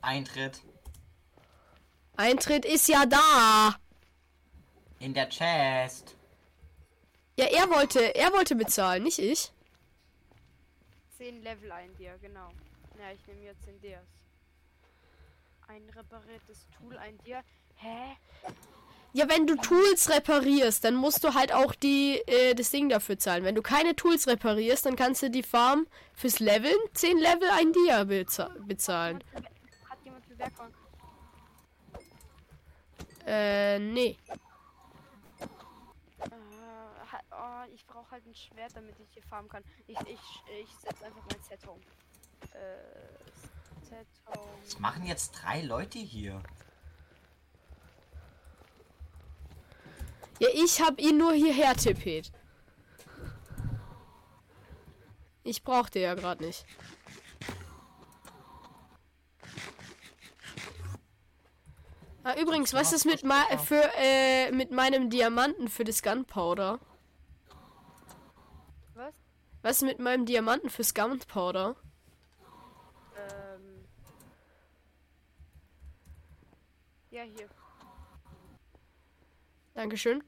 Eintritt 0.03 0.61
Eintritt 2.15 2.65
ist 2.65 2.87
ja 2.89 3.05
da. 3.05 3.75
in 4.99 5.13
der 5.13 5.27
Chest. 5.29 6.15
Ja, 7.37 7.45
er 7.45 7.69
wollte, 7.69 8.13
er 8.13 8.31
wollte 8.33 8.55
bezahlen, 8.55 9.03
nicht 9.03 9.17
ich. 9.17 9.51
10 11.17 11.41
Level 11.41 11.71
ein 11.71 11.95
dir, 11.97 12.17
genau. 12.21 12.49
Ja, 12.99 13.11
ich 13.13 13.25
nehme 13.27 13.45
jetzt 13.45 13.65
den 13.65 13.79
Dias. 13.81 14.05
Ein 15.67 15.81
repariertes 15.95 16.67
Tool 16.77 16.97
ein 16.97 17.17
dir. 17.25 17.41
Hä? 17.77 18.17
Ja, 19.13 19.29
wenn 19.29 19.47
du 19.47 19.55
Tools 19.55 20.09
reparierst, 20.09 20.83
dann 20.83 20.95
musst 20.95 21.23
du 21.23 21.33
halt 21.33 21.53
auch 21.53 21.73
die 21.75 22.21
äh, 22.27 22.53
das 22.55 22.71
Ding 22.71 22.89
dafür 22.89 23.17
zahlen. 23.17 23.43
Wenn 23.43 23.55
du 23.55 23.61
keine 23.61 23.95
Tools 23.95 24.27
reparierst, 24.27 24.85
dann 24.85 24.95
kannst 24.95 25.23
du 25.23 25.29
die 25.29 25.43
Farm 25.43 25.87
fürs 26.13 26.39
Leveln 26.39 26.77
10 26.93 27.17
Level 27.17 27.49
ein 27.51 27.73
Dia 27.73 28.03
beza 28.03 28.49
bezahlen. 28.67 29.23
Für 30.33 30.39
Werkbank? 30.39 30.75
Äh, 33.25 33.79
nee. 33.79 34.17
Äh, 35.39 36.29
oh, 37.31 37.63
ich 37.73 37.85
brauche 37.85 38.09
halt 38.09 38.25
ein 38.25 38.33
Schwert, 38.33 38.75
damit 38.75 38.99
ich 38.99 39.09
hier 39.13 39.21
farmen 39.23 39.47
kann. 39.47 39.63
Ich, 39.85 39.99
ich, 39.99 40.19
ich 40.59 40.69
setze 40.75 41.05
einfach 41.05 41.21
mein 41.29 41.41
Set 41.43 41.65
home. 41.67 41.81
Äh, 42.53 43.85
Set 43.85 44.07
home. 44.27 44.57
Was 44.63 44.79
machen 44.79 45.05
jetzt 45.05 45.31
drei 45.31 45.61
Leute 45.61 45.99
hier? 45.99 46.41
Ja, 50.39 50.49
ich 50.51 50.81
hab 50.81 50.99
ihn 50.99 51.17
nur 51.19 51.33
hierher 51.33 51.75
tippet. 51.75 52.31
Ich 55.43 55.63
brauchte 55.63 55.99
ja 55.99 56.15
gerade 56.15 56.43
nicht. 56.43 56.65
Ah, 62.25 62.35
übrigens, 62.39 62.73
was 62.73 62.93
ist 62.93 63.05
mit, 63.05 63.23
ma 63.23 63.57
für, 63.57 63.83
äh, 63.97 64.49
mit 64.51 64.71
meinem 64.71 65.09
Diamanten 65.09 65.67
für 65.67 65.83
das 65.83 66.01
Gunpowder? 66.01 66.79
Was? 68.93 69.13
Was 69.61 69.75
ist 69.77 69.81
mit 69.83 69.99
meinem 69.99 70.25
Diamanten 70.25 70.69
fürs 70.69 70.93
Gunpowder? 70.93 71.75
Ähm. 73.17 73.85
Ja, 77.11 77.23
hier. 77.23 77.49
Dankeschön. 79.73 80.23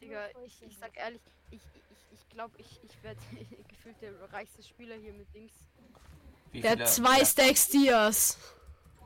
Digga, 0.00 0.28
ich, 0.46 0.62
ich 0.62 0.78
sag 0.78 0.96
ehrlich, 0.96 1.20
ich 1.50 1.60
ich, 1.90 2.20
ich 2.20 2.28
glaube, 2.28 2.54
ich, 2.58 2.80
ich 2.84 3.02
werde 3.02 3.20
gefühlt 3.68 4.00
der 4.00 4.12
reichste 4.32 4.62
Spieler 4.62 4.94
hier 4.94 5.12
mit 5.12 5.32
Dings. 5.34 5.52
Wie 6.52 6.60
Der 6.60 6.72
hat 6.72 6.88
zwei 6.88 7.24
Stacks 7.24 7.68
Dias. 7.68 8.38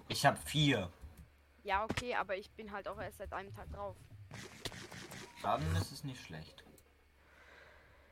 Ich 0.08 0.26
habe 0.26 0.36
vier. 0.36 0.92
Ja, 1.64 1.84
okay, 1.84 2.14
aber 2.14 2.36
ich 2.36 2.50
bin 2.50 2.72
halt 2.72 2.88
auch 2.88 2.98
erst 3.00 3.18
seit 3.18 3.32
einem 3.32 3.54
Tag 3.54 3.70
drauf. 3.72 3.96
Dann 5.42 5.62
ist 5.76 5.92
es 5.92 6.04
nicht 6.04 6.20
schlecht. 6.24 6.64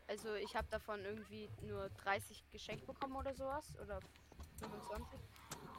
Also 0.09 0.35
ich 0.35 0.57
habe 0.57 0.67
davon 0.71 1.05
irgendwie 1.05 1.49
nur 1.63 1.89
30 2.05 2.43
geschenkt 2.51 2.87
bekommen 2.87 3.15
oder 3.15 3.33
sowas. 3.35 3.73
Oder 3.81 4.01
25. 4.61 5.21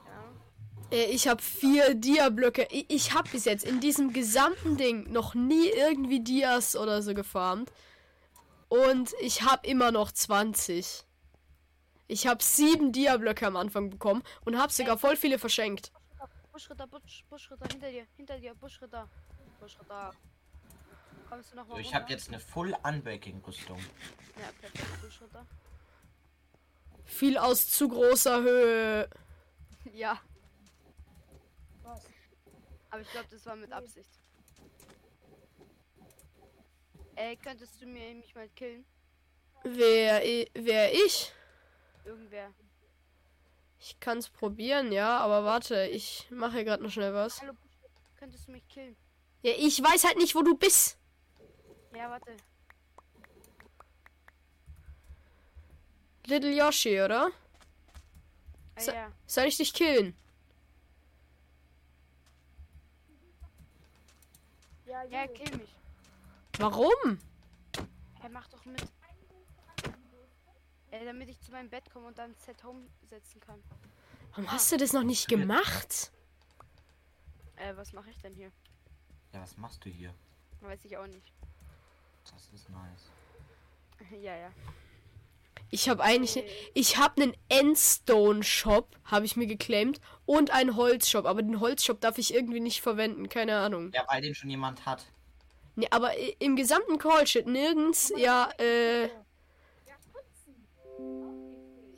Ja. 0.07 0.97
Äh, 0.97 1.11
Ich 1.11 1.27
habe 1.27 1.41
vier 1.41 1.93
Dia-Blöcke. 1.95 2.67
Ich, 2.71 2.85
ich 2.89 3.13
habe 3.13 3.29
bis 3.29 3.45
jetzt 3.45 3.65
in 3.65 3.81
diesem 3.81 4.13
gesamten 4.13 4.77
Ding 4.77 5.11
noch 5.11 5.33
nie 5.35 5.67
irgendwie 5.69 6.21
Dias 6.21 6.75
oder 6.75 7.01
so 7.01 7.13
gefarmt. 7.13 7.71
Und 8.69 9.13
ich 9.19 9.41
habe 9.41 9.67
immer 9.67 9.91
noch 9.91 10.13
20. 10.13 11.05
Ich 12.07 12.27
habe 12.27 12.41
sieben 12.41 12.93
Dia-Blöcke 12.93 13.45
am 13.45 13.57
Anfang 13.57 13.89
bekommen 13.89 14.23
und 14.45 14.57
habe 14.57 14.71
sogar 14.71 14.97
voll 14.97 15.17
viele 15.17 15.39
verschenkt. 15.39 15.91
Buschritter, 16.51 16.87
Busch, 16.87 17.23
Buschritter, 17.29 17.67
hinter 17.71 17.89
dir, 17.89 18.05
hinter 18.17 18.37
dir, 18.37 18.53
Buschritter. 18.55 19.07
Buschritter. 19.59 20.13
Kommst 21.29 21.51
du 21.51 21.55
noch 21.55 21.67
mal 21.67 21.75
So, 21.75 21.79
ich 21.79 21.95
habe 21.95 22.09
jetzt 22.11 22.27
eine 22.27 22.39
Full 22.39 22.75
Unbreaking 22.83 23.41
Rüstung. 23.45 23.79
Ja, 24.37 24.51
perfekt, 24.59 25.01
Buschritter. 25.01 25.45
Viel 27.05 27.37
aus 27.37 27.69
zu 27.69 27.87
großer 27.87 28.41
Höhe. 28.41 29.09
Ja, 29.93 30.21
Was? 31.81 32.05
aber 32.91 33.01
ich 33.01 33.09
glaube, 33.09 33.27
das 33.31 33.43
war 33.47 33.55
mit 33.55 33.71
Absicht. 33.73 34.11
Ey, 37.15 37.35
könntest 37.35 37.81
du 37.81 37.87
mir 37.87 38.13
mich 38.13 38.35
mal 38.35 38.47
killen? 38.49 38.85
Wer, 39.63 40.21
wer 40.53 40.93
ich? 40.93 41.31
Irgendwer. 42.05 42.53
Ich 43.83 43.99
kann 43.99 44.19
es 44.19 44.29
probieren, 44.29 44.91
ja, 44.91 45.17
aber 45.19 45.43
warte, 45.43 45.87
ich 45.87 46.27
mache 46.29 46.63
gerade 46.63 46.83
noch 46.83 46.91
schnell 46.91 47.15
was. 47.15 47.41
Hallo, 47.41 47.53
könntest 48.17 48.47
du 48.47 48.51
mich 48.51 48.67
killen? 48.67 48.95
Ja, 49.41 49.53
ich 49.57 49.81
weiß 49.81 50.03
halt 50.03 50.17
nicht, 50.17 50.35
wo 50.35 50.43
du 50.43 50.55
bist. 50.55 50.97
Ja, 51.95 52.09
warte. 52.11 52.37
Little 56.27 56.51
Yoshi, 56.55 57.01
oder? 57.01 57.31
Ah, 58.75 58.81
So- 58.81 58.91
ja. 58.91 59.11
Soll 59.25 59.45
ich 59.45 59.57
dich 59.57 59.73
killen? 59.73 60.15
Ja, 64.85 65.03
Ja, 65.05 65.25
kill 65.27 65.57
mich. 65.57 65.69
Warum? 66.59 67.17
Er 68.21 68.29
macht 68.29 68.53
doch 68.53 68.63
mit. 68.65 68.83
Äh, 70.91 71.05
damit 71.05 71.29
ich 71.29 71.39
zu 71.39 71.51
meinem 71.51 71.69
Bett 71.69 71.89
komme 71.91 72.07
und 72.07 72.17
dann 72.17 72.35
Set 72.35 72.63
Home 72.63 72.85
setzen 73.09 73.39
kann. 73.39 73.63
Warum 74.31 74.51
hast 74.51 74.71
du 74.71 74.77
das 74.77 74.93
noch 74.93 75.03
nicht 75.03 75.27
gemacht? 75.27 76.11
Äh, 77.55 77.75
was 77.75 77.93
mache 77.93 78.09
ich 78.09 78.17
denn 78.19 78.33
hier? 78.33 78.51
Ja, 79.33 79.41
was 79.41 79.57
machst 79.57 79.83
du 79.85 79.89
hier? 79.89 80.13
Weiß 80.59 80.83
ich 80.85 80.97
auch 80.97 81.07
nicht. 81.07 81.33
Das 82.29 82.49
ist 82.53 82.69
nice. 82.69 83.09
ja, 84.21 84.35
ja. 84.35 84.51
Ich 85.69 85.87
habe 85.87 86.03
eigentlich, 86.03 86.43
ich 86.73 86.97
habe 86.97 87.21
einen 87.21 87.37
Endstone 87.47 88.43
Shop, 88.43 88.97
habe 89.05 89.25
ich 89.25 89.37
mir 89.37 89.47
geclaimed 89.47 90.01
und 90.25 90.51
einen 90.51 90.75
Holzshop, 90.75 91.25
aber 91.25 91.41
den 91.41 91.61
Holzshop 91.61 92.01
darf 92.01 92.17
ich 92.17 92.33
irgendwie 92.33 92.59
nicht 92.59 92.81
verwenden, 92.81 93.29
keine 93.29 93.57
Ahnung. 93.57 93.91
Ja, 93.93 94.03
weil 94.09 94.21
den 94.21 94.35
schon 94.35 94.49
jemand 94.49 94.85
hat. 94.85 95.05
Nee, 95.75 95.87
aber 95.89 96.11
im 96.41 96.57
gesamten 96.57 96.97
Call 96.97 97.25
steht 97.25 97.47
nirgends, 97.47 98.11
ja, 98.17 98.49
äh, 98.59 99.09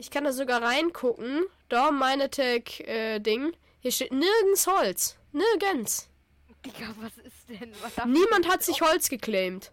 ich 0.03 0.11
kann 0.11 0.25
da 0.25 0.33
sogar 0.33 0.61
reingucken. 0.61 1.45
Da, 1.69 1.89
meine 1.89 2.29
Tag, 2.29 2.81
äh, 2.81 3.19
Ding. 3.19 3.53
Hier 3.79 3.91
steht 3.93 4.11
nirgends 4.11 4.67
Holz. 4.67 5.15
Nirgends. 5.31 6.09
Digga, 6.65 6.93
was 6.99 7.17
ist 7.19 7.47
denn? 7.47 7.71
Was 7.81 8.05
Niemand 8.05 8.49
hat 8.49 8.63
sich 8.63 8.81
Holz 8.81 9.07
geclaimed. 9.07 9.71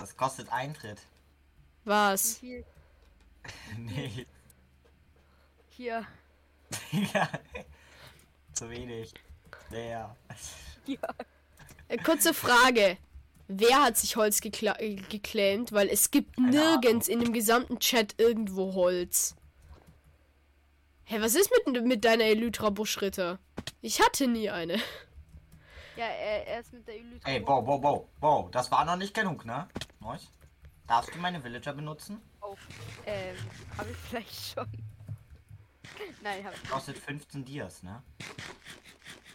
Das 0.00 0.16
kostet 0.16 0.50
Eintritt. 0.50 0.98
Was? 1.84 2.38
Hier, 2.38 2.64
nee. 3.78 4.26
hier, 5.68 6.04
ja. 6.90 7.28
Zu 8.52 8.70
wenig. 8.70 9.14
Ja. 9.70 10.16
hier. 10.84 10.98
Äh, 11.86 11.96
kurze 11.98 12.34
Frage. 12.34 12.98
Wer 13.46 13.82
hat 13.82 13.96
sich 13.96 14.16
Holz 14.16 14.40
gekla 14.40 14.80
äh, 14.80 14.96
geclaimed? 14.96 15.70
Weil 15.70 15.88
es 15.88 16.10
gibt 16.10 16.34
Keine 16.34 16.50
nirgends 16.50 17.06
in 17.06 17.20
dem 17.20 17.32
gesamten 17.32 17.78
Chat 17.78 18.16
irgendwo 18.18 18.74
Holz. 18.74 19.36
Hä, 21.10 21.20
was 21.20 21.34
ist 21.34 21.50
mit, 21.66 21.84
mit 21.84 22.04
deiner 22.04 22.22
Elytra 22.22 22.70
Buschritter? 22.70 23.40
Ich 23.80 24.00
hatte 24.00 24.28
nie 24.28 24.48
eine. 24.48 24.74
Ja, 25.96 26.04
er, 26.04 26.46
er 26.46 26.60
ist 26.60 26.72
mit 26.72 26.86
der 26.86 26.94
Elytra. 26.94 27.28
Ey, 27.28 27.44
wow, 27.44 27.66
wow, 27.66 27.82
wow, 27.82 28.08
wow. 28.20 28.50
Das 28.52 28.70
war 28.70 28.84
noch 28.84 28.94
nicht 28.94 29.12
genug, 29.12 29.44
ne? 29.44 29.66
Nice. 29.98 30.30
Darfst 30.86 31.12
du 31.12 31.18
meine 31.18 31.42
Villager 31.42 31.72
benutzen? 31.72 32.22
Oh, 32.40 32.54
ähm, 33.06 33.34
habe 33.76 33.90
ich 33.90 33.96
vielleicht 33.96 34.54
schon. 34.54 34.68
Nein, 36.22 36.44
habe 36.44 36.54
ich 36.54 36.70
Kostet 36.70 36.96
15 36.96 37.44
Dias, 37.44 37.82
ne? 37.82 38.04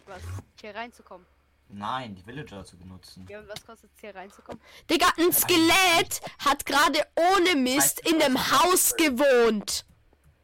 was. 0.05 0.21
Hier 0.61 0.73
reinzukommen. 0.73 1.27
Nein, 1.67 2.15
die 2.15 2.25
Villager 2.25 2.63
zu 2.63 2.77
benutzen. 2.77 3.25
Ja, 3.27 3.39
und 3.39 3.49
was 3.49 3.65
kostet 3.65 3.91
es 3.93 3.99
hier 3.99 4.15
reinzukommen? 4.15 4.61
Digga, 4.89 5.07
ein 5.17 5.33
Skelett 5.33 6.21
hat 6.39 6.65
gerade 6.65 7.05
ohne 7.15 7.57
Mist 7.57 7.99
in 8.09 8.19
dem 8.19 8.37
Haus 8.37 8.95
gewohnt. 8.95 9.85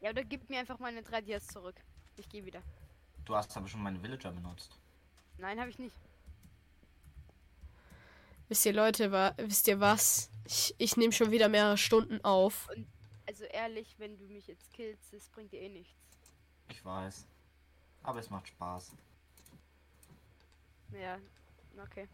Ja, 0.02 0.10
oder 0.10 0.24
gib 0.24 0.50
mir 0.50 0.58
einfach 0.58 0.78
meine 0.80 1.02
drei 1.02 1.20
Dias 1.20 1.46
zurück. 1.46 1.76
Ich 2.16 2.28
gehe 2.28 2.44
wieder. 2.44 2.60
Du 3.24 3.34
hast 3.36 3.56
aber 3.56 3.68
schon 3.68 3.82
meine 3.82 4.02
Villager 4.02 4.32
benutzt. 4.32 4.78
Nein, 5.38 5.58
habe 5.60 5.70
ich 5.70 5.78
nicht. 5.78 5.94
Wisst 8.48 8.66
ihr, 8.66 8.72
Leute, 8.72 9.10
wa 9.12 9.32
wisst 9.38 9.68
ihr 9.68 9.80
was? 9.80 10.28
Ich, 10.44 10.74
ich 10.78 10.96
nehme 10.96 11.12
schon 11.12 11.30
wieder 11.30 11.48
mehrere 11.48 11.78
Stunden 11.78 12.22
auf. 12.24 12.68
Also 13.26 13.44
ehrlich, 13.44 13.94
wenn 13.98 14.18
du 14.18 14.24
mich 14.26 14.46
jetzt 14.48 14.70
killst, 14.72 15.12
das 15.12 15.28
bringt 15.30 15.52
dir 15.52 15.60
eh 15.60 15.68
nichts. 15.68 15.94
Ich 16.68 16.84
weiß. 16.84 17.24
Aber 18.02 18.18
es 18.18 18.28
macht 18.28 18.48
Spaß. 18.48 18.90
Ja, 21.00 21.18
okay. 21.80 22.08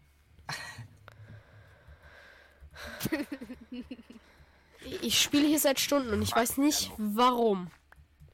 Ich- 3.71 5.03
Ich 5.03 5.21
spiele 5.21 5.47
hier 5.47 5.59
seit 5.59 5.79
Stunden 5.79 6.09
und 6.11 6.21
ich 6.21 6.33
weiß 6.33 6.57
nicht 6.57 6.91
warum. 6.97 7.69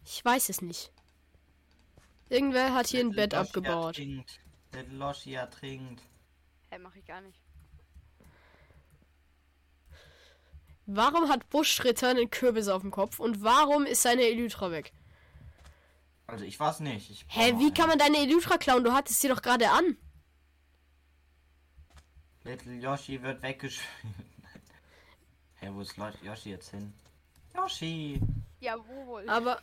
Ich 0.06 0.24
weiß 0.24 0.50
es 0.50 0.62
nicht. 0.62 0.92
Irgendwer 2.30 2.74
hat 2.74 2.88
hier 2.88 3.02
ein 3.02 3.12
Bett 3.12 3.34
Loshi 3.34 3.48
abgebaut. 3.48 3.98
Ertrinkt. 3.98 4.40
Little 4.72 4.98
Loshi 4.98 5.34
ertrinkt. 5.34 6.04
Hey, 6.70 6.80
mach 6.80 6.96
ich 6.96 7.06
gar 7.06 7.22
nicht. 7.22 7.40
Warum 10.88 11.30
hat 11.30 11.50
Buschritter 11.50 12.10
einen 12.10 12.30
Kürbis 12.30 12.68
auf 12.68 12.84
dem 12.84 12.92
Kopf 12.92 13.20
und 13.20 13.44
warum 13.44 13.86
ist 13.86 14.04
seine 14.04 14.22
Elytra 14.22 14.70
weg? 14.70 14.94
Also 16.28 16.46
ich 16.46 16.60
war's 16.60 16.80
nicht. 16.80 17.10
Ich 17.10 17.26
Hä, 17.28 17.54
wie 17.58 17.74
kann 17.74 17.90
man 17.90 17.98
deine 17.98 18.18
Elytra 18.18 18.58
klauen? 18.58 18.84
Du 18.84 18.94
hattest 18.94 19.22
sie 19.22 19.28
doch 19.28 19.42
gerade 19.42 19.70
an. 19.72 19.98
Little 22.44 22.74
Yoshi 22.74 23.22
wird 23.24 23.42
weggeschmissen. 23.42 23.90
Hä, 25.56 25.70
wo 25.72 25.82
ist 25.82 25.96
Yoshi 26.22 26.52
jetzt 26.52 26.70
hin? 26.70 26.94
Yoshi! 27.56 28.22
Jawohl. 28.60 29.28
Aber 29.28 29.62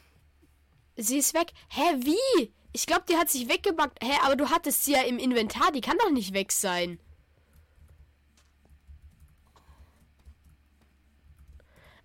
sie 0.96 1.18
ist 1.18 1.34
weg. 1.34 1.52
Hä, 1.68 1.96
wie? 1.98 2.52
Ich 2.72 2.86
glaube, 2.86 3.04
die 3.08 3.16
hat 3.16 3.28
sich 3.28 3.48
weggebackt. 3.48 4.02
Hä, 4.02 4.12
aber 4.24 4.36
du 4.36 4.50
hattest 4.50 4.84
sie 4.84 4.92
ja 4.92 5.02
im 5.02 5.18
Inventar. 5.18 5.72
Die 5.72 5.80
kann 5.80 5.98
doch 5.98 6.10
nicht 6.10 6.32
weg 6.32 6.52
sein. 6.52 6.98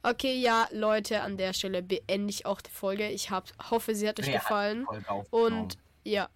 Okay, 0.03 0.39
ja, 0.39 0.67
Leute, 0.71 1.21
an 1.21 1.37
der 1.37 1.53
Stelle 1.53 1.81
beende 1.81 2.29
ich 2.29 2.45
auch 2.45 2.61
die 2.61 2.71
Folge. 2.71 3.09
Ich 3.09 3.29
hab, 3.29 3.49
hoffe, 3.69 3.95
sie 3.95 4.07
hat 4.07 4.19
euch 4.19 4.27
die 4.27 4.31
gefallen. 4.31 4.85
Und 5.31 5.77
ja, 6.03 6.29